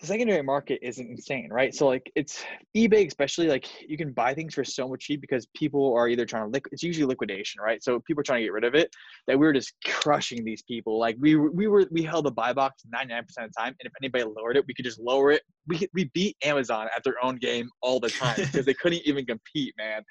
the 0.00 0.06
secondary 0.06 0.42
market 0.42 0.78
is 0.80 0.98
insane, 0.98 1.48
right? 1.50 1.74
So 1.74 1.86
like 1.86 2.10
it's 2.14 2.42
eBay, 2.74 3.06
especially 3.06 3.48
like 3.48 3.68
you 3.86 3.98
can 3.98 4.12
buy 4.12 4.32
things 4.32 4.54
for 4.54 4.64
so 4.64 4.88
much 4.88 5.00
cheap 5.00 5.20
because 5.20 5.46
people 5.54 5.94
are 5.94 6.08
either 6.08 6.24
trying 6.24 6.44
to 6.44 6.48
liquid. 6.48 6.72
It's 6.72 6.82
usually 6.82 7.04
liquidation, 7.04 7.60
right? 7.60 7.82
So 7.84 8.00
people 8.00 8.22
are 8.22 8.24
trying 8.24 8.40
to 8.40 8.44
get 8.44 8.52
rid 8.52 8.64
of 8.64 8.74
it. 8.74 8.94
That 9.26 9.38
we 9.38 9.44
were 9.44 9.52
just 9.52 9.74
crushing 9.84 10.42
these 10.42 10.62
people. 10.62 10.98
Like 10.98 11.16
we 11.20 11.36
we 11.36 11.68
were 11.68 11.86
we 11.90 12.02
held 12.02 12.24
the 12.24 12.30
buy 12.30 12.54
box 12.54 12.82
99% 12.94 13.20
of 13.20 13.26
the 13.36 13.48
time, 13.58 13.76
and 13.78 13.84
if 13.84 13.92
anybody 14.00 14.24
lowered 14.24 14.56
it, 14.56 14.64
we 14.66 14.72
could 14.72 14.86
just 14.86 14.98
lower 14.98 15.32
it. 15.32 15.42
We 15.66 15.86
we 15.92 16.04
beat 16.14 16.34
Amazon 16.42 16.88
at 16.96 17.04
their 17.04 17.22
own 17.22 17.36
game 17.36 17.68
all 17.82 18.00
the 18.00 18.08
time 18.08 18.36
because 18.36 18.64
they 18.64 18.74
couldn't 18.74 19.02
even 19.04 19.26
compete, 19.26 19.74
man. 19.76 20.02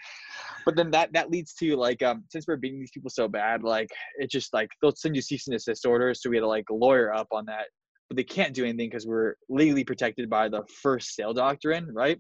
But 0.66 0.76
then 0.76 0.92
that 0.92 1.14
that 1.14 1.32
leads 1.32 1.54
to 1.56 1.76
like 1.76 2.04
um 2.04 2.26
since 2.30 2.46
we're 2.48 2.58
beating 2.58 2.80
these 2.80 2.92
people 2.92 3.10
so 3.10 3.28
bad, 3.28 3.64
like 3.64 3.90
it 4.20 4.30
just 4.30 4.54
like 4.54 4.70
they'll 4.82 4.96
send 4.96 5.16
you 5.16 5.24
cease 5.24 5.48
and 5.48 5.56
desist 5.56 5.88
orders, 5.88 6.22
so 6.22 6.30
we 6.30 6.36
had 6.36 6.42
to 6.42 6.48
like 6.48 6.66
lawyer 6.70 7.12
up 7.12 7.28
on 7.32 7.46
that 7.46 7.66
but 8.10 8.18
they 8.18 8.24
can't 8.24 8.54
do 8.54 8.64
anything 8.64 8.90
because 8.90 9.06
we're 9.06 9.36
legally 9.50 9.84
protected 9.84 10.30
by 10.30 10.50
the 10.50 10.64
first 10.82 11.16
sale 11.16 11.34
doctrine, 11.34 11.88
right? 11.94 12.20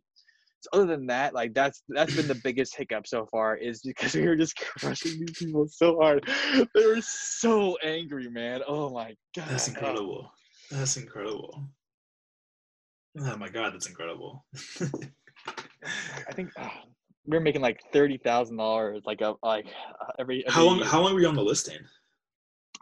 So 0.62 0.70
other 0.74 0.86
than 0.86 1.08
that, 1.08 1.34
like 1.34 1.54
that's 1.54 1.84
that's 1.90 2.16
been 2.16 2.28
the 2.28 2.36
biggest 2.44 2.76
hiccup 2.76 3.08
so 3.08 3.26
far 3.26 3.56
is 3.56 3.82
because 3.82 4.14
we 4.16 4.28
were 4.28 4.36
just 4.36 4.56
crushing 4.56 5.20
these 5.20 5.38
people 5.38 5.68
so 5.68 5.98
hard. 6.00 6.30
They 6.76 6.86
were 6.86 7.02
so 7.02 7.78
angry, 7.84 8.30
man. 8.30 8.62
Oh 8.68 8.90
my 8.90 9.16
god. 9.36 9.48
That's 9.50 9.68
incredible. 9.68 10.32
That's 10.70 10.98
incredible. 10.98 11.64
Oh 13.20 13.38
my 13.38 13.50
god, 13.50 13.74
that's 13.74 13.88
incredible. 13.88 14.46
I 16.28 16.34
think 16.34 16.52
oh, 16.60 16.70
we 17.26 17.38
are 17.38 17.42
making 17.42 17.62
like 17.62 17.82
thirty 17.92 18.18
thousand 18.18 18.58
dollars, 18.58 19.02
like 19.06 19.22
a 19.22 19.34
like 19.42 19.66
uh, 19.66 20.12
every, 20.20 20.46
every. 20.46 20.54
How 20.54 20.64
long? 20.64 20.82
How 20.82 21.02
long 21.02 21.14
were 21.14 21.22
you 21.22 21.28
on 21.28 21.36
the 21.36 21.44
listing? 21.44 21.80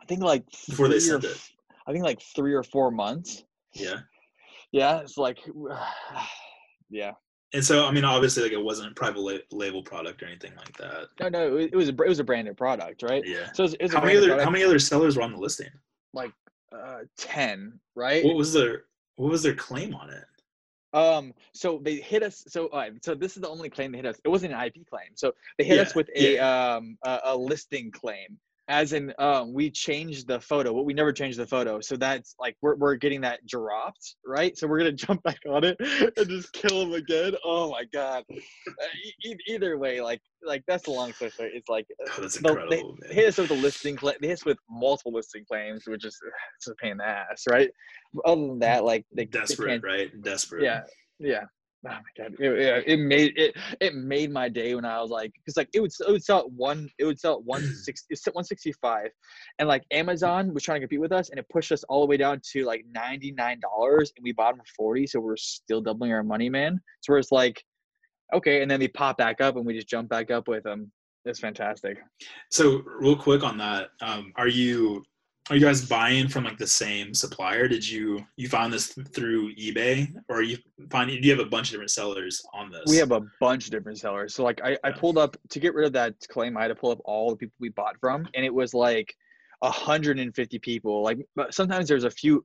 I 0.01 0.05
think 0.05 0.21
like 0.21 0.43
before 0.67 0.89
they 0.89 0.99
sent 0.99 1.23
it. 1.23 1.37
I 1.87 1.91
think 1.91 2.03
like 2.03 2.21
three 2.35 2.53
or 2.53 2.63
four 2.63 2.91
months. 2.91 3.43
Yeah. 3.73 3.99
Yeah, 4.71 4.99
it's 4.99 5.17
like, 5.17 5.39
yeah. 6.89 7.13
And 7.53 7.63
so, 7.63 7.85
I 7.85 7.91
mean, 7.91 8.03
obviously, 8.03 8.43
like 8.43 8.51
it 8.51 8.61
wasn't 8.61 8.91
a 8.91 8.93
private 8.93 9.41
label 9.51 9.81
product 9.81 10.21
or 10.21 10.25
anything 10.25 10.51
like 10.57 10.75
that. 10.77 11.07
No, 11.21 11.29
no, 11.29 11.57
it 11.57 11.73
was 11.73 11.87
a 11.87 11.93
it 11.93 12.09
was 12.09 12.19
a 12.19 12.23
branded 12.23 12.57
product, 12.57 13.03
right? 13.03 13.23
Yeah. 13.25 13.51
So 13.53 13.63
it 13.63 13.67
was, 13.67 13.73
it 13.75 13.83
was 13.83 13.93
how 13.93 14.01
many 14.01 14.17
other 14.17 14.27
product. 14.27 14.45
how 14.45 14.51
many 14.51 14.65
other 14.65 14.79
sellers 14.79 15.15
were 15.15 15.23
on 15.23 15.31
the 15.31 15.37
listing? 15.37 15.69
Like 16.13 16.33
uh, 16.73 16.99
ten, 17.17 17.79
right? 17.95 18.25
What 18.25 18.35
was 18.35 18.51
their 18.51 18.83
what 19.15 19.31
was 19.31 19.43
their 19.43 19.55
claim 19.55 19.95
on 19.95 20.09
it? 20.09 20.25
Um, 20.93 21.33
so 21.53 21.79
they 21.83 21.95
hit 21.95 22.23
us. 22.23 22.43
So, 22.47 22.67
uh, 22.67 22.89
so 23.01 23.13
this 23.13 23.35
is 23.35 23.41
the 23.41 23.49
only 23.49 23.69
claim 23.69 23.91
they 23.91 23.97
hit 23.97 24.05
us. 24.05 24.19
It 24.23 24.29
wasn't 24.29 24.53
an 24.53 24.61
IP 24.61 24.87
claim. 24.89 25.09
So 25.15 25.33
they 25.57 25.63
hit 25.63 25.75
yeah, 25.77 25.81
us 25.83 25.95
with 25.95 26.09
a 26.15 26.35
yeah. 26.35 26.75
um 26.75 26.97
a, 27.03 27.19
a, 27.25 27.37
listing 27.37 27.91
claim, 27.91 28.37
as 28.67 28.93
in 28.93 29.13
um, 29.17 29.53
we 29.53 29.69
changed 29.69 30.27
the 30.27 30.39
photo 30.39 30.73
but 30.73 30.83
we 30.83 30.93
never 30.93 31.11
changed 31.11 31.39
the 31.39 31.47
photo. 31.47 31.79
So 31.79 31.95
that's 31.95 32.35
like 32.39 32.55
we're, 32.61 32.75
we're 32.75 32.95
getting 32.95 33.21
that 33.21 33.45
dropped 33.45 34.15
right? 34.25 34.57
So 34.57 34.67
we're 34.67 34.79
gonna 34.79 34.91
jump 35.07 35.23
back 35.23 35.39
on 35.49 35.63
it 35.63 35.77
and 35.79 36.29
just 36.29 36.51
kill 36.53 36.83
him 36.83 36.93
again. 36.93 37.33
Oh 37.43 37.71
my 37.71 37.83
god. 37.93 38.23
E- 39.23 39.37
either 39.47 39.77
way 39.77 40.01
like 40.01 40.21
like 40.43 40.63
that's 40.67 40.83
the 40.83 40.91
long 40.91 41.13
story 41.13 41.31
it's 41.39 41.69
like 41.69 41.87
oh, 42.09 42.21
that's 42.21 42.37
incredible, 42.37 42.97
they, 43.01 43.07
they 43.07 43.15
hit 43.15 43.27
us 43.27 43.37
with 43.37 43.51
a 43.51 43.55
listing 43.55 43.97
they 44.21 44.27
hit 44.27 44.33
us 44.33 44.45
with 44.45 44.57
multiple 44.69 45.11
listing 45.11 45.43
claims 45.49 45.83
which 45.87 46.05
is 46.05 46.17
it's 46.57 46.67
a 46.67 46.75
pain 46.75 46.91
in 46.91 46.97
the 46.97 47.07
ass 47.07 47.43
right? 47.49 47.69
Other 48.25 48.47
than 48.47 48.59
that 48.59 48.83
like 48.83 49.05
they 49.13 49.25
desperate 49.25 49.81
they 49.81 49.87
right? 49.87 50.21
Desperate. 50.21 50.63
Yeah 50.63 50.81
yeah 51.19 51.45
oh 51.85 51.89
my 51.89 51.99
god 52.17 52.33
it, 52.39 52.83
it, 52.87 52.99
made 52.99 53.33
it 53.37 53.55
it 53.79 53.95
made 53.95 54.31
my 54.31 54.49
day 54.49 54.75
when 54.75 54.85
i 54.85 54.99
was 55.01 55.11
like 55.11 55.31
because 55.33 55.57
like 55.57 55.69
it 55.73 55.79
would 55.79 55.91
it 56.07 56.11
would 56.11 56.23
sell 56.23 56.39
at 56.39 56.51
one 56.51 56.89
it 56.97 57.05
would 57.05 57.19
sell 57.19 57.33
at 57.33 57.43
160 57.43 58.05
it's 58.09 58.25
165 58.25 59.09
and 59.59 59.67
like 59.67 59.83
amazon 59.91 60.53
was 60.53 60.63
trying 60.63 60.77
to 60.77 60.87
compete 60.87 60.99
with 60.99 61.11
us 61.11 61.29
and 61.29 61.39
it 61.39 61.45
pushed 61.49 61.71
us 61.71 61.83
all 61.85 62.01
the 62.01 62.07
way 62.07 62.17
down 62.17 62.41
to 62.51 62.63
like 62.65 62.83
99 62.93 63.59
dollars 63.59 64.11
and 64.17 64.23
we 64.23 64.31
bought 64.31 64.55
them 64.55 64.65
for 64.65 64.93
40 64.93 65.07
so 65.07 65.19
we're 65.19 65.37
still 65.37 65.81
doubling 65.81 66.11
our 66.11 66.23
money 66.23 66.49
man. 66.49 66.79
So 67.01 67.15
it's 67.15 67.31
like 67.31 67.63
okay 68.33 68.61
and 68.61 68.69
then 68.69 68.79
they 68.79 68.87
pop 68.87 69.17
back 69.17 69.41
up 69.41 69.55
and 69.55 69.65
we 69.65 69.73
just 69.73 69.87
jump 69.87 70.09
back 70.09 70.31
up 70.31 70.47
with 70.47 70.63
them. 70.63 70.91
It's 71.25 71.39
fantastic. 71.39 71.97
So 72.51 72.83
real 72.85 73.15
quick 73.15 73.43
on 73.43 73.57
that 73.57 73.89
um, 74.01 74.31
are 74.35 74.47
you 74.47 75.03
are 75.49 75.55
you 75.55 75.61
guys 75.61 75.85
buying 75.85 76.27
from 76.27 76.43
like 76.43 76.57
the 76.57 76.67
same 76.67 77.13
supplier? 77.13 77.67
Did 77.67 77.87
you 77.87 78.25
you 78.35 78.49
found 78.49 78.73
this 78.73 78.87
through 79.13 79.55
ebay? 79.55 80.13
Or 80.29 80.41
you 80.41 80.57
find 80.89 81.09
do 81.09 81.15
you 81.15 81.31
have 81.31 81.45
a 81.45 81.49
bunch 81.49 81.69
of 81.69 81.71
different 81.73 81.91
sellers 81.91 82.41
on 82.53 82.71
this? 82.71 82.83
We 82.87 82.97
have 82.97 83.11
a 83.11 83.21
bunch 83.39 83.65
of 83.65 83.71
different 83.71 83.97
sellers. 83.97 84.33
So 84.33 84.43
like 84.43 84.61
i, 84.63 84.71
yeah. 84.71 84.77
I 84.83 84.91
pulled 84.91 85.17
up 85.17 85.37
to 85.49 85.59
get 85.59 85.73
rid 85.73 85.85
of 85.85 85.93
that 85.93 86.15
claim 86.29 86.57
i 86.57 86.63
had 86.63 86.67
to 86.69 86.75
pull 86.75 86.91
up 86.91 86.99
all 87.05 87.29
the 87.29 87.37
people 87.37 87.55
we 87.59 87.69
bought 87.69 87.95
from 87.99 88.27
and 88.33 88.45
it 88.45 88.53
was 88.53 88.73
like 88.73 89.13
150 89.59 90.59
people. 90.59 91.01
Like 91.01 91.19
but 91.35 91.53
sometimes 91.53 91.87
there's 91.87 92.03
a 92.03 92.11
few 92.11 92.43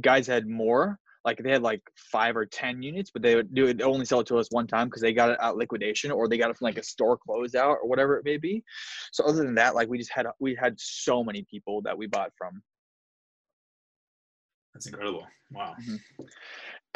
guys 0.00 0.26
had 0.26 0.46
more 0.46 0.98
like 1.24 1.38
they 1.38 1.50
had 1.50 1.62
like 1.62 1.80
five 1.96 2.36
or 2.36 2.44
ten 2.44 2.82
units, 2.82 3.10
but 3.10 3.22
they 3.22 3.34
would 3.34 3.54
do 3.54 3.66
it 3.66 3.80
only 3.82 4.04
sell 4.04 4.20
it 4.20 4.26
to 4.26 4.38
us 4.38 4.48
one 4.50 4.66
time 4.66 4.88
because 4.88 5.02
they 5.02 5.12
got 5.12 5.30
it 5.30 5.38
at 5.40 5.56
liquidation 5.56 6.10
or 6.10 6.28
they 6.28 6.38
got 6.38 6.50
it 6.50 6.56
from 6.56 6.66
like 6.66 6.78
a 6.78 6.82
store 6.82 7.18
closeout 7.18 7.76
or 7.82 7.88
whatever 7.88 8.16
it 8.18 8.24
may 8.24 8.36
be. 8.36 8.62
So 9.12 9.24
other 9.24 9.42
than 9.42 9.54
that, 9.54 9.74
like 9.74 9.88
we 9.88 9.98
just 9.98 10.12
had 10.12 10.26
we 10.38 10.54
had 10.54 10.74
so 10.78 11.24
many 11.24 11.44
people 11.50 11.80
that 11.82 11.96
we 11.96 12.06
bought 12.06 12.32
from. 12.36 12.62
That's 14.74 14.86
incredible! 14.86 15.26
Wow. 15.50 15.74
Mm-hmm. 15.80 16.24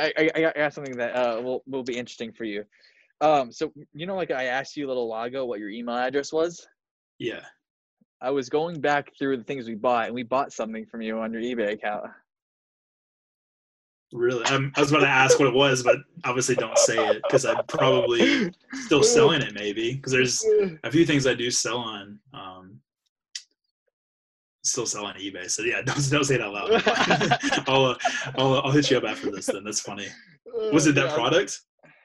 I, 0.00 0.12
I, 0.16 0.30
I 0.36 0.52
got 0.52 0.74
something 0.74 0.96
that 0.96 1.14
uh, 1.14 1.40
will 1.40 1.62
will 1.66 1.84
be 1.84 1.96
interesting 1.96 2.32
for 2.32 2.44
you. 2.44 2.64
Um, 3.20 3.50
so 3.50 3.72
you 3.94 4.06
know, 4.06 4.16
like 4.16 4.30
I 4.30 4.44
asked 4.44 4.76
you 4.76 4.86
a 4.86 4.88
little 4.88 5.08
while 5.08 5.24
ago 5.24 5.46
what 5.46 5.58
your 5.58 5.70
email 5.70 5.96
address 5.96 6.32
was. 6.32 6.66
Yeah. 7.18 7.40
I 8.20 8.30
was 8.30 8.48
going 8.48 8.80
back 8.80 9.12
through 9.16 9.36
the 9.36 9.44
things 9.44 9.68
we 9.68 9.76
bought, 9.76 10.06
and 10.06 10.14
we 10.14 10.24
bought 10.24 10.52
something 10.52 10.86
from 10.86 11.02
you 11.02 11.18
on 11.20 11.32
your 11.32 11.40
eBay 11.40 11.72
account. 11.72 12.04
Really? 14.12 14.44
Um, 14.46 14.72
I 14.74 14.80
was 14.80 14.90
about 14.90 15.00
to 15.00 15.09
ask 15.09 15.38
what 15.38 15.48
it 15.48 15.54
was, 15.54 15.82
but 15.82 15.96
obviously 16.24 16.54
don't 16.54 16.78
say 16.78 16.96
it 17.09 17.22
because 17.22 17.44
I'm 17.44 17.62
probably 17.66 18.50
still 18.72 19.02
selling 19.02 19.42
it 19.42 19.52
maybe 19.52 19.94
because 19.94 20.12
there's 20.12 20.44
a 20.84 20.90
few 20.90 21.04
things 21.04 21.26
I 21.26 21.34
do 21.34 21.50
sell 21.50 21.78
on. 21.78 22.18
Um, 22.32 22.80
still 24.64 24.86
sell 24.86 25.04
on 25.04 25.14
eBay. 25.16 25.50
So 25.50 25.62
yeah, 25.62 25.82
don't, 25.84 26.11
don't 26.11 26.24
say 26.24 26.36
it 26.36 26.40
out 26.40 26.54
loud. 26.54 26.82
I'll, 27.68 27.84
uh, 27.84 27.96
I'll, 28.38 28.54
I'll 28.62 28.70
hit 28.70 28.90
you 28.90 28.96
up 28.96 29.04
after 29.04 29.30
this 29.30 29.46
then. 29.46 29.64
That's 29.64 29.80
funny. 29.80 30.06
Was 30.72 30.86
it 30.86 30.94
that 30.94 31.14
product? 31.14 31.61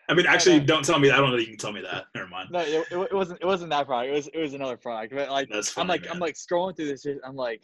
I 0.10 0.14
mean, 0.14 0.26
actually, 0.26 0.60
don't 0.60 0.84
tell 0.84 1.00
me 1.00 1.08
that. 1.08 1.16
I 1.16 1.22
don't 1.22 1.30
know 1.30 1.38
that 1.38 1.44
you 1.44 1.48
can 1.50 1.58
tell 1.58 1.72
me 1.72 1.82
that. 1.82 2.06
Never 2.14 2.28
mind. 2.28 2.50
No, 2.52 2.60
it, 2.60 2.86
it 2.92 3.14
wasn't. 3.14 3.42
It 3.42 3.46
wasn't 3.46 3.70
that 3.70 3.86
product. 3.88 4.12
It 4.12 4.16
was. 4.16 4.28
It 4.28 4.40
was 4.40 4.54
another 4.54 4.76
product. 4.76 5.14
But 5.16 5.32
like, 5.32 5.48
funny, 5.50 5.66
I'm 5.78 5.88
like, 5.88 6.02
man. 6.02 6.12
I'm 6.12 6.20
like 6.20 6.36
scrolling 6.36 6.76
through 6.76 6.88
this. 6.88 7.06
I'm 7.26 7.38
like, 7.38 7.62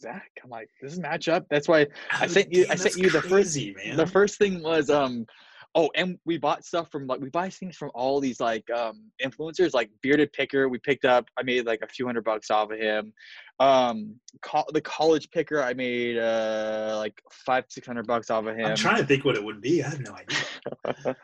Zach. 0.00 0.30
I'm 0.42 0.50
like, 0.50 0.68
does 0.80 0.92
this 0.92 1.00
match 1.00 1.28
up? 1.28 1.46
That's 1.50 1.68
why 1.68 1.86
I 2.12 2.26
sent 2.26 2.52
you. 2.52 2.66
I 2.70 2.74
sent 2.76 2.96
you 2.96 3.10
the 3.10 3.22
first. 3.22 3.56
man. 3.56 3.96
The 3.96 4.06
first 4.06 4.38
thing 4.38 4.62
was 4.62 4.90
um, 4.90 5.26
oh, 5.74 5.90
and 5.94 6.18
we 6.24 6.38
bought 6.38 6.64
stuff 6.64 6.90
from 6.90 7.06
like 7.06 7.20
we 7.20 7.28
buy 7.30 7.50
things 7.50 7.76
from 7.76 7.90
all 7.94 8.20
these 8.20 8.40
like 8.40 8.68
um 8.70 9.10
influencers 9.24 9.74
like 9.74 9.90
Bearded 10.02 10.32
Picker. 10.32 10.68
We 10.68 10.78
picked 10.78 11.04
up. 11.04 11.26
I 11.38 11.42
made 11.42 11.66
like 11.66 11.80
a 11.82 11.88
few 11.88 12.06
hundred 12.06 12.24
bucks 12.24 12.50
off 12.50 12.70
of 12.70 12.78
him. 12.78 13.12
Um, 13.60 14.14
co- 14.42 14.64
the 14.72 14.80
College 14.80 15.30
Picker. 15.30 15.60
I 15.62 15.74
made 15.74 16.16
uh 16.18 16.94
like 16.98 17.20
five 17.32 17.64
six 17.68 17.86
hundred 17.86 18.06
bucks 18.06 18.30
off 18.30 18.46
of 18.46 18.56
him. 18.56 18.66
I'm 18.66 18.76
trying 18.76 18.98
to 18.98 19.06
think 19.06 19.24
what 19.24 19.34
it 19.36 19.42
would 19.44 19.60
be. 19.60 19.82
I 19.82 19.88
have 19.88 20.00
no 20.00 20.14
idea. 20.14 21.16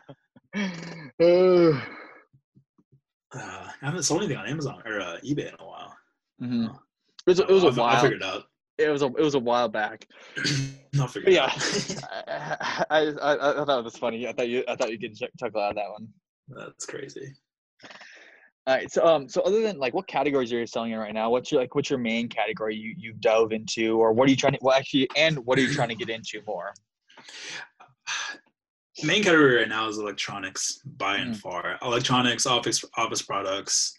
Uh, 3.33 3.67
I 3.81 3.85
haven't 3.85 4.03
sold 4.03 4.21
anything 4.21 4.37
on 4.37 4.47
Amazon 4.47 4.81
or 4.85 5.01
uh, 5.01 5.17
eBay 5.25 5.49
in 5.49 5.55
a 5.59 5.65
while. 5.65 5.93
mhm. 6.41 6.65
It 6.67 7.31
was, 7.31 7.39
it 7.39 7.49
was 7.49 7.63
a 7.63 7.67
I'll, 7.81 7.81
I 7.83 8.01
figured 8.01 8.21
it 8.21 8.25
out. 8.25 8.43
It 8.77 8.89
was 8.89 9.01
a 9.01 9.07
it 9.07 9.21
was 9.21 9.35
a 9.35 9.39
while 9.39 9.69
back. 9.69 10.07
I'll 10.99 11.07
figure 11.07 11.25
But 11.25 11.27
it 11.27 11.33
yeah. 11.33 11.51
I, 12.09 12.87
I, 12.89 12.99
I, 12.99 13.61
I 13.61 13.65
thought 13.65 13.79
it 13.79 13.83
was 13.83 13.97
funny. 13.97 14.27
I 14.27 14.33
thought 14.33 14.49
you 14.49 14.63
I 14.67 14.75
thought 14.75 14.91
you 14.91 14.99
could 14.99 15.15
chuckle 15.15 15.61
out 15.61 15.71
of 15.71 15.75
that 15.75 15.89
one. 15.89 16.07
That's 16.49 16.85
crazy. 16.85 17.33
All 18.67 18.75
right. 18.75 18.91
So 18.91 19.05
um 19.05 19.29
so 19.29 19.41
other 19.41 19.61
than 19.61 19.77
like 19.77 19.93
what 19.93 20.07
categories 20.07 20.51
are 20.51 20.59
you 20.59 20.67
selling 20.67 20.91
in 20.91 20.99
right 20.99 21.13
now? 21.13 21.29
What's 21.29 21.51
your 21.51 21.61
like 21.61 21.75
what's 21.75 21.89
your 21.89 21.99
main 21.99 22.27
category 22.27 22.75
you 22.75 22.93
you 22.97 23.13
dove 23.13 23.53
into, 23.53 23.97
or 23.97 24.11
what 24.11 24.27
are 24.27 24.31
you 24.31 24.37
trying 24.37 24.53
to 24.53 24.59
well 24.61 24.77
actually 24.77 25.07
and 25.15 25.37
what 25.45 25.57
are 25.57 25.61
you 25.61 25.73
trying 25.73 25.89
to 25.89 25.95
get 25.95 26.09
into 26.09 26.41
more? 26.45 26.73
Main 29.03 29.23
category 29.23 29.57
right 29.57 29.67
now 29.67 29.89
is 29.89 29.97
electronics 29.97 30.79
by 30.85 31.17
and 31.17 31.33
Mm. 31.33 31.37
far. 31.37 31.77
Electronics, 31.81 32.45
office 32.45 32.83
office 32.95 33.21
products, 33.21 33.93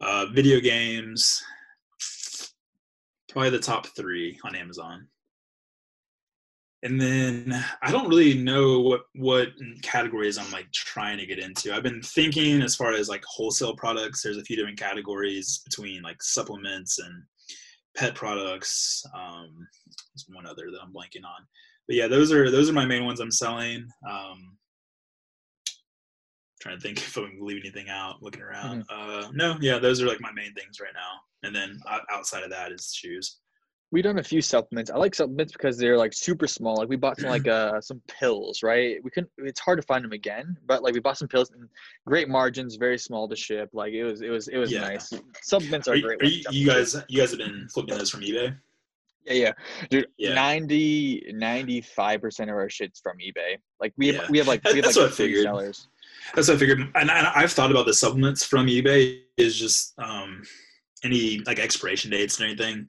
uh, 0.00 0.26
video 0.32 0.60
games. 0.60 1.42
Probably 3.32 3.50
the 3.50 3.58
top 3.58 3.86
three 3.86 4.38
on 4.44 4.54
Amazon. 4.54 5.08
And 6.82 7.00
then 7.00 7.64
I 7.80 7.90
don't 7.90 8.08
really 8.08 8.34
know 8.34 8.80
what 8.80 9.02
what 9.14 9.48
categories 9.82 10.36
I'm 10.36 10.50
like 10.50 10.70
trying 10.72 11.16
to 11.18 11.26
get 11.26 11.38
into. 11.38 11.74
I've 11.74 11.84
been 11.84 12.02
thinking 12.02 12.60
as 12.60 12.76
far 12.76 12.92
as 12.92 13.08
like 13.08 13.22
wholesale 13.24 13.74
products. 13.74 14.22
There's 14.22 14.36
a 14.36 14.42
few 14.42 14.56
different 14.56 14.78
categories 14.78 15.62
between 15.64 16.02
like 16.02 16.22
supplements 16.22 16.98
and 16.98 17.22
pet 17.96 18.14
products. 18.14 19.02
Um, 19.14 19.66
there's 20.14 20.26
one 20.28 20.46
other 20.46 20.70
that 20.70 20.80
I'm 20.82 20.92
blanking 20.92 21.24
on. 21.24 21.46
But 21.86 21.96
yeah, 21.96 22.08
those 22.08 22.32
are 22.32 22.50
those 22.50 22.68
are 22.68 22.74
my 22.74 22.86
main 22.86 23.06
ones 23.06 23.20
I'm 23.20 23.30
selling. 23.30 23.86
Um, 24.10 24.58
trying 26.62 26.76
to 26.76 26.80
think 26.82 26.98
if 27.02 27.18
I 27.18 27.22
can 27.22 27.44
leave 27.44 27.60
anything 27.62 27.88
out. 27.90 28.22
Looking 28.22 28.42
around. 28.42 28.84
Uh, 28.88 29.28
no, 29.34 29.56
yeah, 29.60 29.78
those 29.78 30.00
are 30.00 30.06
like 30.06 30.20
my 30.20 30.32
main 30.32 30.54
things 30.54 30.80
right 30.80 30.92
now. 30.94 31.20
And 31.46 31.54
then 31.54 31.78
outside 32.10 32.44
of 32.44 32.50
that 32.50 32.72
is 32.72 32.92
shoes. 32.94 33.38
We've 33.90 34.04
done 34.04 34.18
a 34.20 34.22
few 34.22 34.40
supplements. 34.40 34.90
I 34.90 34.96
like 34.96 35.14
supplements 35.14 35.52
because 35.52 35.76
they're 35.76 35.98
like 35.98 36.14
super 36.14 36.46
small. 36.46 36.76
Like 36.76 36.88
we 36.88 36.96
bought 36.96 37.20
some 37.20 37.28
like 37.28 37.46
uh 37.58 37.78
some 37.80 38.00
pills, 38.08 38.62
right? 38.62 38.96
We 39.04 39.10
couldn't. 39.10 39.30
It's 39.38 39.60
hard 39.60 39.78
to 39.80 39.86
find 39.86 40.02
them 40.02 40.12
again, 40.12 40.56
but 40.66 40.82
like 40.82 40.94
we 40.94 41.00
bought 41.00 41.18
some 41.18 41.28
pills 41.28 41.50
and 41.50 41.68
great 42.06 42.28
margins, 42.28 42.76
very 42.76 42.96
small 42.96 43.28
to 43.28 43.36
ship. 43.36 43.68
Like 43.74 43.92
it 43.92 44.04
was 44.04 44.22
it 44.22 44.30
was 44.30 44.48
it 44.48 44.56
was 44.56 44.72
Yeah. 44.72 44.80
nice. 44.80 45.12
Supplements 45.42 45.88
are, 45.88 45.94
Are, 45.94 46.00
great. 46.00 46.22
are 46.22 46.24
you, 46.24 46.42
you 46.52 46.66
guys 46.66 46.96
you 47.08 47.18
guys 47.20 47.30
have 47.32 47.38
been 47.38 47.68
flipping 47.74 47.98
those 47.98 48.08
from 48.08 48.20
eBay? 48.22 48.56
Yeah, 49.26 49.32
yeah, 49.34 49.52
dude. 49.90 50.06
Yeah. 50.16 50.34
90 50.34 51.26
95 51.34 52.20
percent 52.22 52.50
of 52.50 52.56
our 52.56 52.70
shit's 52.70 52.98
from 53.00 53.18
eBay. 53.18 53.56
Like 53.78 53.92
we 53.98 54.06
have 54.08 54.16
Yeah. 54.24 54.30
we 54.30 54.38
have 54.38 54.48
like 54.48 54.64
we 54.64 54.70
have 54.76 54.84
That's 54.86 54.96
like 54.96 55.10
three 55.10 55.26
figured. 55.26 55.44
sellers. 55.44 55.88
That's 56.34 56.48
what 56.48 56.56
I 56.56 56.58
figured. 56.60 56.80
And 56.94 57.10
I, 57.10 57.32
I've 57.34 57.52
thought 57.52 57.70
about 57.70 57.86
the 57.86 57.94
supplements 57.94 58.44
from 58.44 58.66
eBay 58.66 59.20
is 59.36 59.58
just 59.58 59.94
um, 59.98 60.42
any 61.04 61.40
like 61.40 61.58
expiration 61.58 62.10
dates 62.10 62.38
and 62.38 62.46
anything. 62.48 62.88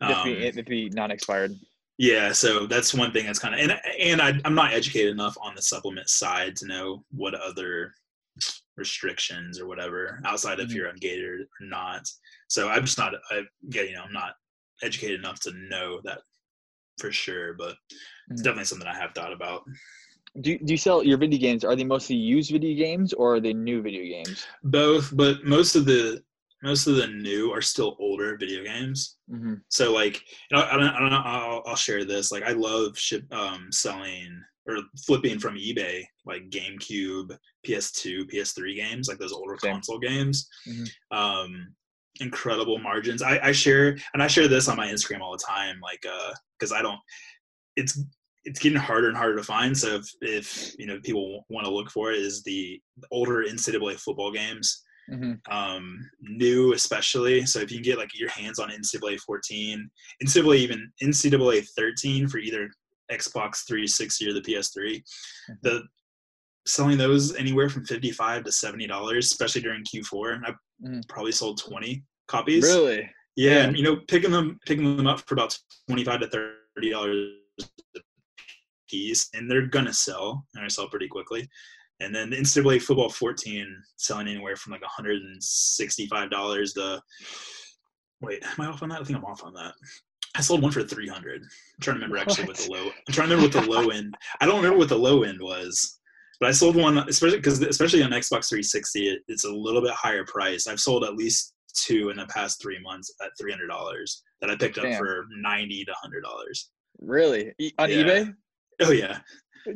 Have 0.00 0.24
be, 0.24 0.32
Um, 0.32 0.38
it 0.38 0.44
have 0.54 0.64
to 0.64 0.70
be 0.70 0.88
non-expired. 0.90 1.52
Yeah, 1.98 2.32
so 2.32 2.66
that's 2.66 2.92
one 2.92 3.10
thing 3.12 3.24
that's 3.24 3.38
kind 3.38 3.54
of 3.54 3.60
and 3.60 3.72
and 3.98 4.20
I, 4.20 4.38
I'm 4.44 4.54
not 4.54 4.74
educated 4.74 5.12
enough 5.12 5.36
on 5.40 5.54
the 5.54 5.62
supplement 5.62 6.10
side 6.10 6.54
to 6.56 6.66
know 6.66 7.04
what 7.10 7.34
other 7.34 7.94
restrictions 8.76 9.58
or 9.58 9.66
whatever 9.66 10.20
outside 10.26 10.60
if 10.60 10.68
Mhm. 10.68 10.74
you're 10.74 10.92
ungated 10.92 11.24
or 11.40 11.46
not. 11.62 12.02
So 12.48 12.68
I'm 12.68 12.84
just 12.84 12.98
not 12.98 13.14
I 13.30 13.42
get 13.70 13.88
you 13.88 13.94
know 13.94 14.02
I'm 14.02 14.12
not 14.12 14.34
educated 14.82 15.18
enough 15.18 15.40
to 15.40 15.52
know 15.70 16.00
that 16.04 16.20
for 17.00 17.10
sure, 17.10 17.54
but 17.54 17.76
it's 18.30 18.42
Mhm. 18.42 18.44
definitely 18.44 18.64
something 18.66 18.86
I 18.88 18.98
have 18.98 19.14
thought 19.14 19.32
about. 19.32 19.62
Do 20.40 20.52
you, 20.52 20.58
do 20.58 20.72
you 20.72 20.78
sell 20.78 21.02
your 21.02 21.18
video 21.18 21.38
games? 21.38 21.64
Are 21.64 21.76
they 21.76 21.84
mostly 21.84 22.16
used 22.16 22.50
video 22.50 22.76
games 22.76 23.12
or 23.12 23.36
are 23.36 23.40
they 23.40 23.52
new 23.52 23.82
video 23.82 24.02
games? 24.02 24.46
Both, 24.62 25.16
but 25.16 25.44
most 25.44 25.76
of 25.76 25.84
the 25.84 26.22
most 26.62 26.86
of 26.86 26.96
the 26.96 27.06
new 27.06 27.52
are 27.52 27.62
still 27.62 27.96
older 28.00 28.36
video 28.38 28.64
games. 28.64 29.16
Mm-hmm. 29.30 29.54
So 29.68 29.92
like, 29.92 30.22
I 30.52 30.76
don't, 30.76 30.88
I 30.88 30.98
don't 30.98 31.10
know. 31.10 31.22
I'll, 31.24 31.62
I'll 31.66 31.76
share 31.76 32.04
this. 32.04 32.32
Like, 32.32 32.42
I 32.44 32.52
love 32.52 32.98
ship 32.98 33.22
um, 33.32 33.68
selling 33.70 34.40
or 34.66 34.78
flipping 35.06 35.38
from 35.38 35.56
eBay 35.56 36.02
like 36.24 36.48
GameCube, 36.50 37.36
PS2, 37.66 38.30
PS3 38.32 38.74
games, 38.74 39.08
like 39.08 39.18
those 39.18 39.32
older 39.32 39.56
Same. 39.60 39.74
console 39.74 39.98
games. 39.98 40.48
Mhm. 40.68 40.88
Um, 41.10 41.74
incredible 42.20 42.78
margins. 42.78 43.22
I, 43.22 43.38
I 43.38 43.52
share 43.52 43.96
and 44.14 44.22
I 44.22 44.26
share 44.26 44.48
this 44.48 44.68
on 44.68 44.76
my 44.76 44.88
Instagram 44.88 45.20
all 45.20 45.32
the 45.32 45.44
time. 45.46 45.78
Like, 45.80 46.04
uh, 46.10 46.32
because 46.58 46.72
I 46.72 46.82
don't. 46.82 46.98
It's 47.76 48.00
it's 48.48 48.60
getting 48.60 48.78
harder 48.78 49.08
and 49.08 49.16
harder 49.16 49.36
to 49.36 49.42
find. 49.42 49.76
So 49.76 49.96
if 49.96 50.06
if 50.22 50.74
you 50.78 50.86
know 50.86 50.98
people 51.02 51.44
want 51.50 51.66
to 51.66 51.72
look 51.72 51.90
for 51.90 52.12
it, 52.12 52.18
is 52.18 52.42
the 52.42 52.80
older 53.10 53.44
NCAA 53.44 53.98
football 54.00 54.32
games 54.32 54.82
Mm-hmm. 55.08 55.34
um, 55.56 55.96
new 56.20 56.72
especially. 56.72 57.46
So 57.46 57.60
if 57.60 57.70
you 57.70 57.76
can 57.76 57.84
get 57.84 57.96
like 57.96 58.10
your 58.18 58.28
hands 58.28 58.58
on 58.58 58.70
NCAA 58.70 59.20
14, 59.20 59.88
NCAA 60.24 60.56
even 60.56 60.90
NCAA 61.00 61.64
13 61.76 62.26
for 62.26 62.38
either 62.38 62.68
Xbox 63.12 63.64
360 63.68 64.28
or 64.28 64.32
the 64.32 64.40
PS3, 64.40 65.00
the 65.62 65.84
selling 66.66 66.98
those 66.98 67.36
anywhere 67.36 67.68
from 67.68 67.84
55 67.84 68.42
to 68.42 68.50
70 68.50 68.88
dollars, 68.88 69.26
especially 69.26 69.62
during 69.62 69.84
Q4. 69.84 70.40
I 70.44 70.52
Mhm. 70.84 71.08
probably 71.08 71.30
sold 71.30 71.58
20 71.62 72.02
copies. 72.26 72.64
Really? 72.64 73.08
Yeah, 73.36 73.50
Yeah. 73.54 73.62
and 73.66 73.76
you 73.76 73.84
know, 73.84 73.96
picking 74.08 74.32
them 74.32 74.58
picking 74.66 74.96
them 74.96 75.06
up 75.06 75.20
for 75.20 75.34
about 75.34 75.56
25 75.88 76.20
to 76.22 76.26
30 76.28 76.90
dollars 76.90 77.14
a 77.16 77.45
piece, 78.88 79.28
and 79.34 79.50
they're 79.50 79.66
gonna 79.66 79.92
sell, 79.92 80.46
and 80.54 80.64
they 80.64 80.68
sell 80.68 80.88
pretty 80.88 81.08
quickly. 81.08 81.48
And 82.00 82.14
then 82.14 82.28
the 82.30 82.36
NCAA 82.36 82.82
football 82.82 83.08
14 83.08 83.66
selling 83.96 84.28
anywhere 84.28 84.56
from 84.56 84.72
like 84.72 84.82
165 84.82 86.30
dollars 86.30 86.72
to 86.74 87.00
wait, 88.20 88.42
am 88.44 88.60
I 88.60 88.66
off 88.66 88.82
on 88.82 88.88
that? 88.90 89.00
I 89.00 89.04
think 89.04 89.18
I'm 89.18 89.24
off 89.24 89.44
on 89.44 89.54
that. 89.54 89.72
I 90.36 90.40
sold 90.42 90.62
one 90.62 90.72
for 90.72 90.82
300. 90.82 91.40
I'm 91.42 91.48
trying 91.80 91.94
to 91.98 92.04
remember 92.06 92.18
actually 92.18 92.44
what 92.46 92.56
the 92.58 92.70
low. 92.70 92.86
I'm 93.08 93.14
trying 93.14 93.28
to 93.30 93.36
remember 93.36 93.58
what 93.58 93.64
the 93.64 93.70
low 93.70 93.88
end. 93.88 94.14
I 94.40 94.46
don't 94.46 94.56
remember 94.56 94.78
what 94.78 94.90
the 94.90 94.98
low 94.98 95.22
end 95.22 95.38
was, 95.40 95.98
but 96.40 96.48
I 96.50 96.52
sold 96.52 96.76
one 96.76 96.98
especially 96.98 97.38
because 97.38 97.62
especially 97.62 98.02
on 98.02 98.10
Xbox 98.10 98.48
360, 98.48 99.08
it, 99.08 99.20
it's 99.28 99.44
a 99.44 99.50
little 99.50 99.80
bit 99.80 99.92
higher 99.92 100.24
price. 100.26 100.66
I've 100.66 100.80
sold 100.80 101.04
at 101.04 101.14
least 101.16 101.54
two 101.74 102.10
in 102.10 102.16
the 102.16 102.26
past 102.26 102.60
three 102.60 102.78
months 102.82 103.12
at 103.22 103.30
300 103.40 103.66
dollars 103.68 104.22
that 104.40 104.50
I 104.50 104.56
picked 104.56 104.76
up 104.78 104.92
for 104.98 105.24
90 105.30 105.84
to 105.86 105.90
100 105.92 106.22
dollars. 106.22 106.70
Really? 107.00 107.52
E- 107.58 107.72
on 107.78 107.90
Yeah. 107.90 107.96
eBay? 107.96 108.34
Oh 108.82 108.90
yeah, 108.90 109.18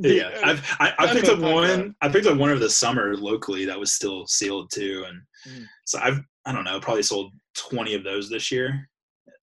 yeah. 0.00 0.30
I've 0.44 0.64
I, 0.78 0.92
I 0.98 1.06
picked 1.12 1.28
up 1.28 1.38
one. 1.38 1.94
I 2.02 2.08
picked 2.08 2.26
up 2.26 2.36
one 2.38 2.50
over 2.50 2.58
the 2.60 2.68
summer 2.70 3.16
locally 3.16 3.64
that 3.64 3.78
was 3.78 3.92
still 3.94 4.26
sealed 4.26 4.70
too, 4.72 5.04
and 5.08 5.20
Mm. 5.48 5.64
so 5.86 5.98
I've 6.00 6.20
I 6.44 6.52
don't 6.52 6.64
know 6.64 6.78
probably 6.80 7.02
sold 7.02 7.32
20 7.56 7.94
of 7.94 8.04
those 8.04 8.28
this 8.28 8.50
year 8.52 8.86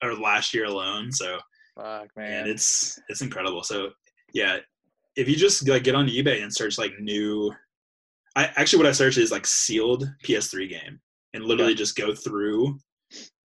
or 0.03 0.13
last 0.15 0.53
year 0.53 0.65
alone. 0.65 1.11
So 1.11 1.39
Fuck, 1.75 2.09
man. 2.15 2.41
and 2.41 2.49
it's 2.49 2.99
it's 3.09 3.21
incredible. 3.21 3.63
So 3.63 3.89
yeah, 4.33 4.57
if 5.15 5.27
you 5.27 5.35
just 5.35 5.67
like 5.67 5.83
get 5.83 5.95
on 5.95 6.07
eBay 6.07 6.43
and 6.43 6.53
search 6.53 6.77
like 6.77 6.93
new, 6.99 7.51
I 8.35 8.51
actually 8.57 8.77
what 8.77 8.87
I 8.87 8.91
search 8.91 9.17
is 9.17 9.31
like 9.31 9.47
sealed 9.47 10.07
PS3 10.23 10.69
game 10.69 10.99
and 11.33 11.43
literally 11.45 11.73
just 11.73 11.95
go 11.95 12.13
through. 12.13 12.77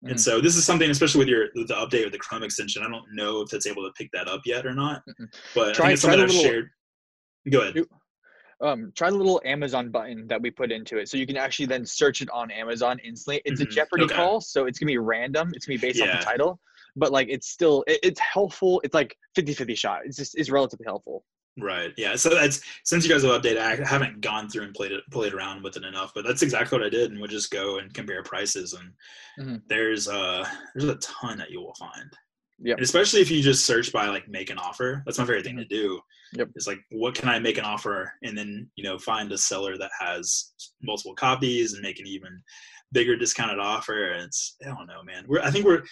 And 0.05 0.21
so 0.21 0.41
this 0.41 0.57
is 0.57 0.65
something, 0.65 0.91
especially 0.91 1.21
with 1.21 1.29
your 1.29 1.49
the 1.55 1.75
update 1.75 2.05
with 2.05 2.13
the 2.13 2.19
Chrome 2.19 2.43
extension. 2.43 2.83
I 2.83 2.89
don't 2.91 3.05
know 3.15 3.41
if 3.43 3.53
it's 3.53 3.67
able 3.67 3.85
to 3.85 3.93
pick 3.93 4.11
that 4.13 4.29
up 4.29 4.41
yet 4.45 4.67
or 4.67 4.75
not, 4.75 5.03
but 5.55 5.75
Try- 5.75 5.87
I 5.87 5.89
think 5.89 5.93
it's 5.95 6.03
something 6.03 6.21
I've 6.21 6.29
little- 6.29 6.43
shared. 6.43 6.71
Go 7.51 7.61
ahead. 7.61 7.85
Um, 8.61 8.93
try 8.95 9.11
the 9.11 9.17
little 9.17 9.41
Amazon 9.45 9.91
button 9.91 10.29
that 10.29 10.41
we 10.41 10.49
put 10.51 10.71
into 10.71 10.97
it, 10.99 11.09
so 11.09 11.17
you 11.17 11.27
can 11.27 11.37
actually 11.37 11.67
then 11.67 11.85
search 11.85 12.23
it 12.23 12.31
on 12.31 12.51
Amazon 12.53 13.01
instantly. 13.03 13.43
It's 13.45 13.61
a 13.61 13.67
Mhm. 13.67 13.71
Jeopardy 13.71 14.05
Okay. 14.05 14.15
call, 14.15 14.41
so 14.41 14.67
it's 14.67 14.79
gonna 14.79 14.91
be 14.93 14.99
random. 14.99 15.51
It's 15.55 15.67
gonna 15.67 15.79
be 15.79 15.87
based 15.89 15.99
Yeah. 15.99 16.19
the 16.19 16.25
title. 16.25 16.61
but 16.95 17.11
like 17.11 17.27
it's 17.31 17.49
still 17.49 17.83
it, 17.87 17.99
it's 18.03 18.21
helpful. 18.21 18.79
It's 18.85 18.93
like 18.93 19.17
50-50 19.35 19.75
shot. 19.75 20.03
It's 20.05 20.15
just 20.19 20.37
it's 20.37 20.51
relatively 20.51 20.85
helpful. 20.85 21.25
Right. 21.59 21.93
Yeah. 21.99 22.17
So 22.17 22.31
that's 22.31 22.63
since 22.85 23.05
you 23.05 23.13
guys 23.13 23.23
have 23.23 23.43
updated, 23.43 23.59
I 23.59 23.77
haven't 23.87 24.21
gone 24.23 24.49
through 24.49 24.65
and 24.65 24.75
played 24.75 24.93
it, 24.93 25.03
played 25.11 25.35
around 25.35 25.63
with 25.63 25.77
it 25.77 25.85
enough, 25.85 26.13
but 26.15 26.25
that's 26.25 26.43
exactly 26.43 26.79
what 26.79 26.87
I 26.87 26.91
did, 26.91 27.11
and 27.11 27.21
would 27.21 27.31
just 27.31 27.51
go 27.51 27.79
and 27.79 27.93
compare 27.93 28.23
prices, 28.23 28.73
and 28.73 28.93
mm-hmm. 29.39 29.57
there's 29.69 30.09
uh 30.09 30.47
there's 30.75 30.89
a 30.89 30.97
ton 30.97 31.37
that 31.39 31.51
you 31.51 31.61
will 31.61 31.75
find. 31.75 32.11
Yeah. 32.59 32.77
Especially 32.79 33.21
if 33.21 33.31
you 33.31 33.43
just 33.43 33.67
search 33.67 33.93
by 33.93 34.07
like 34.07 34.29
make 34.29 34.49
an 34.49 34.59
offer. 34.59 35.03
That's 35.05 35.19
my 35.19 35.25
favorite 35.25 35.45
thing 35.45 35.57
to 35.57 35.63
Mm-hmm. 35.63 35.75
do. 35.75 36.01
Yep. 36.35 36.49
It's 36.55 36.67
like 36.67 36.79
what 36.91 37.15
can 37.15 37.29
I 37.29 37.39
make 37.39 37.59
an 37.59 37.65
offer, 37.65 38.11
and 38.23 38.37
then 38.37 38.71
you 38.77 38.85
know 38.85 38.99
find 38.99 39.31
a 39.33 39.39
seller 39.39 39.77
that 39.77 39.91
has 40.01 40.53
multiple 40.83 41.15
copies 41.15 41.75
and 41.75 41.83
make 41.83 42.01
an 42.01 42.07
even 42.07 42.43
bigger 42.93 43.17
discounted 43.17 43.59
offer. 43.59 44.13
And 44.13 44.25
it's 44.25 44.57
I 44.65 44.69
don't 44.69 44.87
know, 44.87 45.03
man. 45.03 45.27
We're 45.29 45.43
I 45.43 45.51
think 45.51 45.67
we're 45.67 45.83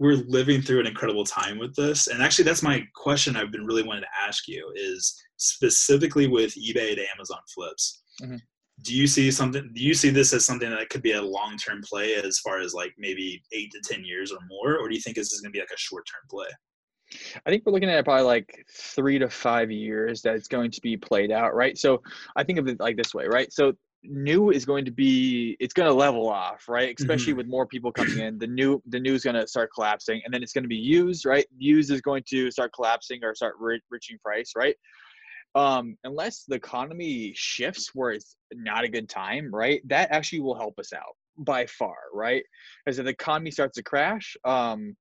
we're 0.00 0.14
living 0.26 0.62
through 0.62 0.80
an 0.80 0.86
incredible 0.86 1.24
time 1.24 1.58
with 1.58 1.76
this 1.76 2.08
and 2.08 2.22
actually 2.22 2.44
that's 2.44 2.62
my 2.62 2.82
question 2.96 3.36
i've 3.36 3.52
been 3.52 3.66
really 3.66 3.82
wanting 3.84 4.02
to 4.02 4.26
ask 4.26 4.48
you 4.48 4.72
is 4.74 5.22
specifically 5.36 6.26
with 6.26 6.52
ebay 6.54 6.94
to 6.96 7.04
amazon 7.14 7.38
flips 7.54 8.02
Mhm. 8.20 8.40
do 8.82 8.94
you 8.96 9.06
see 9.06 9.30
something 9.30 9.70
do 9.74 9.82
you 9.82 9.94
see 9.94 10.10
this 10.10 10.32
as 10.32 10.44
something 10.44 10.70
that 10.70 10.88
could 10.90 11.02
be 11.02 11.12
a 11.12 11.22
long-term 11.22 11.82
play 11.82 12.14
as 12.14 12.38
far 12.40 12.60
as 12.60 12.74
like 12.74 12.92
maybe 12.98 13.42
eight 13.52 13.70
to 13.72 13.80
ten 13.84 14.04
years 14.04 14.32
or 14.32 14.38
more 14.48 14.78
or 14.78 14.88
do 14.88 14.94
you 14.94 15.00
think 15.00 15.16
this 15.16 15.32
is 15.32 15.40
going 15.40 15.52
to 15.52 15.56
be 15.56 15.60
like 15.60 15.70
a 15.74 15.78
short-term 15.78 16.22
play 16.30 16.48
I 17.44 17.50
think 17.50 17.64
we're 17.66 17.72
looking 17.72 17.90
at 17.90 18.04
probably 18.04 18.22
like 18.24 18.64
three 18.72 19.18
to 19.18 19.28
five 19.28 19.68
years 19.70 20.22
that 20.22 20.36
it's 20.36 20.46
going 20.46 20.70
to 20.70 20.80
be 20.80 20.96
played 20.96 21.32
out, 21.32 21.56
right? 21.56 21.76
So 21.76 22.00
I 22.36 22.44
think 22.44 22.60
of 22.60 22.68
it 22.68 22.78
like 22.78 22.96
this 22.96 23.12
way, 23.12 23.26
right? 23.26 23.52
So 23.52 23.72
new 24.02 24.50
is 24.50 24.64
going 24.64 24.84
to 24.84 24.90
be 24.90 25.56
it's 25.60 25.74
going 25.74 25.88
to 25.88 25.94
level 25.94 26.28
off, 26.28 26.68
right? 26.68 26.94
Especially 26.98 27.32
with 27.32 27.46
more 27.46 27.66
people 27.66 27.92
coming 27.92 28.18
in, 28.18 28.38
the 28.38 28.46
new 28.46 28.82
the 28.86 29.00
new 29.00 29.14
is 29.14 29.24
going 29.24 29.36
to 29.36 29.46
start 29.46 29.70
collapsing, 29.74 30.20
and 30.24 30.32
then 30.32 30.42
it's 30.42 30.52
going 30.52 30.64
to 30.64 30.68
be 30.68 30.76
used, 30.76 31.24
right? 31.26 31.46
Used 31.58 31.90
is 31.90 32.00
going 32.00 32.22
to 32.28 32.50
start 32.50 32.72
collapsing 32.72 33.20
or 33.22 33.34
start 33.34 33.54
re- 33.58 33.80
reaching 33.90 34.18
price, 34.18 34.52
right? 34.56 34.76
Um, 35.54 35.96
unless 36.04 36.44
the 36.46 36.54
economy 36.54 37.32
shifts 37.34 37.90
where 37.94 38.12
it's 38.12 38.36
not 38.52 38.84
a 38.84 38.88
good 38.88 39.08
time, 39.08 39.52
right? 39.52 39.82
That 39.88 40.10
actually 40.12 40.40
will 40.40 40.54
help 40.54 40.78
us 40.78 40.92
out 40.92 41.16
by 41.38 41.66
far, 41.66 41.96
right? 42.14 42.44
As 42.86 42.98
if 42.98 43.04
the 43.04 43.10
economy 43.10 43.50
starts 43.50 43.76
to 43.76 43.82
crash, 43.82 44.36
um, 44.44 44.96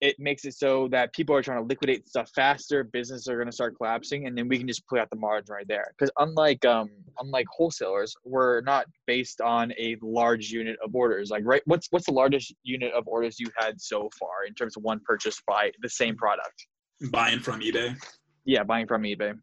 it 0.00 0.16
makes 0.18 0.44
it 0.44 0.54
so 0.54 0.88
that 0.88 1.12
people 1.14 1.34
are 1.34 1.42
trying 1.42 1.58
to 1.58 1.64
liquidate 1.64 2.06
stuff 2.06 2.30
faster 2.34 2.84
businesses 2.84 3.28
are 3.28 3.36
going 3.36 3.46
to 3.46 3.52
start 3.52 3.74
collapsing 3.76 4.26
and 4.26 4.36
then 4.36 4.46
we 4.48 4.58
can 4.58 4.68
just 4.68 4.86
play 4.86 5.00
out 5.00 5.08
the 5.10 5.16
margin 5.16 5.54
right 5.54 5.68
there. 5.68 5.86
Because 5.96 6.10
unlike 6.18 6.64
um 6.64 6.90
unlike 7.20 7.46
wholesalers 7.50 8.14
we're 8.24 8.60
not 8.62 8.86
based 9.06 9.40
on 9.40 9.72
a 9.78 9.96
large 10.02 10.50
unit 10.50 10.76
of 10.84 10.94
orders. 10.94 11.30
Like 11.30 11.44
right 11.46 11.62
what's 11.64 11.88
what's 11.90 12.06
the 12.06 12.12
largest 12.12 12.54
unit 12.62 12.92
of 12.92 13.06
orders 13.06 13.40
you 13.40 13.48
had 13.56 13.80
so 13.80 14.10
far 14.18 14.44
in 14.46 14.54
terms 14.54 14.76
of 14.76 14.82
one 14.82 15.00
purchase 15.04 15.40
by 15.46 15.70
the 15.80 15.88
same 15.88 16.16
product? 16.16 16.66
Buying 17.10 17.40
from 17.40 17.60
ebay? 17.60 17.96
Yeah 18.44 18.64
buying 18.64 18.86
from 18.86 19.02
ebay. 19.02 19.34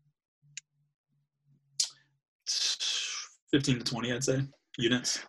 15 3.52 3.80
to 3.80 3.84
20 3.84 4.12
i'd 4.12 4.24
say 4.24 4.42
units 4.78 5.24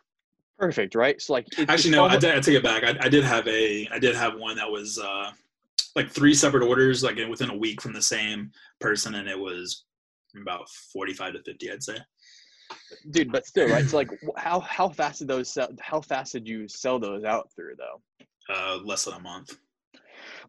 perfect 0.59 0.94
right? 0.94 1.20
So 1.20 1.32
like 1.32 1.46
it, 1.59 1.68
actually 1.68 1.92
no 1.92 2.02
almost- 2.05 2.24
I, 2.24 2.36
I 2.36 2.40
take 2.40 2.57
it 2.57 2.62
back. 2.62 2.84
I, 2.84 2.96
I 3.00 3.09
did 3.09 3.24
have 3.24 3.46
a 3.48 3.88
i 3.92 3.98
did 3.98 4.14
have 4.14 4.36
one 4.38 4.57
that 4.57 4.70
was 4.70 4.98
uh 4.98 5.30
like 5.96 6.11
three 6.11 6.34
separate 6.34 6.62
orders 6.64 7.02
like 7.02 7.18
within 7.28 7.50
a 7.50 7.57
week 7.57 7.80
from 7.80 7.92
the 7.92 8.02
same 8.02 8.50
person 8.80 9.14
and 9.14 9.28
it 9.28 9.38
was 9.38 9.84
about 10.40 10.68
45 10.92 11.34
to 11.34 11.42
50 11.42 11.70
i'd 11.72 11.82
say. 11.82 11.96
Dude 13.11 13.30
but 13.30 13.46
still 13.46 13.68
right? 13.68 13.84
So 13.84 13.96
like 13.96 14.11
how 14.36 14.61
how 14.61 14.88
fast 14.88 15.18
did 15.20 15.28
those 15.28 15.50
sell 15.50 15.68
how 15.80 16.00
fast 16.00 16.32
did 16.32 16.48
you 16.48 16.68
sell 16.68 16.98
those 16.98 17.24
out 17.24 17.50
through 17.55 17.74
though? 17.76 18.00
Uh 18.55 18.78
less 18.84 19.05
than 19.05 19.14
a 19.14 19.20
month 19.20 19.57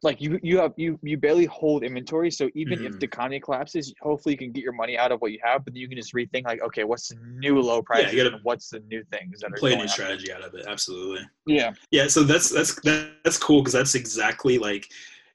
like 0.03 0.21
you 0.21 0.39
you 0.43 0.57
have 0.57 0.73
you 0.77 0.99
you 1.01 1.17
barely 1.17 1.45
hold 1.45 1.83
inventory 1.83 2.29
so 2.31 2.49
even 2.53 2.81
if 2.81 2.93
Mhm. 2.93 2.99
the 2.99 3.05
economy 3.05 3.39
collapses 3.39 3.93
hopefully 4.01 4.33
you 4.33 4.37
can 4.37 4.51
get 4.51 4.63
your 4.63 4.73
money 4.73 4.97
out 4.97 5.11
of 5.11 5.21
what 5.21 5.31
you 5.31 5.39
have 5.43 5.63
but 5.63 5.73
then 5.73 5.81
you 5.81 5.87
can 5.87 5.97
just 5.97 6.13
rethink 6.13 6.45
like 6.45 6.61
okay 6.61 6.83
what's 6.83 7.09
the 7.09 7.15
new 7.15 7.59
low 7.59 7.81
price 7.81 8.11
you 8.11 8.17
gotta 8.17 8.35
and 8.35 8.43
what's 8.43 8.69
the 8.69 8.79
new 8.81 9.03
things 9.11 9.39
that 9.39 9.51
are 9.51 9.57
play 9.57 9.73
a 9.73 9.77
new 9.77 9.87
strategy 9.87 10.31
out 10.31 10.41
of 10.43 10.53
it 10.53 10.65
absolutely. 10.67 11.25
Yeah. 11.45 11.73
Yeah 11.91 12.07
so 12.07 12.23
that's 12.23 12.49
that's 12.49 12.79
that's 12.81 13.37
cool 13.37 13.61
because 13.61 13.73
that's 13.73 13.95
exactly 13.95 14.57
like 14.57 14.87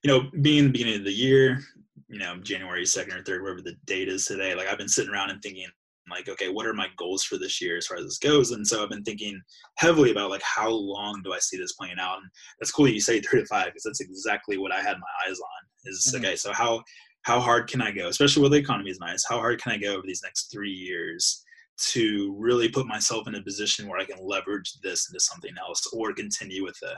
you 0.02 0.08
know 0.08 0.30
being 0.42 0.64
the 0.64 0.70
beginning 0.70 0.96
of 0.96 1.04
the 1.04 1.12
year 1.12 1.60
you 2.08 2.18
know 2.18 2.36
january 2.38 2.82
2nd 2.84 3.14
or 3.14 3.22
3rd 3.22 3.42
whatever 3.42 3.62
the 3.62 3.76
date 3.86 4.08
is 4.08 4.24
today 4.26 4.54
like 4.54 4.66
i've 4.68 4.78
been 4.78 4.88
sitting 4.88 5.12
around 5.12 5.30
and 5.30 5.40
thinking 5.42 5.66
like 6.10 6.28
okay 6.28 6.48
what 6.48 6.66
are 6.66 6.74
my 6.74 6.88
goals 6.96 7.22
for 7.24 7.38
this 7.38 7.60
year 7.60 7.76
as 7.76 7.86
far 7.86 7.96
as 7.98 8.04
this 8.04 8.18
goes? 8.18 8.50
And 8.50 8.66
so 8.66 8.82
i've 8.82 8.90
been 8.90 9.04
thinking 9.04 9.40
heavily 9.78 10.10
about 10.10 10.30
like 10.30 10.42
how 10.42 10.68
long 10.70 11.20
do 11.24 11.32
i 11.32 11.38
see 11.38 11.56
this 11.56 11.72
playing 11.74 11.98
out? 11.98 12.18
And 12.18 12.30
that's 12.58 12.72
cool 12.72 12.88
you 12.88 13.00
say 13.00 13.20
three 13.22 13.40
to 13.40 13.46
five 13.46 13.66
because 13.66 13.84
that's 13.84 14.00
exactly 14.00 14.58
what 14.58 14.72
i 14.72 14.80
had 14.80 14.96
my 14.98 15.28
eyes 15.28 15.38
on 15.38 15.90
is 15.90 16.12
Mhm. 16.14 16.18
okay 16.18 16.36
so 16.36 16.52
how 16.52 16.82
how 17.22 17.38
hard 17.40 17.68
can 17.68 17.82
i 17.82 17.90
go? 17.90 18.08
Especially 18.08 18.40
where 18.40 18.50
the 18.50 18.56
economy 18.56 18.90
is 18.90 18.98
nice 19.00 19.24
how 19.28 19.38
hard 19.38 19.60
can 19.62 19.72
i 19.72 19.78
go 19.78 19.94
over 19.94 20.06
these 20.06 20.22
next 20.24 20.50
three 20.52 20.72
years 20.72 21.44
to 21.92 22.34
really 22.38 22.68
put 22.68 22.86
myself 22.86 23.26
in 23.28 23.34
a 23.36 23.42
position 23.42 23.88
where 23.88 23.98
i 24.00 24.04
can 24.04 24.18
leverage 24.20 24.74
this 24.82 25.08
into 25.08 25.20
something 25.20 25.52
else 25.58 25.86
or 25.92 26.12
continue 26.12 26.62
with 26.64 26.78
the 26.80 26.94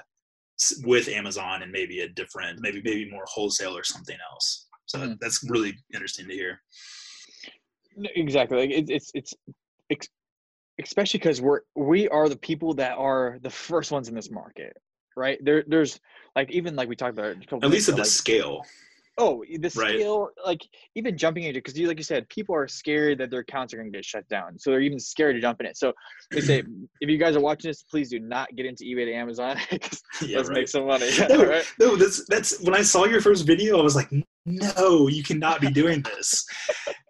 with 0.85 1.09
amazon 1.09 1.63
and 1.63 1.73
maybe 1.73 2.01
a 2.01 2.09
different 2.09 2.61
maybe 2.61 2.81
maybe 2.85 3.11
more 3.11 3.25
wholesale 3.27 3.77
or 3.77 3.85
something 3.85 4.19
else? 4.31 4.69
So 4.87 4.99
Mhm. 4.99 5.19
that's 5.21 5.43
really 5.49 5.77
interesting 5.95 6.29
to 6.29 6.35
hear 6.35 6.61
exactly 8.15 8.59
like 8.59 8.71
it, 8.71 8.91
it's 8.91 9.11
it's 9.15 9.35
ex- 9.91 10.09
especially 10.83 11.19
because 11.19 11.41
we're 11.41 11.61
we 11.75 12.09
are 12.09 12.29
the 12.29 12.37
people 12.37 12.75
that 12.75 12.97
are 12.97 13.39
the 13.43 13.51
first 13.51 13.91
ones 13.93 14.09
in 14.09 14.15
this 14.15 14.31
market 14.31 14.77
right 15.17 15.39
there 15.45 15.65
there's 15.67 16.01
like 16.35 16.51
even 16.51 16.75
like 16.77 16.89
we 16.89 16.97
talked 16.97 17.13
about 17.19 17.37
a 17.37 17.41
couple 17.41 17.65
at 17.65 17.71
least 17.71 17.89
at 17.89 17.97
the 17.97 18.03
like, 18.03 18.11
scale 18.11 18.63
oh 19.19 19.45
the 19.47 19.71
Right. 19.77 19.99
scale 19.99 20.31
like 20.45 20.63
even 20.95 21.19
jumping 21.19 21.45
into 21.45 21.59
because 21.59 21.79
you 21.79 21.87
like 21.87 21.99
you 21.99 22.05
said 22.05 22.27
people 22.31 22.55
are 22.55 22.67
scared 22.67 23.19
that 23.19 23.31
their 23.31 23.41
accounts 23.41 23.75
are 23.75 23.77
going 23.77 23.93
to 23.93 23.97
get 23.97 24.05
shut 24.05 24.27
down 24.29 24.59
so 24.59 24.71
they're 24.71 24.81
even 24.81 24.99
scared 24.99 25.35
to 25.35 25.41
jump 25.41 25.61
in 25.61 25.67
it 25.67 25.77
so 25.77 25.93
they 26.31 26.41
say 26.41 26.63
if 27.03 27.11
you 27.11 27.19
guys 27.19 27.37
are 27.37 27.41
watching 27.41 27.69
this 27.69 27.83
please 27.83 28.09
do 28.09 28.19
not 28.19 28.49
get 28.57 28.65
into 28.65 28.85
ebay 28.85 29.05
to 29.05 29.13
Amazon. 29.13 29.59
yeah, 30.23 30.39
let's 30.39 30.49
right. 30.49 30.55
make 30.59 30.69
some 30.69 30.87
money 30.87 31.11
no, 31.29 31.45
right? 31.45 31.71
no, 31.79 31.97
that's 31.97 32.25
that's 32.27 32.59
when 32.63 32.75
I 32.75 32.81
saw 32.83 33.05
your 33.05 33.21
first 33.21 33.47
video, 33.47 33.79
I 33.79 33.83
was 33.83 33.95
like, 33.95 34.11
no, 34.45 35.09
you 35.09 35.23
cannot 35.23 35.61
be 35.61 35.71
doing 35.71 36.03
this. 36.03 36.45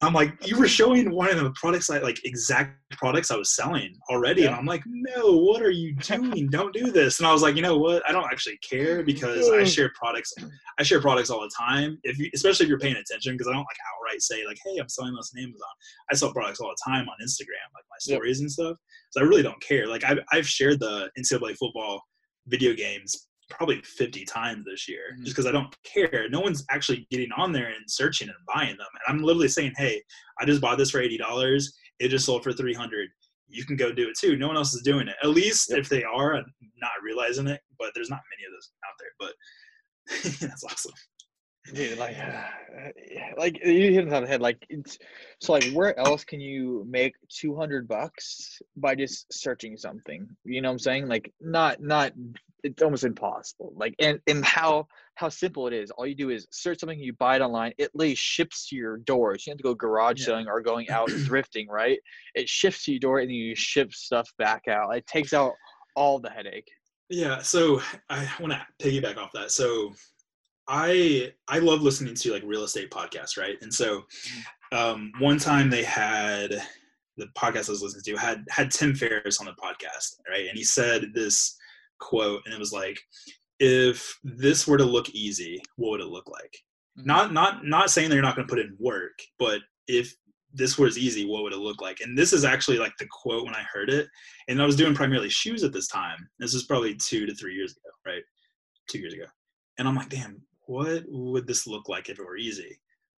I'm 0.03 0.13
like, 0.13 0.47
you 0.47 0.59
were 0.59 0.69
showing 0.69 1.11
one 1.11 1.31
of 1.31 1.43
the 1.43 1.53
products 1.53 1.89
I 1.89 1.99
like 1.99 2.21
exact 2.25 2.77
products 2.91 3.31
I 3.31 3.37
was 3.37 3.55
selling 3.55 3.97
already, 4.11 4.45
and 4.45 4.55
I'm 4.55 4.67
like, 4.67 4.83
no, 4.87 5.39
what 5.39 5.63
are 5.63 5.71
you 5.71 5.95
doing? 5.97 6.49
Don't 6.49 6.75
do 6.75 6.93
this. 6.93 7.21
And 7.21 7.27
I 7.27 7.33
was 7.33 7.41
like, 7.41 7.57
you 7.57 7.63
know 7.63 7.79
what? 7.79 8.03
I 8.09 8.13
don't 8.13 8.27
actually 8.31 8.59
care 8.69 9.03
because 9.03 9.49
I 9.49 9.63
mm. 9.63 9.67
share 9.67 9.91
products. 9.95 10.35
I 10.79 10.83
share 10.83 11.01
products 11.01 11.31
all 11.31 11.41
the 11.41 11.51
time. 11.57 11.99
If 12.03 12.19
you, 12.19 12.29
especially 12.35 12.65
if 12.65 12.69
you're 12.69 12.79
paying 12.79 12.97
attention, 12.97 13.35
because 13.35 13.49
I 13.49 13.53
don't 13.53 13.61
like 13.61 13.79
outright 13.97 14.21
say 14.21 14.45
like, 14.47 14.59
hey, 14.65 14.79
I'm 14.79 14.89
selling 14.89 15.15
this 15.15 15.33
on 15.35 15.43
Amazon. 15.43 15.69
I 16.11 16.15
sell 16.15 16.33
products 16.33 16.61
all 16.61 16.69
the 16.69 16.93
time 16.93 17.09
on 17.09 17.17
Instagram, 17.23 17.65
like 17.75 17.85
my 17.89 17.97
Yep. 18.05 18.17
stories 18.17 18.41
and 18.41 18.51
stuff. 18.51 18.77
So 19.11 19.21
I 19.21 19.25
really 19.25 19.43
don't 19.43 19.61
care. 19.63 19.87
Like 19.87 20.05
I've 20.05 20.19
I've 20.33 20.49
shared 20.49 20.81
the 20.81 21.11
NCAA 21.19 21.57
football 21.57 22.03
video 22.47 22.75
games 22.75 23.29
probably 23.53 23.81
50 23.83 24.25
times 24.25 24.65
this 24.65 24.89
year 24.89 25.15
Mhm. 25.17 25.25
just 25.25 25.37
because 25.37 25.47
I 25.47 25.53
don't 25.53 25.75
care. 25.85 26.29
No 26.29 26.41
one's 26.41 26.65
actually 26.71 27.07
getting 27.11 27.31
on 27.33 27.53
there 27.53 27.69
and 27.69 27.89
searching 27.91 28.29
and 28.29 28.37
buying 28.53 28.77
them. 28.77 28.87
And 28.95 29.03
I'm 29.19 29.23
literally 29.23 29.49
saying, 29.49 29.75
hey, 29.77 30.03
I 30.41 30.45
just 30.45 30.61
bought 30.61 30.79
this 30.79 30.91
for 30.91 31.01
$80. 31.01 31.73
It 32.01 32.09
just 32.09 32.27
sold 32.27 32.43
for 32.43 32.53
300 32.53 33.09
You 33.55 33.67
can 33.67 33.77
go 33.77 33.93
do 33.93 34.09
it 34.09 34.17
too. 34.19 34.37
No 34.37 34.49
one 34.49 34.57
else 34.57 34.73
is 34.73 34.81
doing 34.83 35.09
it. 35.09 35.17
At 35.23 35.29
least 35.29 35.69
Yep. 35.71 35.79
if 35.81 35.89
they 35.91 36.03
are, 36.05 36.37
I'm 36.37 36.47
not 36.79 36.93
realizing 37.03 37.47
it, 37.49 37.61
but 37.79 37.93
there's 37.95 38.09
not 38.09 38.23
many 38.31 38.47
of 38.47 38.53
those 38.53 38.73
out 38.89 38.95
there. 38.99 39.13
But 39.19 39.35
that's 40.51 40.65
awesome. 40.65 40.93
Dude, 41.73 41.99
like, 41.99 42.17
like 43.37 43.65
you 43.65 43.93
hit 43.93 44.07
it 44.07 44.13
on 44.13 44.23
the 44.23 44.29
head. 44.29 44.41
Like, 44.41 44.65
it's 44.69 44.99
so 45.41 45.53
like, 45.53 45.65
where 45.73 45.99
else 45.99 46.25
can 46.25 46.41
you 46.41 46.85
make 46.89 47.15
two 47.29 47.55
hundred 47.55 47.87
bucks 47.89 48.61
by 48.77 48.95
just 48.95 49.33
searching 49.33 49.77
something? 49.77 50.27
You 50.45 50.61
know 50.61 50.69
what 50.69 50.75
I'm 50.75 50.79
saying? 50.81 51.09
Like, 51.09 51.33
not 51.41 51.81
not. 51.83 52.13
It's 52.65 52.81
almost 52.83 53.03
impossible. 53.05 53.73
Like, 53.77 53.95
and 53.99 54.21
and 54.27 54.45
how 54.45 54.87
how 55.17 55.29
simple 55.29 55.67
it 55.67 55.73
is. 55.73 55.91
All 55.91 56.07
you 56.07 56.15
do 56.15 56.31
is 56.31 56.47
search 56.51 56.81
something, 56.81 56.99
you 56.99 57.13
buy 57.13 57.37
it 57.37 57.43
online. 57.43 57.73
It 57.77 57.91
lays 57.95 58.19
ships 58.19 58.69
to 58.69 58.77
your 58.77 58.99
door. 58.99 59.37
So 59.37 59.51
you 59.51 59.53
have 59.53 59.59
to 59.59 59.65
go 59.65 59.75
garage 59.75 60.21
Yeah. 60.21 60.27
selling 60.27 60.47
or 60.49 60.61
going 60.61 60.89
out 60.89 61.09
thrifting, 61.27 61.69
right? 61.69 61.99
It 62.35 62.49
ships 62.49 62.85
to 62.85 62.93
your 62.93 63.01
door, 63.01 63.19
and 63.19 63.29
then 63.29 63.35
you 63.35 63.55
ship 63.57 63.93
stuff 63.93 64.33
back 64.39 64.69
out. 64.69 64.97
It 64.97 65.07
takes 65.07 65.33
out 65.33 65.55
all 65.97 66.19
the 66.21 66.31
headache. 66.31 66.71
Yeah, 67.09 67.43
so 67.43 67.83
I 68.09 68.27
want 68.41 68.53
to 68.55 68.67
piggyback 68.81 69.19
off 69.19 69.33
that. 69.35 69.51
So 69.51 69.93
I 70.69 71.33
I 71.49 71.59
love 71.59 71.83
listening 71.83 72.15
to 72.15 72.33
like 72.33 72.43
real 72.45 72.65
estate 72.65 72.91
podcasts, 72.91 73.37
right? 73.37 73.57
And 73.63 73.73
so 73.73 74.03
um, 74.73 75.13
one 75.19 75.39
time 75.39 75.69
they 75.71 75.83
had 75.83 76.51
the 77.17 77.27
podcast 77.37 77.69
I 77.69 77.73
was 77.73 77.83
listening 77.83 78.17
to 78.17 78.21
had 78.21 78.45
had 78.49 78.71
Tim 78.71 78.95
Ferriss 78.95 79.41
on 79.41 79.47
the 79.47 79.53
podcast, 79.53 80.17
right? 80.29 80.47
And 80.49 80.57
he 80.57 80.65
said 80.65 81.13
this 81.15 81.57
quote, 82.01 82.43
and 82.45 82.55
it 82.55 82.61
was 82.61 82.73
like, 82.73 82.99
"If 83.59 84.19
this 84.25 84.67
were 84.67 84.79
to 84.79 84.85
look 84.85 85.11
easy, 85.11 85.61
what 85.77 85.91
would 85.91 86.01
it 86.01 86.07
look 86.07 86.29
like?" 86.29 86.57
Mhm. 86.99 87.07
Not 87.07 87.33
not 87.33 87.65
not 87.67 87.91
saying 87.91 88.09
that 88.09 88.15
you're 88.15 88.23
not 88.23 88.37
going 88.37 88.47
to 88.47 88.53
put 88.53 88.65
in 88.65 88.77
work, 88.79 89.19
but 89.39 89.61
if 89.89 90.15
this 90.55 90.79
was 90.79 90.99
easy, 90.99 91.25
what 91.27 91.43
would 91.43 91.53
it 91.55 91.59
look 91.59 91.81
like? 91.81 92.01
And 92.01 92.17
this 92.17 92.33
is 92.33 92.45
actually 92.45 92.79
like 92.79 92.93
the 92.99 93.07
quote 93.11 93.45
when 93.45 93.55
I 93.55 93.65
heard 93.73 93.91
it, 93.91 94.07
and 94.49 94.61
I 94.61 94.67
was 94.67 94.77
doing 94.77 94.95
primarily 94.95 95.31
shoes 95.31 95.65
at 95.65 95.73
this 95.73 95.89
time. 95.89 96.29
This 96.39 96.55
was 96.55 96.65
probably 96.65 96.95
two 96.95 97.27
to 97.27 97.35
three 97.35 97.55
years 97.55 97.73
ago, 97.73 97.91
right? 98.07 98.23
Two 98.89 98.99
years 98.99 99.15
ago. 99.15 99.25
And 99.79 99.89
I'm 99.89 99.97
like, 99.97 100.11
damn, 100.11 100.43
what 100.67 101.05
would 101.09 101.47
this 101.47 101.67
look 101.67 101.89
like 101.89 102.09
if 102.09 102.19
it 102.19 102.25
were 102.25 102.37
easy? 102.37 102.79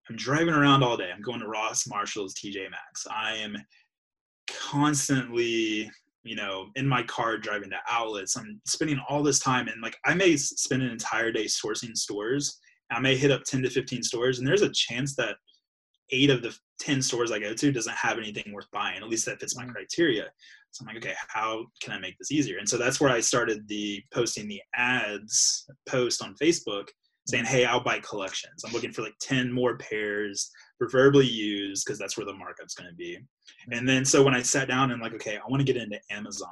I'm 0.10 0.16
driving 0.16 0.54
around 0.54 0.84
all 0.84 0.98
day. 0.98 1.10
I'm 1.14 1.22
going 1.22 1.40
to 1.40 1.48
Ross, 1.48 1.88
Marshalls, 1.88 2.34
TJ 2.36 2.70
Maxx. 2.70 3.08
I 3.10 3.36
am 3.36 3.56
constantly, 4.48 5.90
you 6.24 6.36
know, 6.36 6.68
in 6.76 6.88
my 6.88 7.04
car 7.04 7.38
driving 7.38 7.70
to 7.70 7.78
outlets. 7.90 8.36
I'm 8.36 8.60
spending 8.66 9.00
all 9.08 9.24
this 9.24 9.40
time 9.40 9.68
and 9.68 9.82
like 9.82 9.98
I 10.06 10.14
may 10.14 10.36
spend 10.36 10.84
an 10.84 10.92
entire 10.92 11.32
day 11.32 11.46
sourcing 11.46 11.96
stores. 11.96 12.60
I 12.92 13.00
may 13.00 13.16
hit 13.16 13.32
up 13.32 13.44
10 13.44 13.64
to 13.64 13.70
15 13.70 14.04
stores 14.04 14.40
and 14.40 14.48
there's 14.48 14.62
a 14.62 14.72
chance 14.72 15.16
that 15.16 15.36
eight 16.12 16.30
of 16.30 16.42
the 16.42 16.56
10 16.80 17.02
stores 17.02 17.32
I 17.32 17.40
go 17.40 17.54
to 17.54 17.72
doesn't 17.72 17.96
have 17.96 18.18
anything 18.18 18.52
worth 18.54 18.70
buying. 18.72 18.98
At 18.98 19.10
least 19.10 19.26
that 19.26 19.40
fits 19.40 19.56
my 19.56 19.66
mm. 19.66 19.74
criteria. 19.74 20.26
So 20.72 20.82
I'm 20.84 20.88
like, 20.88 21.04
okay, 21.04 21.16
how 21.28 21.66
can 21.82 21.94
I 21.94 22.00
make 22.00 22.18
this 22.18 22.32
easier? 22.32 22.58
And 22.58 22.68
so 22.68 22.78
that's 22.78 23.00
where 23.00 23.12
I 23.12 23.20
started 23.20 23.68
the 23.68 24.04
posting 24.14 24.48
the 24.48 24.62
ads 24.76 25.66
post 25.88 26.22
on 26.22 26.36
Facebook 26.42 26.88
saying, 27.26 27.46
hey, 27.46 27.66
I'll 27.66 27.84
buy 27.84 28.00
collections. 28.00 28.64
I'm 28.66 28.74
looking 28.74 28.92
for 28.92 29.02
like 29.02 29.16
10 29.22 29.52
more 29.52 29.78
pairs, 29.78 30.52
preferably 30.80 31.26
used, 31.26 31.86
because 31.86 31.98
that's 31.98 32.18
where 32.18 32.26
the 32.26 32.34
markup's 32.34 32.76
going 32.76 32.90
to 32.90 32.96
be. 32.96 33.18
Mm-hmm. 33.18 33.74
And 33.74 33.88
then 33.88 34.04
so 34.04 34.24
when 34.24 34.36
I 34.36 34.42
sat 34.42 34.68
down 34.68 34.92
and 34.92 35.02
like, 35.02 35.14
okay, 35.14 35.38
I 35.38 35.50
want 35.50 35.66
to 35.66 35.72
get 35.72 35.82
into 35.82 36.00
Amazon, 36.12 36.50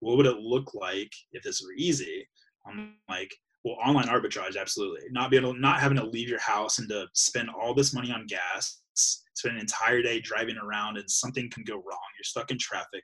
what 0.00 0.16
would 0.16 0.26
it 0.26 0.38
look 0.38 0.74
like 0.74 1.10
if 1.32 1.42
this 1.42 1.62
were 1.62 1.74
easy? 1.76 2.26
I'm 2.66 2.94
like, 3.08 3.34
well, 3.64 3.76
online 3.84 4.08
arbitrage, 4.08 4.58
absolutely. 4.58 5.00
Not 5.10 5.30
being 5.30 5.42
able, 5.42 5.54
not 5.54 5.80
having 5.80 5.96
to 5.98 6.06
leave 6.06 6.28
your 6.28 6.40
house 6.40 6.78
and 6.78 6.88
to 6.90 7.06
spend 7.14 7.48
all 7.48 7.74
this 7.74 7.94
money 7.94 8.10
on 8.10 8.26
gas, 8.26 8.82
spend 8.94 9.56
an 9.56 9.60
entire 9.60 10.02
day 10.02 10.20
driving 10.20 10.56
around, 10.56 10.98
and 10.98 11.10
something 11.10 11.50
can 11.50 11.64
go 11.64 11.74
wrong. 11.74 11.82
You're 12.16 12.24
stuck 12.24 12.50
in 12.50 12.58
traffic, 12.58 13.02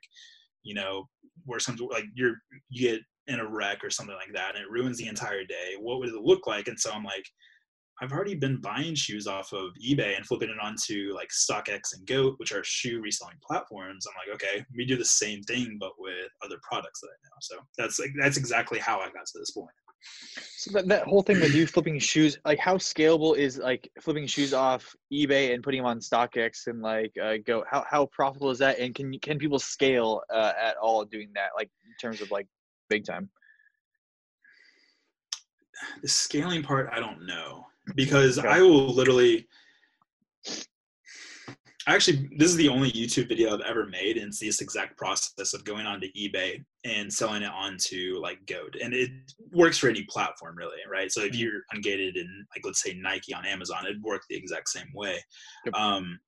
you 0.63 0.75
know, 0.75 1.07
where 1.45 1.59
some 1.59 1.77
like 1.89 2.05
you're 2.13 2.35
you 2.69 2.89
get 2.89 3.01
in 3.31 3.39
a 3.39 3.47
wreck 3.47 3.83
or 3.83 3.89
something 3.89 4.15
like 4.15 4.33
that 4.33 4.55
and 4.55 4.63
it 4.63 4.69
ruins 4.69 4.97
the 4.97 5.07
entire 5.07 5.43
day 5.43 5.75
what 5.79 5.99
would 5.99 6.09
it 6.09 6.21
look 6.21 6.47
like? 6.47 6.67
And 6.67 6.79
so 6.79 6.91
i'm 6.91 7.03
like 7.03 7.25
i've 8.01 8.11
already 8.11 8.35
been 8.35 8.59
buying 8.61 8.95
shoes 8.95 9.27
off 9.27 9.53
of 9.53 9.71
ebay 9.85 10.15
and 10.15 10.25
flipping 10.25 10.49
it 10.49 10.59
onto 10.61 11.13
like 11.13 11.29
stockx 11.29 11.93
and 11.93 12.05
goat 12.07 12.35
which 12.37 12.51
are 12.51 12.63
shoe 12.63 13.01
reselling 13.01 13.37
platforms. 13.45 14.05
I'm 14.07 14.13
like 14.27 14.35
okay 14.35 14.65
we 14.75 14.85
do 14.85 14.97
the 14.97 15.05
same 15.05 15.41
thing 15.43 15.77
but 15.79 15.91
with 15.99 16.29
other 16.43 16.57
products 16.63 17.01
that 17.01 17.07
i 17.07 17.17
know. 17.25 17.37
So 17.41 17.55
that's 17.77 17.99
like 17.99 18.11
that's 18.19 18.37
exactly 18.37 18.79
how 18.79 18.99
i 18.99 19.05
got 19.05 19.25
to 19.25 19.39
this 19.39 19.51
point. 19.51 19.69
So 20.57 20.71
that, 20.73 20.87
that 20.87 21.03
whole 21.03 21.21
thing 21.21 21.39
with 21.39 21.53
you 21.53 21.67
flipping 21.67 21.99
shoes 21.99 22.37
like 22.45 22.59
how 22.59 22.77
scalable 22.77 23.37
is 23.37 23.57
like 23.57 23.89
flipping 23.99 24.27
shoes 24.27 24.53
off 24.53 24.95
ebay 25.11 25.53
and 25.53 25.63
putting 25.63 25.81
them 25.81 25.87
on 25.87 25.99
stockx 25.99 26.67
and 26.67 26.81
like 26.81 27.11
uh, 27.21 27.35
go 27.45 27.63
how, 27.69 27.85
how 27.89 28.07
profitable 28.07 28.49
is 28.51 28.59
that? 28.59 28.79
And 28.79 28.93
can 28.93 29.17
can 29.19 29.37
people 29.37 29.59
scale 29.59 30.21
uh, 30.33 30.53
at 30.61 30.77
all 30.77 31.05
doing 31.05 31.29
that 31.35 31.49
like 31.55 31.69
in 31.85 31.93
terms 31.99 32.21
of 32.21 32.31
like 32.31 32.47
big 32.91 33.05
time? 33.05 33.29
The 36.01 36.07
scaling 36.07 36.61
part, 36.61 36.89
I 36.91 36.99
don't 36.99 37.25
know 37.25 37.65
because 37.95 38.37
okay. 38.37 38.47
I 38.47 38.61
will 38.61 38.93
literally. 38.93 39.47
Actually, 41.87 42.29
this 42.37 42.51
is 42.51 42.55
the 42.57 42.69
only 42.69 42.91
YouTube 42.91 43.27
video 43.27 43.51
I've 43.51 43.61
ever 43.61 43.87
made, 43.87 44.17
and 44.17 44.27
it's 44.27 44.39
this 44.39 44.61
exact 44.61 44.95
process 44.97 45.55
of 45.55 45.65
going 45.65 45.87
onto 45.87 46.11
eBay 46.13 46.63
and 46.83 47.11
selling 47.11 47.41
it 47.41 47.49
onto 47.51 48.19
like 48.21 48.37
Goat, 48.45 48.75
and 48.81 48.93
it 48.93 49.09
works 49.51 49.79
for 49.79 49.89
any 49.89 50.03
platform, 50.03 50.55
really, 50.55 50.77
right? 50.89 51.11
So 51.11 51.21
if 51.21 51.31
mm-hmm. 51.31 51.41
you're 51.41 51.61
ungated 51.73 52.17
in, 52.17 52.45
like, 52.55 52.63
let's 52.63 52.83
say 52.83 52.93
Nike 52.93 53.33
on 53.33 53.47
Amazon, 53.47 53.85
it'd 53.85 54.03
work 54.03 54.21
the 54.29 54.35
exact 54.35 54.69
same 54.69 54.91
way. 54.93 55.17
Yep. 55.65 55.73
Um, 55.73 56.19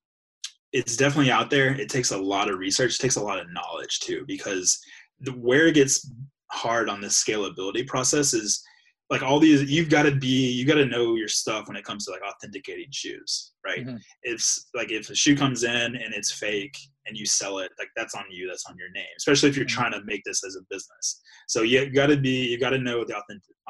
it's 0.72 0.96
definitely 0.96 1.30
out 1.30 1.50
there. 1.50 1.80
It 1.80 1.88
takes 1.88 2.10
a 2.10 2.18
lot 2.18 2.50
of 2.50 2.58
research, 2.58 2.96
it 2.96 3.00
takes 3.00 3.16
a 3.16 3.22
lot 3.22 3.38
of 3.38 3.52
knowledge 3.52 4.00
too, 4.00 4.24
because 4.26 4.80
the, 5.20 5.30
where 5.30 5.68
it 5.68 5.76
gets 5.76 6.10
hard 6.50 6.88
on 6.88 7.00
this 7.00 7.22
scalability 7.22 7.86
process 7.86 8.34
is 8.34 8.62
like 9.10 9.22
all 9.22 9.38
these 9.38 9.70
you've 9.70 9.90
got 9.90 10.04
to 10.04 10.14
be 10.14 10.50
you 10.50 10.66
got 10.66 10.74
to 10.74 10.86
know 10.86 11.14
your 11.14 11.28
stuff 11.28 11.68
when 11.68 11.76
it 11.76 11.84
comes 11.84 12.04
to 12.04 12.10
like 12.10 12.22
authenticating 12.22 12.88
shoes 12.90 13.52
right 13.64 13.86
mm-hmm. 13.86 13.96
it's 14.22 14.68
like 14.74 14.90
if 14.90 15.10
a 15.10 15.14
shoe 15.14 15.36
comes 15.36 15.62
in 15.62 15.70
and 15.96 16.14
it's 16.14 16.32
fake 16.32 16.76
and 17.06 17.16
you 17.16 17.26
sell 17.26 17.58
it 17.58 17.70
like 17.78 17.88
that's 17.96 18.14
on 18.14 18.24
you 18.30 18.48
that's 18.48 18.64
on 18.66 18.76
your 18.78 18.90
name 18.92 19.04
especially 19.18 19.48
if 19.48 19.56
you're 19.56 19.66
mm-hmm. 19.66 19.80
trying 19.80 19.92
to 19.92 20.04
make 20.04 20.22
this 20.24 20.42
as 20.44 20.56
a 20.56 20.64
business 20.70 21.20
so 21.48 21.62
you 21.62 21.90
got 21.90 22.06
to 22.06 22.16
be 22.16 22.46
you 22.46 22.58
got 22.58 22.70
to 22.70 22.78
know 22.78 23.04
the 23.04 23.14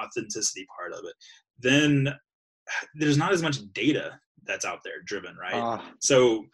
authenticity 0.00 0.66
part 0.76 0.92
of 0.92 1.00
it 1.04 1.14
then 1.58 2.08
there's 2.94 3.18
not 3.18 3.32
as 3.32 3.42
much 3.42 3.58
data 3.72 4.18
that's 4.46 4.64
out 4.64 4.80
there 4.84 5.02
driven 5.04 5.36
right? 5.36 5.54
Uh, 5.54 5.80
so 6.00 6.44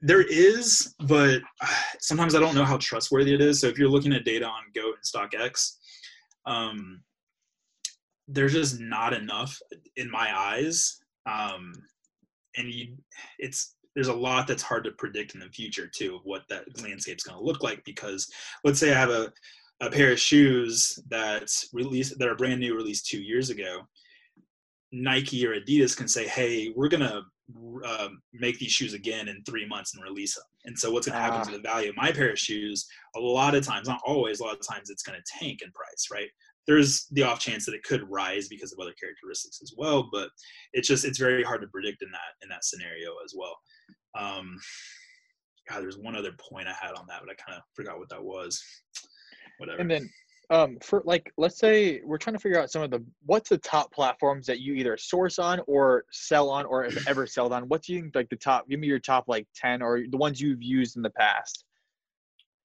there 0.00 0.22
is 0.22 0.94
but 1.06 1.40
sometimes 2.00 2.34
i 2.34 2.40
don't 2.40 2.54
know 2.54 2.64
how 2.64 2.76
trustworthy 2.78 3.34
it 3.34 3.40
is. 3.40 3.60
So 3.60 3.66
if 3.66 3.78
you're 3.78 3.88
looking 3.88 4.12
at 4.12 4.24
data 4.24 4.46
on 4.46 4.62
goat 4.74 4.94
and 4.96 5.30
stockx 5.30 5.76
um, 6.46 7.02
there's 8.28 8.52
just 8.52 8.80
not 8.80 9.12
enough 9.12 9.58
in 9.96 10.10
my 10.10 10.32
eyes. 10.36 11.00
Um, 11.26 11.72
and 12.56 12.72
you 12.72 12.96
it's 13.38 13.74
there's 13.94 14.08
a 14.08 14.14
lot 14.14 14.46
that's 14.46 14.62
hard 14.62 14.84
to 14.84 14.92
predict 14.92 15.34
in 15.34 15.40
the 15.40 15.48
future 15.48 15.86
too 15.86 16.16
of 16.16 16.22
what 16.24 16.42
that 16.48 16.64
landscape's 16.82 17.24
going 17.24 17.38
to 17.38 17.44
look 17.44 17.62
like 17.62 17.82
because 17.84 18.28
let's 18.64 18.78
say 18.78 18.92
i 18.92 18.98
have 18.98 19.10
a, 19.10 19.32
a 19.80 19.90
pair 19.90 20.12
of 20.12 20.18
shoes 20.18 20.98
that's 21.08 21.68
released 21.72 22.18
that 22.18 22.28
are 22.28 22.34
brand 22.34 22.60
new 22.60 22.74
released 22.74 23.06
two 23.06 23.20
years 23.20 23.50
ago 23.50 23.80
Nike 24.92 25.46
or 25.46 25.58
Adidas 25.58 25.96
can 25.96 26.08
say, 26.08 26.26
"Hey, 26.26 26.72
we're 26.74 26.88
gonna 26.88 27.22
uh, 27.84 28.08
make 28.32 28.58
these 28.58 28.72
shoes 28.72 28.94
again 28.94 29.28
in 29.28 29.42
three 29.44 29.66
months 29.66 29.94
and 29.94 30.02
release 30.02 30.34
them." 30.34 30.44
And 30.64 30.78
so, 30.78 30.90
what's 30.90 31.06
gonna 31.06 31.20
happen 31.20 31.46
to 31.46 31.52
ah. 31.52 31.56
the 31.56 31.62
value 31.62 31.90
of 31.90 31.96
my 31.96 32.12
pair 32.12 32.30
of 32.30 32.38
shoes? 32.38 32.86
A 33.16 33.20
lot 33.20 33.54
of 33.54 33.64
times, 33.64 33.88
not 33.88 34.00
always, 34.04 34.40
a 34.40 34.44
lot 34.44 34.56
of 34.58 34.66
times, 34.66 34.90
it's 34.90 35.02
gonna 35.02 35.18
tank 35.26 35.60
in 35.62 35.70
price, 35.72 36.08
right? 36.12 36.28
There's 36.66 37.06
the 37.12 37.22
off 37.22 37.40
chance 37.40 37.64
that 37.66 37.74
it 37.74 37.82
could 37.82 38.08
rise 38.10 38.48
because 38.48 38.72
of 38.72 38.78
other 38.80 38.94
characteristics 39.00 39.60
as 39.62 39.72
well, 39.76 40.08
but 40.12 40.30
it's 40.72 40.88
just 40.88 41.04
it's 41.04 41.18
very 41.18 41.42
hard 41.42 41.62
to 41.62 41.68
predict 41.68 42.02
in 42.02 42.10
that 42.10 42.42
in 42.42 42.48
that 42.48 42.64
scenario 42.64 43.12
as 43.24 43.34
well. 43.36 43.56
Um, 44.18 44.58
God, 45.68 45.82
there's 45.82 45.98
one 45.98 46.16
other 46.16 46.32
point 46.50 46.66
I 46.66 46.72
had 46.72 46.94
on 46.94 47.06
that, 47.08 47.20
but 47.24 47.30
I 47.30 47.34
kind 47.34 47.56
of 47.56 47.62
forgot 47.74 47.98
what 47.98 48.08
that 48.08 48.22
was. 48.22 48.60
Whatever. 49.58 49.80
And 49.80 49.90
then 49.90 50.10
um 50.50 50.76
for 50.82 51.02
like 51.04 51.32
let's 51.36 51.58
say 51.58 52.00
we're 52.04 52.18
trying 52.18 52.34
to 52.34 52.40
figure 52.40 52.60
out 52.60 52.70
some 52.70 52.82
of 52.82 52.90
the 52.90 53.02
what's 53.24 53.48
the 53.48 53.58
top 53.58 53.92
platforms 53.92 54.46
that 54.46 54.60
you 54.60 54.74
either 54.74 54.96
source 54.96 55.38
on 55.38 55.60
or 55.66 56.04
sell 56.10 56.50
on 56.50 56.66
or 56.66 56.84
have 56.84 56.98
ever 57.06 57.26
sold 57.26 57.52
on? 57.52 57.68
What 57.68 57.82
do 57.82 57.94
you 57.94 58.02
think 58.02 58.14
like 58.14 58.28
the 58.28 58.36
top 58.36 58.68
give 58.68 58.80
me 58.80 58.88
your 58.88 58.98
top 58.98 59.24
like 59.28 59.46
10 59.54 59.80
or 59.80 60.02
the 60.10 60.16
ones 60.16 60.40
you've 60.40 60.62
used 60.62 60.96
in 60.96 61.02
the 61.02 61.10
past. 61.10 61.64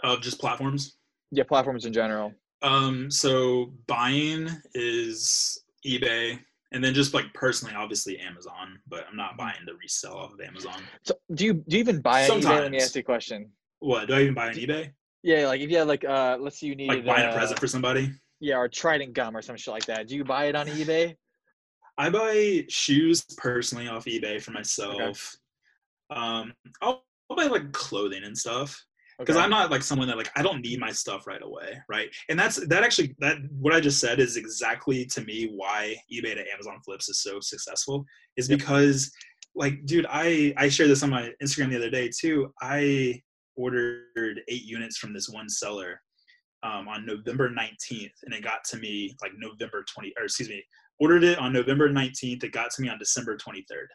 Of 0.04 0.18
uh, 0.18 0.22
just 0.22 0.40
platforms? 0.40 0.98
Yeah 1.32 1.44
platforms 1.44 1.86
in 1.86 1.94
general. 1.94 2.34
Um 2.62 3.10
so 3.12 3.74
buying 3.88 4.50
is 4.74 5.64
ebay 5.86 6.40
and 6.72 6.84
then 6.84 6.96
just 6.96 7.14
like 7.14 7.32
personally 7.36 7.76
obviously 7.76 8.18
amazon 8.18 8.80
but 8.88 9.06
i'm 9.08 9.16
not 9.16 9.38
buying 9.38 9.54
to 9.68 9.74
resell 9.76 10.18
off 10.18 10.34
of 10.34 10.42
amazon. 10.42 10.82
So 11.04 11.14
do 11.36 11.46
you 11.46 11.54
do 11.54 11.78
you 11.78 11.80
even 11.80 12.02
buy 12.02 12.28
on 12.28 12.42
ebay? 12.42 12.62
Let 12.62 12.72
me 12.72 12.80
ask 12.80 12.96
you 12.96 13.02
a 13.02 13.04
question. 13.04 13.52
What 13.80 14.08
do 14.08 14.16
i 14.16 14.22
even 14.22 14.34
buy 14.34 14.48
on 14.48 14.56
ebay 14.56 14.92
yeah, 15.26 15.48
like 15.48 15.60
if 15.60 15.72
you 15.72 15.78
had 15.78 15.88
like 15.88 16.06
uh 16.06 16.38
let's 16.40 16.60
say 16.60 16.68
you 16.68 16.76
need 16.76 16.88
like 16.88 17.04
buying 17.04 17.26
uh, 17.26 17.32
a 17.32 17.36
present 17.36 17.60
for 17.60 17.68
somebody. 17.68 18.12
Yeah, 18.40 18.58
or 18.58 18.70
Trident 18.70 19.14
gum 19.14 19.36
or 19.36 19.42
some 19.42 19.58
shit 19.58 19.74
like 19.74 19.86
that. 19.88 20.08
Do 20.08 20.16
you 20.16 20.24
buy 20.24 20.46
it 20.46 20.56
on 20.56 20.68
eBay? 20.68 21.16
I 21.98 22.12
buy 22.12 22.66
shoes 22.70 23.26
personally 23.36 23.88
off 23.88 24.06
eBay 24.06 24.40
for 24.40 24.52
myself. 24.52 25.36
Okay. 26.12 26.22
Um 26.22 26.54
I'll, 26.80 27.04
I'll, 27.30 27.38
buy 27.38 27.46
like 27.46 27.72
clothing 27.72 28.24
and 28.24 28.38
stuff. 28.38 28.80
Because 29.18 29.36
okay. 29.36 29.44
I'm 29.44 29.50
not 29.50 29.72
like 29.72 29.82
someone 29.82 30.08
that 30.10 30.18
like 30.18 30.30
I 30.36 30.44
don't 30.44 30.62
need 30.62 30.80
my 30.80 30.92
stuff 30.92 31.26
right 31.26 31.42
away, 31.42 31.76
right? 31.90 32.10
And 32.30 32.38
that's 32.38 32.58
that 32.68 32.84
actually 32.84 33.16
that 33.18 33.38
what 33.50 33.74
I 33.74 33.80
just 33.80 34.00
said 34.00 34.20
is 34.20 34.38
exactly 34.38 35.06
to 35.08 35.22
me 35.22 35.50
why 35.56 35.96
eBay 36.14 36.36
to 36.36 36.54
Amazon 36.54 36.82
flips 36.86 37.10
is 37.10 37.24
so 37.24 37.40
successful. 37.40 38.06
Is 38.38 38.48
yep. 38.48 38.60
because 38.60 39.12
like 39.56 39.86
dude, 39.86 40.06
I 40.08 40.54
I 40.56 40.70
shared 40.70 40.92
this 40.92 41.02
on 41.02 41.10
my 41.10 41.32
Instagram 41.42 41.70
the 41.70 41.78
other 41.78 41.90
day 41.90 42.12
too. 42.16 42.54
I 42.62 43.24
ordered 43.56 44.42
eight 44.48 44.64
units 44.64 44.98
from 44.98 45.14
this 45.14 45.30
one 45.30 45.50
seller 45.50 46.02
um, 46.64 46.88
on 46.88 47.06
November 47.06 47.50
19th, 47.50 48.14
and 48.24 48.34
it 48.34 48.44
got 48.44 48.64
to 48.66 48.78
me 48.78 49.16
like 49.22 49.32
November 49.38 49.86
20, 49.94 50.14
or 50.18 50.26
excuse 50.26 50.50
me, 50.50 50.64
ordered 51.00 51.24
it 51.24 51.38
on 51.38 51.54
November 51.54 51.90
19th. 51.90 52.44
It 52.44 52.52
got 52.52 52.72
to 52.72 52.82
me 52.82 52.90
on 52.90 52.98
December 52.98 53.38
23rd. 53.38 53.88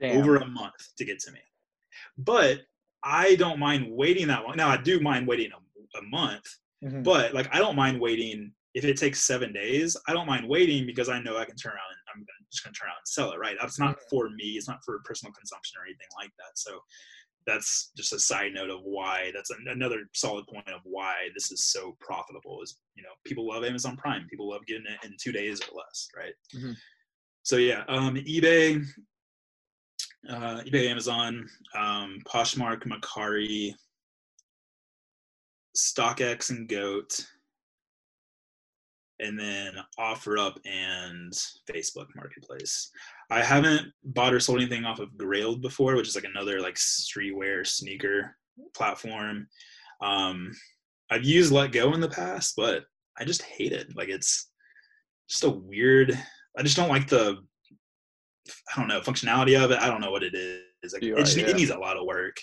Damn. 0.00 0.18
Over 0.18 0.36
a 0.36 0.46
month 0.46 0.74
to 0.98 1.04
get 1.04 1.18
to 1.20 1.32
me. 1.32 1.40
But 2.18 2.60
I 3.02 3.36
don't 3.36 3.58
mind 3.58 3.86
waiting 3.90 4.26
that 4.28 4.42
long. 4.42 4.56
Now 4.56 4.68
I 4.68 4.76
do 4.76 5.00
mind 5.00 5.26
waiting 5.26 5.50
a, 5.52 5.98
a 5.98 6.02
month, 6.02 6.44
mm-hmm. 6.84 7.02
but 7.02 7.32
like 7.32 7.48
I 7.54 7.58
don't 7.58 7.76
mind 7.76 8.00
waiting 8.00 8.52
if 8.74 8.84
it 8.84 8.98
takes 8.98 9.22
seven 9.22 9.52
days. 9.52 9.96
I 10.06 10.12
don't 10.12 10.26
mind 10.26 10.46
waiting 10.46 10.84
because 10.84 11.08
I 11.08 11.20
know 11.20 11.38
I 11.38 11.46
can 11.46 11.56
turn 11.56 11.72
around 11.72 11.92
and 12.14 12.20
I'm 12.20 12.26
just 12.52 12.62
going 12.62 12.74
to 12.74 12.78
turn 12.78 12.88
around 12.88 12.98
and 12.98 13.08
sell 13.08 13.32
it. 13.32 13.38
Right? 13.38 13.56
That's 13.58 13.78
not 13.78 13.96
for 14.10 14.28
me. 14.30 14.56
It's 14.58 14.68
not 14.68 14.84
for 14.84 15.00
personal 15.04 15.32
consumption 15.32 15.78
or 15.80 15.86
anything 15.86 16.08
like 16.18 16.30
that. 16.38 16.58
So 16.58 16.80
that's 17.46 17.92
just 17.96 18.12
a 18.12 18.18
side 18.18 18.52
note 18.52 18.70
of 18.70 18.80
why 18.82 19.30
that's 19.34 19.50
another 19.66 20.02
solid 20.14 20.46
point 20.46 20.68
of 20.68 20.80
why 20.84 21.28
this 21.34 21.52
is 21.52 21.68
so 21.68 21.96
profitable 22.00 22.60
is 22.62 22.78
you 22.94 23.02
know 23.02 23.08
people 23.24 23.46
love 23.46 23.64
amazon 23.64 23.96
prime. 23.96 24.26
People 24.28 24.50
love 24.50 24.66
getting 24.66 24.84
it 24.86 25.06
in 25.06 25.16
two 25.20 25.32
days 25.32 25.60
or 25.60 25.78
less 25.78 26.08
right? 26.16 26.34
Mm-hmm. 26.54 26.72
so 27.42 27.56
yeah 27.56 27.84
um, 27.88 28.16
ebay 28.16 28.84
uh, 30.28 30.60
ebay 30.62 30.88
amazon 30.88 31.46
um, 31.74 32.18
poshmark 32.26 32.82
mercari 32.84 33.72
stockx 35.76 36.50
and 36.50 36.68
goat 36.68 37.26
and 39.20 39.38
then 39.38 39.72
OfferUp 39.98 40.56
and 40.66 41.32
Facebook 41.70 42.06
Marketplace. 42.14 42.90
I 43.30 43.42
haven't 43.42 43.88
bought 44.04 44.34
or 44.34 44.40
sold 44.40 44.60
anything 44.60 44.84
off 44.84 44.98
of 44.98 45.10
Grailed 45.16 45.62
before, 45.62 45.96
which 45.96 46.08
is 46.08 46.14
like 46.14 46.24
another 46.24 46.60
like 46.60 46.74
streetwear 46.74 47.66
sneaker 47.66 48.36
platform. 48.74 49.48
Um, 50.00 50.52
I've 51.10 51.24
used 51.24 51.52
letgo 51.52 51.94
in 51.94 52.00
the 52.00 52.08
past, 52.08 52.54
but 52.56 52.84
I 53.18 53.24
just 53.24 53.42
hate 53.42 53.72
it. 53.72 53.96
Like 53.96 54.08
it's 54.08 54.50
just 55.28 55.44
a 55.44 55.50
weird. 55.50 56.18
I 56.58 56.62
just 56.62 56.76
don't 56.76 56.90
like 56.90 57.08
the. 57.08 57.38
I 58.72 58.78
don't 58.78 58.88
know 58.88 59.00
functionality 59.00 59.62
of 59.62 59.70
it. 59.70 59.80
I 59.80 59.88
don't 59.88 60.00
know 60.00 60.10
what 60.10 60.22
it 60.22 60.34
is. 60.34 60.92
Like, 60.92 61.02
it, 61.02 61.16
just, 61.16 61.36
yeah. 61.36 61.46
it 61.46 61.56
needs 61.56 61.70
a 61.70 61.78
lot 61.78 61.96
of 61.96 62.06
work. 62.06 62.36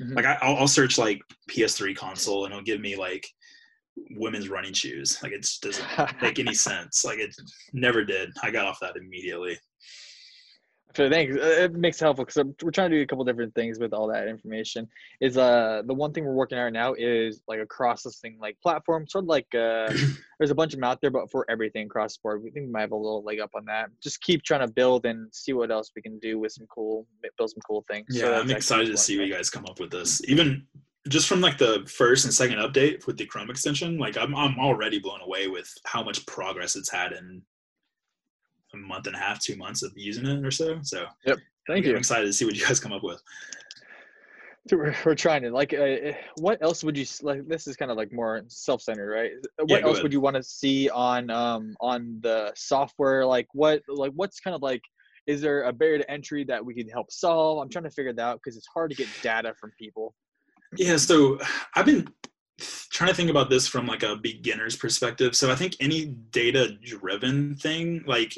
Mm-hmm. 0.00 0.14
Like 0.14 0.24
I, 0.24 0.58
will 0.58 0.68
search 0.68 0.96
like 0.96 1.20
PS3 1.50 1.94
console 1.94 2.44
and 2.44 2.52
it'll 2.52 2.64
give 2.64 2.80
me 2.80 2.96
like 2.96 3.26
women's 4.10 4.48
running 4.48 4.72
shoes. 4.72 5.18
Like 5.22 5.32
it 5.32 5.48
doesn't 5.62 5.86
make 6.22 6.38
any 6.38 6.54
sense. 6.68 7.04
Like 7.04 7.18
it 7.18 7.34
never 7.72 8.04
did. 8.04 8.30
I 8.42 8.50
got 8.50 8.66
off 8.66 8.78
that 8.80 8.96
immediately. 8.96 9.58
So 10.96 11.08
thanks. 11.08 11.36
Uh, 11.36 11.40
it 11.40 11.74
makes 11.74 12.00
it 12.00 12.04
helpful 12.04 12.24
because 12.24 12.44
we're 12.62 12.70
trying 12.70 12.90
to 12.90 12.96
do 12.96 13.02
a 13.02 13.06
couple 13.06 13.24
different 13.24 13.54
things 13.54 13.78
with 13.78 13.92
all 13.92 14.08
that 14.08 14.26
information. 14.26 14.88
Is 15.20 15.38
uh 15.38 15.82
the 15.86 15.94
one 15.94 16.12
thing 16.12 16.24
we're 16.24 16.34
working 16.34 16.58
on 16.58 16.64
right 16.64 16.72
now 16.72 16.94
is 16.94 17.42
like 17.46 17.60
a 17.60 17.66
cross 17.66 18.04
listing 18.04 18.38
like 18.40 18.56
platform, 18.60 19.06
sort 19.06 19.24
of 19.24 19.28
like 19.28 19.46
uh 19.54 19.92
there's 20.38 20.50
a 20.50 20.54
bunch 20.54 20.72
of 20.72 20.80
them 20.80 20.84
out 20.84 21.00
there, 21.00 21.10
but 21.10 21.30
for 21.30 21.46
everything 21.48 21.88
cross 21.88 22.16
the 22.16 22.20
board. 22.22 22.42
We 22.42 22.50
think 22.50 22.66
we 22.66 22.72
might 22.72 22.80
have 22.82 22.92
a 22.92 22.96
little 22.96 23.22
leg 23.22 23.40
up 23.40 23.50
on 23.54 23.64
that. 23.66 23.90
Just 24.02 24.20
keep 24.22 24.42
trying 24.42 24.66
to 24.66 24.72
build 24.72 25.06
and 25.06 25.32
see 25.32 25.52
what 25.52 25.70
else 25.70 25.92
we 25.94 26.02
can 26.02 26.18
do 26.18 26.38
with 26.38 26.52
some 26.52 26.66
cool 26.66 27.06
build 27.38 27.50
some 27.50 27.62
cool 27.66 27.84
things. 27.88 28.06
Yeah, 28.10 28.22
so 28.22 28.40
I'm 28.40 28.50
excited 28.50 28.90
to 28.90 28.96
see 28.96 29.18
what 29.18 29.28
you 29.28 29.34
guys 29.34 29.48
come 29.48 29.66
up 29.66 29.78
with 29.78 29.90
this. 29.90 30.20
Even 30.28 30.66
just 31.08 31.28
from 31.28 31.40
like 31.40 31.58
the 31.58 31.86
first 31.88 32.24
and 32.24 32.34
second 32.34 32.58
update 32.58 33.06
with 33.06 33.16
the 33.16 33.26
Chrome 33.26 33.50
extension, 33.50 33.98
like 33.98 34.18
I'm 34.18 34.34
I'm 34.34 34.58
already 34.58 34.98
blown 34.98 35.20
away 35.22 35.48
with 35.48 35.72
how 35.84 36.02
much 36.02 36.24
progress 36.26 36.76
it's 36.76 36.90
had 36.90 37.12
in 37.12 37.42
a 38.74 38.76
month 38.76 39.06
and 39.06 39.16
a 39.16 39.18
half, 39.18 39.40
two 39.40 39.56
months 39.56 39.82
of 39.82 39.92
using 39.96 40.26
it 40.26 40.44
or 40.44 40.50
so. 40.50 40.78
So 40.82 41.06
yep, 41.24 41.38
thank 41.66 41.84
I'm 41.86 41.92
you. 41.92 41.96
excited 41.96 42.26
to 42.26 42.32
see 42.32 42.44
what 42.44 42.54
you 42.54 42.66
guys 42.66 42.80
come 42.80 42.92
up 42.92 43.02
with. 43.02 43.22
We're, 44.70 44.94
we're 45.06 45.14
trying 45.14 45.42
to 45.42 45.50
like. 45.50 45.72
Uh, 45.72 46.12
what 46.36 46.62
else 46.62 46.84
would 46.84 46.96
you 46.96 47.06
like? 47.22 47.48
This 47.48 47.66
is 47.66 47.76
kind 47.76 47.90
of 47.90 47.96
like 47.96 48.12
more 48.12 48.42
self-centered, 48.48 49.10
right? 49.10 49.32
What 49.56 49.70
yeah, 49.70 49.78
else 49.78 49.94
ahead. 49.94 50.02
would 50.02 50.12
you 50.12 50.20
want 50.20 50.36
to 50.36 50.42
see 50.42 50.90
on 50.90 51.30
um 51.30 51.74
on 51.80 52.18
the 52.20 52.52
software? 52.56 53.24
Like 53.24 53.48
what 53.54 53.82
like 53.88 54.12
what's 54.14 54.38
kind 54.38 54.54
of 54.54 54.60
like 54.60 54.82
is 55.26 55.40
there 55.40 55.62
a 55.62 55.72
barrier 55.72 55.98
to 55.98 56.10
entry 56.10 56.44
that 56.44 56.64
we 56.64 56.74
can 56.74 56.88
help 56.88 57.10
solve? 57.10 57.58
I'm 57.58 57.70
trying 57.70 57.84
to 57.84 57.90
figure 57.90 58.12
that 58.12 58.22
out 58.22 58.40
because 58.42 58.56
it's 58.56 58.66
hard 58.72 58.90
to 58.90 58.96
get 58.96 59.08
data 59.22 59.54
from 59.58 59.70
people. 59.78 60.14
Yeah, 60.76 60.96
so 60.96 61.38
I've 61.74 61.86
been 61.86 62.08
trying 62.90 63.10
to 63.10 63.14
think 63.14 63.30
about 63.30 63.50
this 63.50 63.66
from 63.66 63.86
like 63.86 64.02
a 64.02 64.16
beginner's 64.16 64.76
perspective. 64.76 65.34
So 65.34 65.50
I 65.50 65.54
think 65.56 65.76
any 65.80 66.06
data 66.30 66.76
driven 66.84 67.56
thing, 67.56 68.04
like 68.06 68.34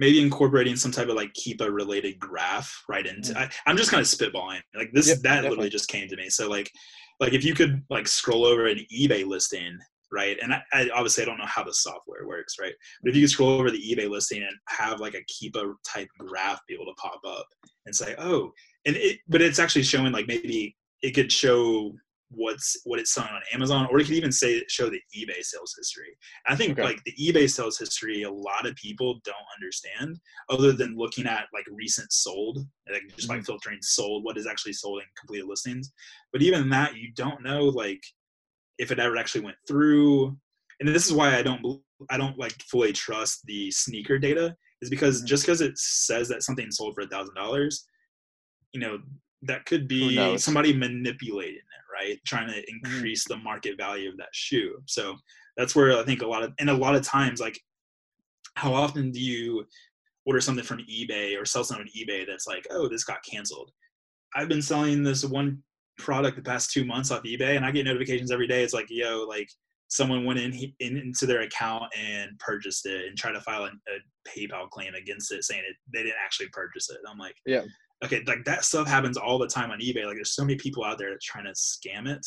maybe 0.00 0.20
incorporating 0.20 0.76
some 0.76 0.90
type 0.90 1.08
of 1.08 1.14
like 1.14 1.32
Keepa 1.34 1.70
related 1.70 2.18
graph 2.18 2.82
right 2.88 3.06
into 3.06 3.32
mm-hmm. 3.32 3.50
I, 3.66 3.70
am 3.70 3.76
just 3.76 3.90
kind 3.90 4.00
of 4.00 4.06
spitballing 4.06 4.60
like 4.74 4.90
this 4.92 5.08
yep, 5.08 5.18
that 5.18 5.22
definitely. 5.22 5.50
literally 5.50 5.70
just 5.70 5.88
came 5.88 6.08
to 6.08 6.16
me 6.16 6.28
so 6.28 6.48
like 6.48 6.72
like 7.20 7.34
if 7.34 7.44
you 7.44 7.54
could 7.54 7.84
like 7.90 8.08
scroll 8.08 8.46
over 8.46 8.66
an 8.66 8.80
ebay 8.92 9.24
listing 9.24 9.78
right 10.10 10.38
and 10.42 10.54
I, 10.54 10.62
I, 10.72 10.88
obviously 10.94 11.22
i 11.22 11.26
don't 11.26 11.38
know 11.38 11.46
how 11.46 11.62
the 11.62 11.74
software 11.74 12.26
works 12.26 12.56
right 12.58 12.72
but 13.02 13.10
if 13.10 13.14
you 13.14 13.22
could 13.22 13.30
scroll 13.30 13.50
over 13.50 13.70
the 13.70 13.78
ebay 13.78 14.08
listing 14.08 14.42
and 14.42 14.56
have 14.68 15.00
like 15.00 15.14
a 15.14 15.24
Keepa 15.30 15.74
type 15.86 16.08
graph 16.18 16.60
be 16.66 16.74
able 16.74 16.86
to 16.86 16.94
pop 16.94 17.20
up 17.26 17.46
and 17.86 17.94
say 17.94 18.14
oh 18.18 18.50
and 18.86 18.96
it 18.96 19.18
but 19.28 19.42
it's 19.42 19.58
actually 19.58 19.82
showing 19.82 20.12
like 20.12 20.26
maybe 20.26 20.76
it 21.02 21.12
could 21.12 21.30
show 21.30 21.92
what's 22.30 22.80
what 22.84 23.00
it's 23.00 23.12
selling 23.12 23.30
on 23.30 23.42
Amazon, 23.52 23.88
or 23.90 23.98
it 23.98 24.04
could 24.04 24.14
even 24.14 24.32
say 24.32 24.62
show 24.68 24.88
the 24.88 25.00
eBay 25.16 25.42
sales 25.42 25.74
history. 25.76 26.16
And 26.46 26.54
I 26.54 26.56
think 26.56 26.72
okay. 26.72 26.82
like 26.82 27.02
the 27.04 27.14
eBay 27.20 27.50
sales 27.50 27.78
history, 27.78 28.22
a 28.22 28.30
lot 28.30 28.66
of 28.66 28.76
people 28.76 29.20
don't 29.24 29.36
understand, 29.56 30.18
other 30.48 30.72
than 30.72 30.96
looking 30.96 31.26
at 31.26 31.46
like 31.52 31.64
recent 31.70 32.12
sold, 32.12 32.58
like 32.90 33.02
just 33.08 33.28
mm-hmm. 33.28 33.38
like 33.38 33.44
filtering 33.44 33.78
sold, 33.82 34.24
what 34.24 34.38
is 34.38 34.46
actually 34.46 34.74
sold 34.74 35.00
in 35.00 35.06
completed 35.18 35.48
listings. 35.48 35.92
But 36.32 36.42
even 36.42 36.68
that, 36.70 36.96
you 36.96 37.12
don't 37.16 37.42
know 37.42 37.64
like 37.64 38.02
if 38.78 38.90
it 38.90 38.98
ever 38.98 39.16
actually 39.16 39.42
went 39.42 39.56
through. 39.66 40.36
And 40.78 40.88
this 40.88 41.06
is 41.06 41.12
why 41.12 41.36
I 41.36 41.42
don't 41.42 41.82
I 42.08 42.16
don't 42.16 42.38
like 42.38 42.54
fully 42.62 42.92
trust 42.92 43.44
the 43.44 43.70
sneaker 43.70 44.18
data 44.18 44.56
is 44.82 44.88
because 44.88 45.18
mm-hmm. 45.18 45.26
just 45.26 45.44
because 45.44 45.60
it 45.60 45.76
says 45.76 46.28
that 46.28 46.42
something 46.42 46.70
sold 46.70 46.94
for 46.94 47.02
a 47.02 47.06
thousand 47.06 47.34
dollars, 47.34 47.86
you 48.72 48.80
know, 48.80 48.98
that 49.42 49.64
could 49.66 49.88
be 49.88 50.36
somebody 50.36 50.72
manipulating 50.72 51.56
it 51.56 51.64
right 51.92 52.18
trying 52.26 52.48
to 52.48 52.54
mm-hmm. 52.54 52.86
increase 52.86 53.24
mm-hmm. 53.24 53.38
the 53.38 53.44
market 53.44 53.76
value 53.76 54.08
of 54.08 54.16
that 54.16 54.28
shoe 54.32 54.78
so 54.86 55.16
that's 55.56 55.74
where 55.74 55.98
i 55.98 56.04
think 56.04 56.22
a 56.22 56.26
lot 56.26 56.42
of 56.42 56.52
and 56.58 56.70
a 56.70 56.74
lot 56.74 56.94
of 56.94 57.02
times 57.02 57.40
like 57.40 57.58
how 58.54 58.72
often 58.72 59.10
do 59.10 59.20
you 59.20 59.64
order 60.26 60.40
something 60.40 60.64
from 60.64 60.78
ebay 60.78 61.40
or 61.40 61.44
sell 61.44 61.64
something 61.64 61.86
on 61.86 62.00
ebay 62.00 62.26
that's 62.26 62.46
like 62.46 62.66
oh 62.70 62.88
this 62.88 63.04
got 63.04 63.24
canceled 63.24 63.70
i've 64.34 64.48
been 64.48 64.62
selling 64.62 65.02
this 65.02 65.24
one 65.24 65.62
product 65.98 66.36
the 66.36 66.42
past 66.42 66.70
two 66.70 66.84
months 66.84 67.10
off 67.10 67.22
ebay 67.22 67.56
and 67.56 67.64
i 67.64 67.70
get 67.70 67.84
notifications 67.84 68.30
every 68.30 68.46
day 68.46 68.62
it's 68.62 68.74
like 68.74 68.86
yo 68.88 69.24
like 69.28 69.48
someone 69.88 70.24
went 70.24 70.38
in, 70.38 70.52
in 70.78 70.96
into 70.96 71.26
their 71.26 71.40
account 71.40 71.84
and 71.98 72.38
purchased 72.38 72.86
it 72.86 73.06
and 73.06 73.18
tried 73.18 73.32
to 73.32 73.40
file 73.40 73.64
a, 73.64 73.66
a 73.66 73.98
PayPal 74.28 74.70
claim 74.70 74.94
against 74.94 75.32
it, 75.32 75.42
saying 75.42 75.62
it 75.68 75.74
they 75.92 76.04
didn't 76.04 76.14
actually 76.24 76.46
purchase 76.52 76.88
it. 76.90 76.98
I'm 77.10 77.18
like, 77.18 77.34
yeah, 77.44 77.62
okay, 78.04 78.22
like 78.26 78.44
that 78.44 78.64
stuff 78.64 78.88
happens 78.88 79.16
all 79.16 79.38
the 79.38 79.46
time 79.46 79.70
on 79.70 79.80
eBay. 79.80 80.04
Like 80.06 80.16
there's 80.16 80.34
so 80.34 80.44
many 80.44 80.56
people 80.56 80.84
out 80.84 80.98
there 80.98 81.16
trying 81.22 81.44
to 81.44 81.52
scam 81.52 82.08
it 82.08 82.24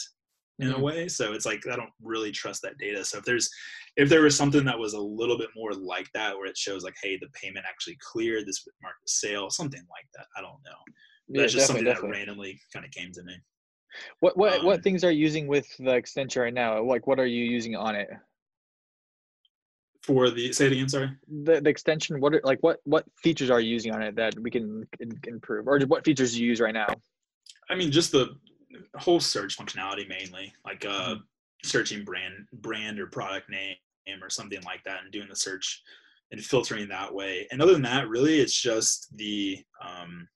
in 0.60 0.70
mm-hmm. 0.70 0.80
a 0.80 0.84
way. 0.84 1.08
So 1.08 1.34
it's 1.34 1.46
like 1.46 1.64
I 1.72 1.76
don't 1.76 1.90
really 2.02 2.32
trust 2.32 2.62
that 2.62 2.78
data. 2.78 3.04
So 3.04 3.18
if 3.18 3.26
there's 3.26 3.50
if 3.98 4.10
there 4.10 4.22
was 4.22 4.38
something 4.38 4.66
that 4.66 4.78
was 4.78 4.94
a 4.94 5.00
little 5.00 5.38
bit 5.38 5.50
more 5.56 5.74
like 5.74 6.10
that, 6.14 6.36
where 6.36 6.48
it 6.48 6.58
shows 6.58 6.84
like, 6.84 6.96
hey, 7.02 7.18
the 7.18 7.28
payment 7.34 7.66
actually 7.68 7.98
cleared, 8.02 8.46
this 8.46 8.66
marked 8.82 9.04
the 9.06 9.12
sale, 9.12 9.50
something 9.50 9.82
like 9.90 10.06
that. 10.16 10.26
I 10.38 10.42
don't 10.42 10.62
know. 10.66 10.78
Yeah, 11.28 11.42
That's 11.42 11.54
just 11.54 11.68
something 11.68 11.86
definitely. 11.86 12.12
that 12.12 12.18
randomly 12.18 12.62
kind 12.72 12.86
of 12.86 12.92
came 12.92 13.12
to 13.14 13.24
me. 13.24 13.36
What 14.20 14.38
what 14.38 14.60
um, 14.60 14.66
what 14.66 14.84
things 14.84 15.04
are 15.04 15.12
you 15.12 15.22
using 15.22 15.48
with 15.48 15.68
the 15.78 15.94
extension 15.94 16.42
right 16.42 16.54
now? 16.54 16.82
Like 16.84 17.08
what 17.08 17.20
are 17.20 17.26
you 17.26 17.44
using 17.44 17.76
on 17.76 17.96
it? 17.96 18.10
For 20.04 20.30
the 20.30 20.52
say 20.52 20.66
it 20.68 20.74
again 20.74 20.90
sorry. 20.90 21.12
The, 21.44 21.62
the 21.62 21.70
extension 21.70 22.20
what 22.20 22.36
are, 22.36 22.42
like 22.44 22.60
what 22.62 22.80
what 22.84 23.06
features 23.18 23.50
are 23.50 23.60
you 23.60 23.72
using 23.72 23.94
on 23.94 24.02
it 24.02 24.16
that 24.16 24.38
we 24.40 24.52
can 24.52 24.88
improve? 25.26 25.68
Or 25.68 25.80
what 25.82 26.06
features 26.06 26.34
do 26.34 26.42
you 26.42 26.50
use 26.50 26.60
right 26.60 26.74
now? 26.74 26.88
I 27.70 27.76
mean 27.76 27.92
just 27.92 28.12
the 28.12 28.36
whole 28.98 29.20
search 29.20 29.58
functionality 29.58 30.08
mainly 30.08 30.54
like 30.66 30.86
uh 30.86 31.16
mm-hmm. 31.16 31.22
searching 31.64 32.04
brand 32.04 32.34
brand 32.54 33.00
or 33.00 33.08
product 33.08 33.50
name 33.50 33.76
or 34.22 34.30
something 34.30 34.62
like 34.64 34.84
that 34.84 35.04
and 35.04 35.12
doing 35.12 35.30
the 35.30 35.36
search 35.36 35.82
and 36.32 36.44
filtering 36.44 36.90
that 36.90 37.14
way. 37.14 37.48
And 37.52 37.62
other 37.62 37.74
than 37.74 37.84
that 37.84 38.10
really 38.10 38.40
it's 38.40 38.60
just 38.60 39.16
the 39.16 39.64
um, 39.82 40.28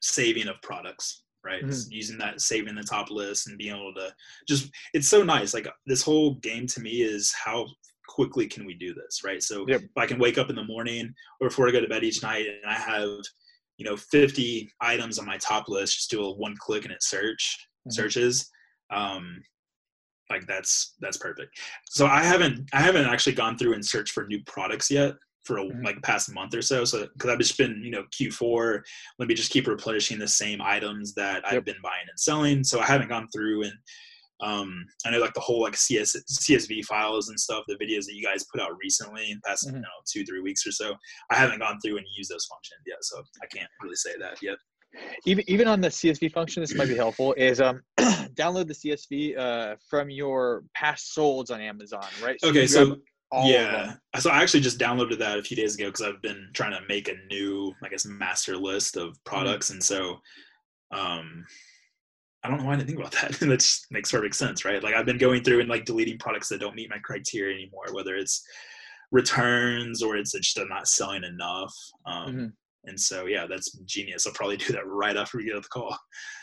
saving 0.00 0.48
of 0.48 0.60
products 0.62 1.22
right? 1.44 1.64
Mm-hmm. 1.64 1.92
using 1.92 2.18
that 2.18 2.40
saving 2.40 2.74
the 2.74 2.82
top 2.82 3.10
list 3.10 3.48
and 3.48 3.58
being 3.58 3.74
able 3.74 3.94
to 3.94 4.12
just 4.46 4.70
it's 4.94 5.08
so 5.08 5.22
nice. 5.22 5.54
Like 5.54 5.68
this 5.86 6.02
whole 6.02 6.34
game 6.36 6.66
to 6.68 6.80
me 6.80 7.02
is 7.02 7.32
how 7.32 7.66
quickly 8.10 8.48
can 8.48 8.66
we 8.66 8.74
do 8.74 8.92
this 8.92 9.22
right 9.24 9.40
so 9.40 9.64
yep. 9.68 9.80
if 9.80 9.88
i 9.96 10.04
can 10.04 10.18
wake 10.18 10.36
up 10.36 10.50
in 10.50 10.56
the 10.56 10.64
morning 10.64 11.14
or 11.40 11.48
before 11.48 11.68
i 11.68 11.70
go 11.70 11.80
to 11.80 11.86
bed 11.86 12.02
each 12.02 12.24
night 12.24 12.44
and 12.44 12.68
i 12.68 12.74
have 12.74 13.08
you 13.76 13.84
know 13.84 13.96
50 13.96 14.68
items 14.80 15.20
on 15.20 15.26
my 15.26 15.38
top 15.38 15.68
list 15.68 15.94
just 15.94 16.10
do 16.10 16.20
a 16.24 16.34
one 16.34 16.56
click 16.58 16.84
and 16.84 16.92
it 16.92 17.04
search 17.04 17.68
mm-hmm. 17.86 17.92
searches 17.92 18.50
um 18.92 19.40
like 20.28 20.44
that's 20.48 20.96
that's 21.00 21.18
perfect 21.18 21.56
so 21.86 22.06
i 22.06 22.22
haven't 22.22 22.68
i 22.72 22.80
haven't 22.80 23.06
actually 23.06 23.34
gone 23.34 23.56
through 23.56 23.74
and 23.74 23.86
searched 23.86 24.12
for 24.12 24.26
new 24.26 24.42
products 24.44 24.90
yet 24.90 25.14
for 25.44 25.58
a, 25.58 25.62
mm-hmm. 25.62 25.84
like 25.84 26.02
past 26.02 26.34
month 26.34 26.52
or 26.52 26.62
so 26.62 26.84
so 26.84 27.06
because 27.12 27.30
i've 27.30 27.38
just 27.38 27.56
been 27.56 27.80
you 27.84 27.92
know 27.92 28.02
q4 28.20 28.80
let 29.20 29.28
me 29.28 29.34
just 29.34 29.52
keep 29.52 29.68
replenishing 29.68 30.18
the 30.18 30.26
same 30.26 30.60
items 30.60 31.14
that 31.14 31.42
yep. 31.44 31.52
i've 31.52 31.64
been 31.64 31.80
buying 31.80 32.06
and 32.08 32.18
selling 32.18 32.64
so 32.64 32.80
i 32.80 32.84
haven't 32.84 33.08
gone 33.08 33.28
through 33.32 33.62
and 33.62 33.72
um, 34.42 34.84
I 35.04 35.10
know 35.10 35.18
like 35.18 35.34
the 35.34 35.40
whole 35.40 35.62
like 35.62 35.76
CS, 35.76 36.16
CSV 36.30 36.84
files 36.84 37.28
and 37.28 37.38
stuff, 37.38 37.64
the 37.68 37.74
videos 37.74 38.06
that 38.06 38.14
you 38.14 38.22
guys 38.22 38.44
put 38.52 38.60
out 38.60 38.70
recently 38.82 39.30
in 39.30 39.40
past 39.46 39.66
mm-hmm. 39.66 39.76
you 39.76 39.82
know 39.82 39.88
two 40.10 40.24
three 40.24 40.40
weeks 40.40 40.66
or 40.66 40.72
so. 40.72 40.94
I 41.30 41.36
haven't 41.36 41.58
gone 41.58 41.78
through 41.84 41.98
and 41.98 42.06
used 42.16 42.30
those 42.30 42.46
functions 42.46 42.80
yet, 42.86 42.98
so 43.02 43.22
I 43.42 43.46
can't 43.46 43.70
really 43.82 43.96
say 43.96 44.12
that 44.18 44.38
yet. 44.42 44.56
Even 45.26 45.44
even 45.48 45.68
on 45.68 45.80
the 45.80 45.88
CSV 45.88 46.32
function, 46.32 46.62
this 46.62 46.74
might 46.74 46.88
be 46.88 46.96
helpful. 46.96 47.32
Is 47.34 47.60
um 47.60 47.82
download 47.98 48.66
the 48.66 48.74
CSV 48.74 49.38
uh, 49.38 49.76
from 49.88 50.10
your 50.10 50.64
past 50.74 51.14
solds 51.16 51.50
on 51.50 51.60
Amazon, 51.60 52.06
right? 52.22 52.40
So 52.40 52.48
okay, 52.48 52.66
so 52.66 52.96
yeah, 53.44 53.94
so 54.18 54.30
I 54.30 54.42
actually 54.42 54.60
just 54.60 54.80
downloaded 54.80 55.18
that 55.18 55.38
a 55.38 55.42
few 55.42 55.56
days 55.56 55.76
ago 55.76 55.86
because 55.86 56.02
I've 56.02 56.22
been 56.22 56.48
trying 56.52 56.72
to 56.72 56.80
make 56.88 57.08
a 57.08 57.14
new, 57.28 57.72
I 57.84 57.88
guess, 57.88 58.04
master 58.04 58.56
list 58.56 58.96
of 58.96 59.10
mm-hmm. 59.10 59.16
products, 59.24 59.66
mm-hmm. 59.66 59.74
and 59.74 59.84
so 59.84 60.18
um 60.92 61.44
I 62.42 62.48
don't 62.48 62.58
know 62.58 62.64
why 62.64 62.72
I 62.72 62.76
didn't 62.76 62.88
think 62.88 63.00
about 63.00 63.12
that. 63.12 63.32
that 63.40 63.60
just 63.60 63.86
makes 63.90 64.10
perfect 64.10 64.34
sense, 64.36 64.64
right? 64.64 64.82
Like 64.82 64.94
I've 64.94 65.06
been 65.06 65.18
going 65.18 65.42
through 65.42 65.60
and 65.60 65.68
like 65.68 65.84
deleting 65.84 66.18
products 66.18 66.48
that 66.48 66.60
don't 66.60 66.74
meet 66.74 66.90
my 66.90 66.98
criteria 66.98 67.54
anymore, 67.54 67.84
whether 67.92 68.16
it's 68.16 68.42
returns 69.10 70.02
or 70.02 70.16
it's 70.16 70.32
just 70.32 70.58
I'm 70.58 70.68
not 70.68 70.88
selling 70.88 71.24
enough. 71.24 71.74
Um, 72.06 72.26
mm-hmm. 72.28 72.46
And 72.84 72.98
so 72.98 73.26
yeah, 73.26 73.46
that's 73.46 73.72
genius. 73.84 74.26
I'll 74.26 74.32
probably 74.32 74.56
do 74.56 74.72
that 74.72 74.86
right 74.86 75.16
after 75.16 75.36
we 75.36 75.44
get 75.44 75.56
off 75.56 75.64
the 75.64 75.68
call. 75.68 75.98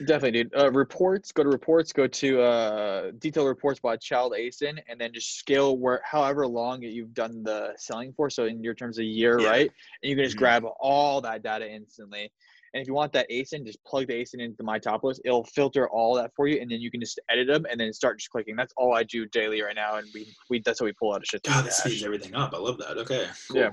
Definitely, 0.06 0.44
dude. 0.44 0.56
Uh, 0.56 0.72
reports. 0.72 1.32
Go 1.32 1.44
to 1.44 1.50
reports. 1.50 1.92
Go 1.92 2.06
to 2.06 2.42
uh, 2.42 3.12
detailed 3.18 3.48
reports 3.48 3.80
by 3.80 3.98
Child 3.98 4.36
ASIN, 4.38 4.78
and 4.88 5.02
then 5.02 5.14
just 5.14 5.40
scale 5.40 5.78
where 5.78 6.00
however 6.04 6.46
long 6.46 6.84
you've 6.84 7.16
done 7.16 7.42
the 7.42 7.74
selling 7.78 8.14
for. 8.14 8.30
So 8.30 8.46
in 8.46 8.64
your 8.64 8.76
terms, 8.76 9.00
a 9.00 9.04
year, 9.04 9.40
Yeah. 9.40 9.50
right? 9.50 9.72
And 10.04 10.10
you 10.10 10.16
can 10.16 10.26
just 10.26 10.36
Mhm. 10.36 10.40
grab 10.42 10.66
all 10.80 11.22
that 11.22 11.42
data 11.42 11.68
instantly. 11.68 12.32
And 12.78 12.84
if 12.84 12.88
you 12.88 12.94
want 12.94 13.12
that 13.14 13.28
ASIN, 13.32 13.66
just 13.66 13.84
plug 13.86 14.06
the 14.06 14.14
ASIN 14.14 14.40
into 14.40 14.62
my 14.62 14.78
top 14.78 15.04
list. 15.04 15.22
It'll 15.26 15.44
filter 15.46 15.90
all 15.90 16.14
that 16.14 16.30
for 16.36 16.48
you, 16.48 16.62
and 16.62 16.70
then 16.70 16.80
you 16.80 16.92
can 16.92 17.00
just 17.00 17.20
edit 17.28 17.48
them 17.48 17.66
and 17.68 17.80
then 17.80 17.92
start 17.92 18.20
just 18.20 18.30
clicking. 18.30 18.56
That's 18.56 18.72
all 18.78 18.94
I 18.96 19.02
do 19.02 19.26
daily 19.26 19.64
right 19.64 19.76
now, 19.76 19.96
and 19.96 20.08
we, 20.14 20.32
we 20.52 20.62
that's 20.62 20.80
how 20.80 20.86
we 20.86 20.92
pull 20.92 21.12
out 21.12 21.24
a 21.24 21.26
shit. 21.26 21.42
God, 21.42 21.66
that 21.66 21.74
speeds 21.74 22.04
everything 22.04 22.36
up. 22.36 22.54
I 22.54 22.60
love 22.60 22.78
that. 22.78 23.00
Okay. 23.00 23.26
Cool. 23.50 23.62
Yeah. 23.62 23.72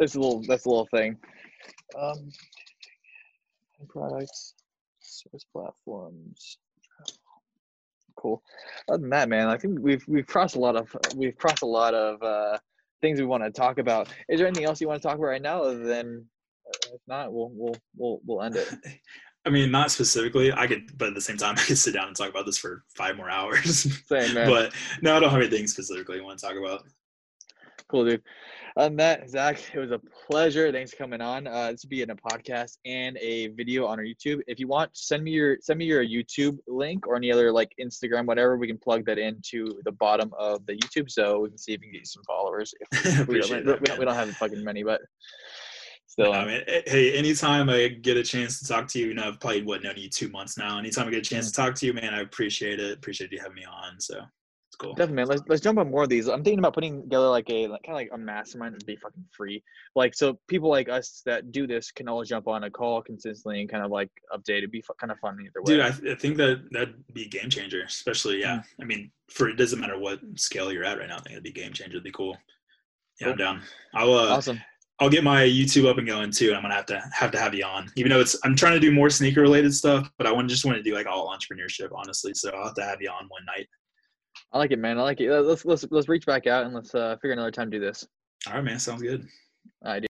That's 0.00 0.16
a 0.16 0.18
little. 0.18 0.42
That's 0.48 0.66
a 0.66 0.68
little 0.68 0.88
thing. 0.92 1.16
Um, 1.96 2.32
products, 3.88 4.54
service 4.98 5.46
platforms. 5.52 6.58
Cool. 8.16 8.42
Other 8.90 8.98
than 8.98 9.10
that, 9.10 9.28
man, 9.28 9.46
I 9.46 9.58
think 9.58 9.78
we've 9.80 10.02
we've 10.08 10.26
crossed 10.26 10.56
a 10.56 10.58
lot 10.58 10.74
of 10.74 10.88
we've 11.14 11.36
crossed 11.36 11.62
a 11.62 11.66
lot 11.66 11.94
of 11.94 12.20
uh, 12.20 12.58
things 13.00 13.20
we 13.20 13.26
want 13.26 13.44
to 13.44 13.50
talk 13.52 13.78
about. 13.78 14.08
Is 14.28 14.40
there 14.40 14.48
anything 14.48 14.64
else 14.64 14.80
you 14.80 14.88
want 14.88 15.00
to 15.00 15.06
talk 15.06 15.18
about 15.18 15.28
right 15.28 15.40
now? 15.40 15.62
Other 15.62 15.84
than, 15.84 16.26
if 16.92 17.00
not, 17.06 17.32
we'll 17.32 17.50
we'll 17.54 17.76
we'll 17.96 18.20
we'll 18.24 18.42
end 18.42 18.56
it. 18.56 18.68
I 19.46 19.50
mean, 19.50 19.70
not 19.70 19.92
specifically. 19.92 20.52
I 20.52 20.66
could, 20.66 20.98
but 20.98 21.08
at 21.08 21.14
the 21.14 21.20
same 21.20 21.36
time, 21.36 21.54
I 21.58 21.62
could 21.62 21.78
sit 21.78 21.94
down 21.94 22.08
and 22.08 22.16
talk 22.16 22.28
about 22.28 22.46
this 22.46 22.58
for 22.58 22.82
five 22.96 23.16
more 23.16 23.30
hours. 23.30 23.82
Same, 24.08 24.34
man. 24.34 24.48
but 24.48 24.72
no, 25.02 25.16
I 25.16 25.20
don't 25.20 25.30
have 25.30 25.40
anything 25.40 25.68
specifically 25.68 26.18
I 26.18 26.22
want 26.22 26.38
to 26.40 26.46
talk 26.46 26.56
about. 26.56 26.82
Cool, 27.88 28.06
dude. 28.06 28.22
Other 28.76 28.88
than 28.88 28.96
that, 28.96 29.30
Zach, 29.30 29.58
it 29.72 29.78
was 29.78 29.92
a 29.92 30.00
pleasure. 30.28 30.70
Thanks 30.70 30.90
for 30.90 30.98
coming 30.98 31.20
on. 31.20 31.46
Uh, 31.46 31.70
this 31.70 31.84
will 31.84 31.90
be 31.90 32.02
in 32.02 32.10
a 32.10 32.16
podcast 32.16 32.76
and 32.84 33.16
a 33.18 33.46
video 33.48 33.86
on 33.86 33.98
our 33.98 34.04
YouTube. 34.04 34.40
If 34.48 34.58
you 34.58 34.66
want, 34.66 34.90
send 34.94 35.22
me 35.22 35.30
your 35.30 35.56
send 35.60 35.78
me 35.78 35.86
your 35.86 36.04
YouTube 36.04 36.58
link 36.66 37.06
or 37.06 37.16
any 37.16 37.32
other 37.32 37.52
like 37.52 37.72
Instagram, 37.80 38.26
whatever. 38.26 38.58
We 38.58 38.66
can 38.66 38.76
plug 38.76 39.06
that 39.06 39.18
into 39.18 39.80
the 39.84 39.92
bottom 39.92 40.30
of 40.36 40.66
the 40.66 40.74
YouTube 40.74 41.08
so 41.08 41.40
we 41.40 41.50
can 41.50 41.58
see 41.58 41.72
if 41.72 41.80
we 41.80 41.86
can 41.86 41.92
get 41.92 42.00
you 42.00 42.06
some 42.06 42.24
followers. 42.24 42.74
If 42.80 43.04
we, 43.04 43.10
don't, 43.10 43.20
Appreciate 43.20 43.64
we, 43.64 43.72
don't, 43.86 43.98
we 44.00 44.04
don't 44.04 44.14
have 44.14 44.36
fucking 44.36 44.62
many, 44.62 44.82
but 44.82 45.00
still. 46.18 46.32
I 46.32 46.44
mean, 46.44 46.62
eh, 46.66 46.82
hey, 46.86 47.16
anytime 47.16 47.68
I 47.68 47.88
get 47.88 48.16
a 48.16 48.22
chance 48.22 48.58
to 48.60 48.66
talk 48.66 48.88
to 48.88 48.98
you, 48.98 49.08
you 49.08 49.14
know, 49.14 49.28
I've 49.28 49.40
probably 49.40 49.62
what 49.62 49.82
known 49.82 49.94
you 49.96 50.08
two 50.08 50.28
months 50.30 50.56
now. 50.56 50.78
Anytime 50.78 51.08
I 51.08 51.10
get 51.10 51.18
a 51.26 51.28
chance 51.28 51.50
to 51.50 51.56
talk 51.56 51.74
to 51.76 51.86
you, 51.86 51.92
man, 51.92 52.14
I 52.14 52.20
appreciate 52.20 52.80
it. 52.80 52.96
Appreciate 52.96 53.32
you 53.32 53.38
having 53.38 53.54
me 53.54 53.64
on. 53.64 54.00
So 54.00 54.20
it's 54.68 54.76
cool. 54.76 54.94
Definitely, 54.94 55.16
man. 55.16 55.26
Let's 55.28 55.42
let's 55.48 55.60
jump 55.62 55.78
on 55.78 55.90
more 55.90 56.04
of 56.04 56.08
these. 56.08 56.26
I'm 56.28 56.42
thinking 56.42 56.58
about 56.58 56.74
putting 56.74 57.02
together 57.02 57.28
like 57.28 57.48
a 57.50 57.66
like, 57.68 57.82
kind 57.82 57.94
of 57.94 57.96
like 57.96 58.10
a 58.12 58.18
mastermind 58.18 58.74
that'd 58.74 58.86
be 58.86 58.96
fucking 58.96 59.24
free. 59.36 59.62
Like 59.94 60.14
so, 60.14 60.38
people 60.48 60.70
like 60.70 60.88
us 60.88 61.22
that 61.26 61.52
do 61.52 61.66
this 61.66 61.90
can 61.92 62.08
all 62.08 62.24
jump 62.24 62.48
on 62.48 62.64
a 62.64 62.70
call 62.70 63.02
consistently 63.02 63.60
and 63.60 63.68
kind 63.70 63.84
of 63.84 63.90
like 63.90 64.10
update. 64.34 64.58
It'd 64.58 64.70
be 64.70 64.80
fu- 64.80 64.94
kind 64.94 65.12
of 65.12 65.18
fun 65.18 65.36
either 65.40 65.62
way. 65.62 65.74
Dude, 65.74 65.80
I, 65.80 65.90
th- 65.90 66.16
I 66.16 66.18
think 66.18 66.36
that 66.38 66.62
that'd 66.72 66.94
be 67.12 67.24
a 67.24 67.28
game 67.28 67.50
changer, 67.50 67.82
especially 67.82 68.40
yeah. 68.40 68.62
I 68.80 68.84
mean, 68.84 69.10
for 69.30 69.48
it 69.48 69.56
doesn't 69.56 69.80
matter 69.80 69.98
what 69.98 70.20
scale 70.36 70.72
you're 70.72 70.84
at 70.84 70.98
right 70.98 71.08
now. 71.08 71.16
I 71.16 71.20
think 71.20 71.32
it'd 71.32 71.44
be 71.44 71.52
game 71.52 71.72
changer. 71.74 71.92
It'd 71.92 72.04
be 72.04 72.10
cool. 72.12 72.36
Yeah, 73.20 73.28
I'm 73.28 73.36
Cool. 73.36 73.44
down. 73.46 73.62
I'll 73.94 74.14
uh, 74.14 74.28
awesome. 74.36 74.60
I'll 74.98 75.10
get 75.10 75.24
my 75.24 75.42
YouTube 75.42 75.86
up 75.86 75.98
and 75.98 76.06
going 76.06 76.30
too. 76.30 76.54
I'm 76.54 76.62
gonna 76.62 76.74
have 76.74 76.86
to 76.86 77.02
have 77.12 77.30
to 77.32 77.38
have 77.38 77.54
you 77.54 77.64
on, 77.64 77.90
even 77.96 78.10
though 78.10 78.20
it's 78.20 78.38
I'm 78.44 78.56
trying 78.56 78.74
to 78.74 78.80
do 78.80 78.90
more 78.90 79.10
sneaker 79.10 79.42
related 79.42 79.74
stuff, 79.74 80.10
but 80.16 80.26
I 80.26 80.32
want 80.32 80.48
just 80.48 80.64
want 80.64 80.78
to 80.78 80.82
do 80.82 80.94
like 80.94 81.06
all 81.06 81.28
entrepreneurship, 81.28 81.88
honestly. 81.94 82.32
So 82.34 82.50
I'll 82.50 82.66
have 82.66 82.74
to 82.74 82.84
have 82.84 83.02
you 83.02 83.10
on 83.10 83.26
one 83.28 83.44
night. 83.44 83.68
I 84.52 84.58
like 84.58 84.70
it, 84.70 84.78
man. 84.78 84.98
I 84.98 85.02
like 85.02 85.20
it. 85.20 85.30
Let's 85.30 85.64
let's 85.64 85.84
let's 85.90 86.08
reach 86.08 86.24
back 86.24 86.46
out 86.46 86.64
and 86.64 86.74
let's 86.74 86.94
uh, 86.94 87.16
figure 87.16 87.32
another 87.32 87.50
time 87.50 87.70
to 87.70 87.78
do 87.78 87.84
this. 87.84 88.06
All 88.46 88.54
right, 88.54 88.64
man. 88.64 88.78
Sounds 88.78 89.02
good. 89.02 89.26
All 89.84 89.92
right, 89.92 90.00
dude. 90.00 90.05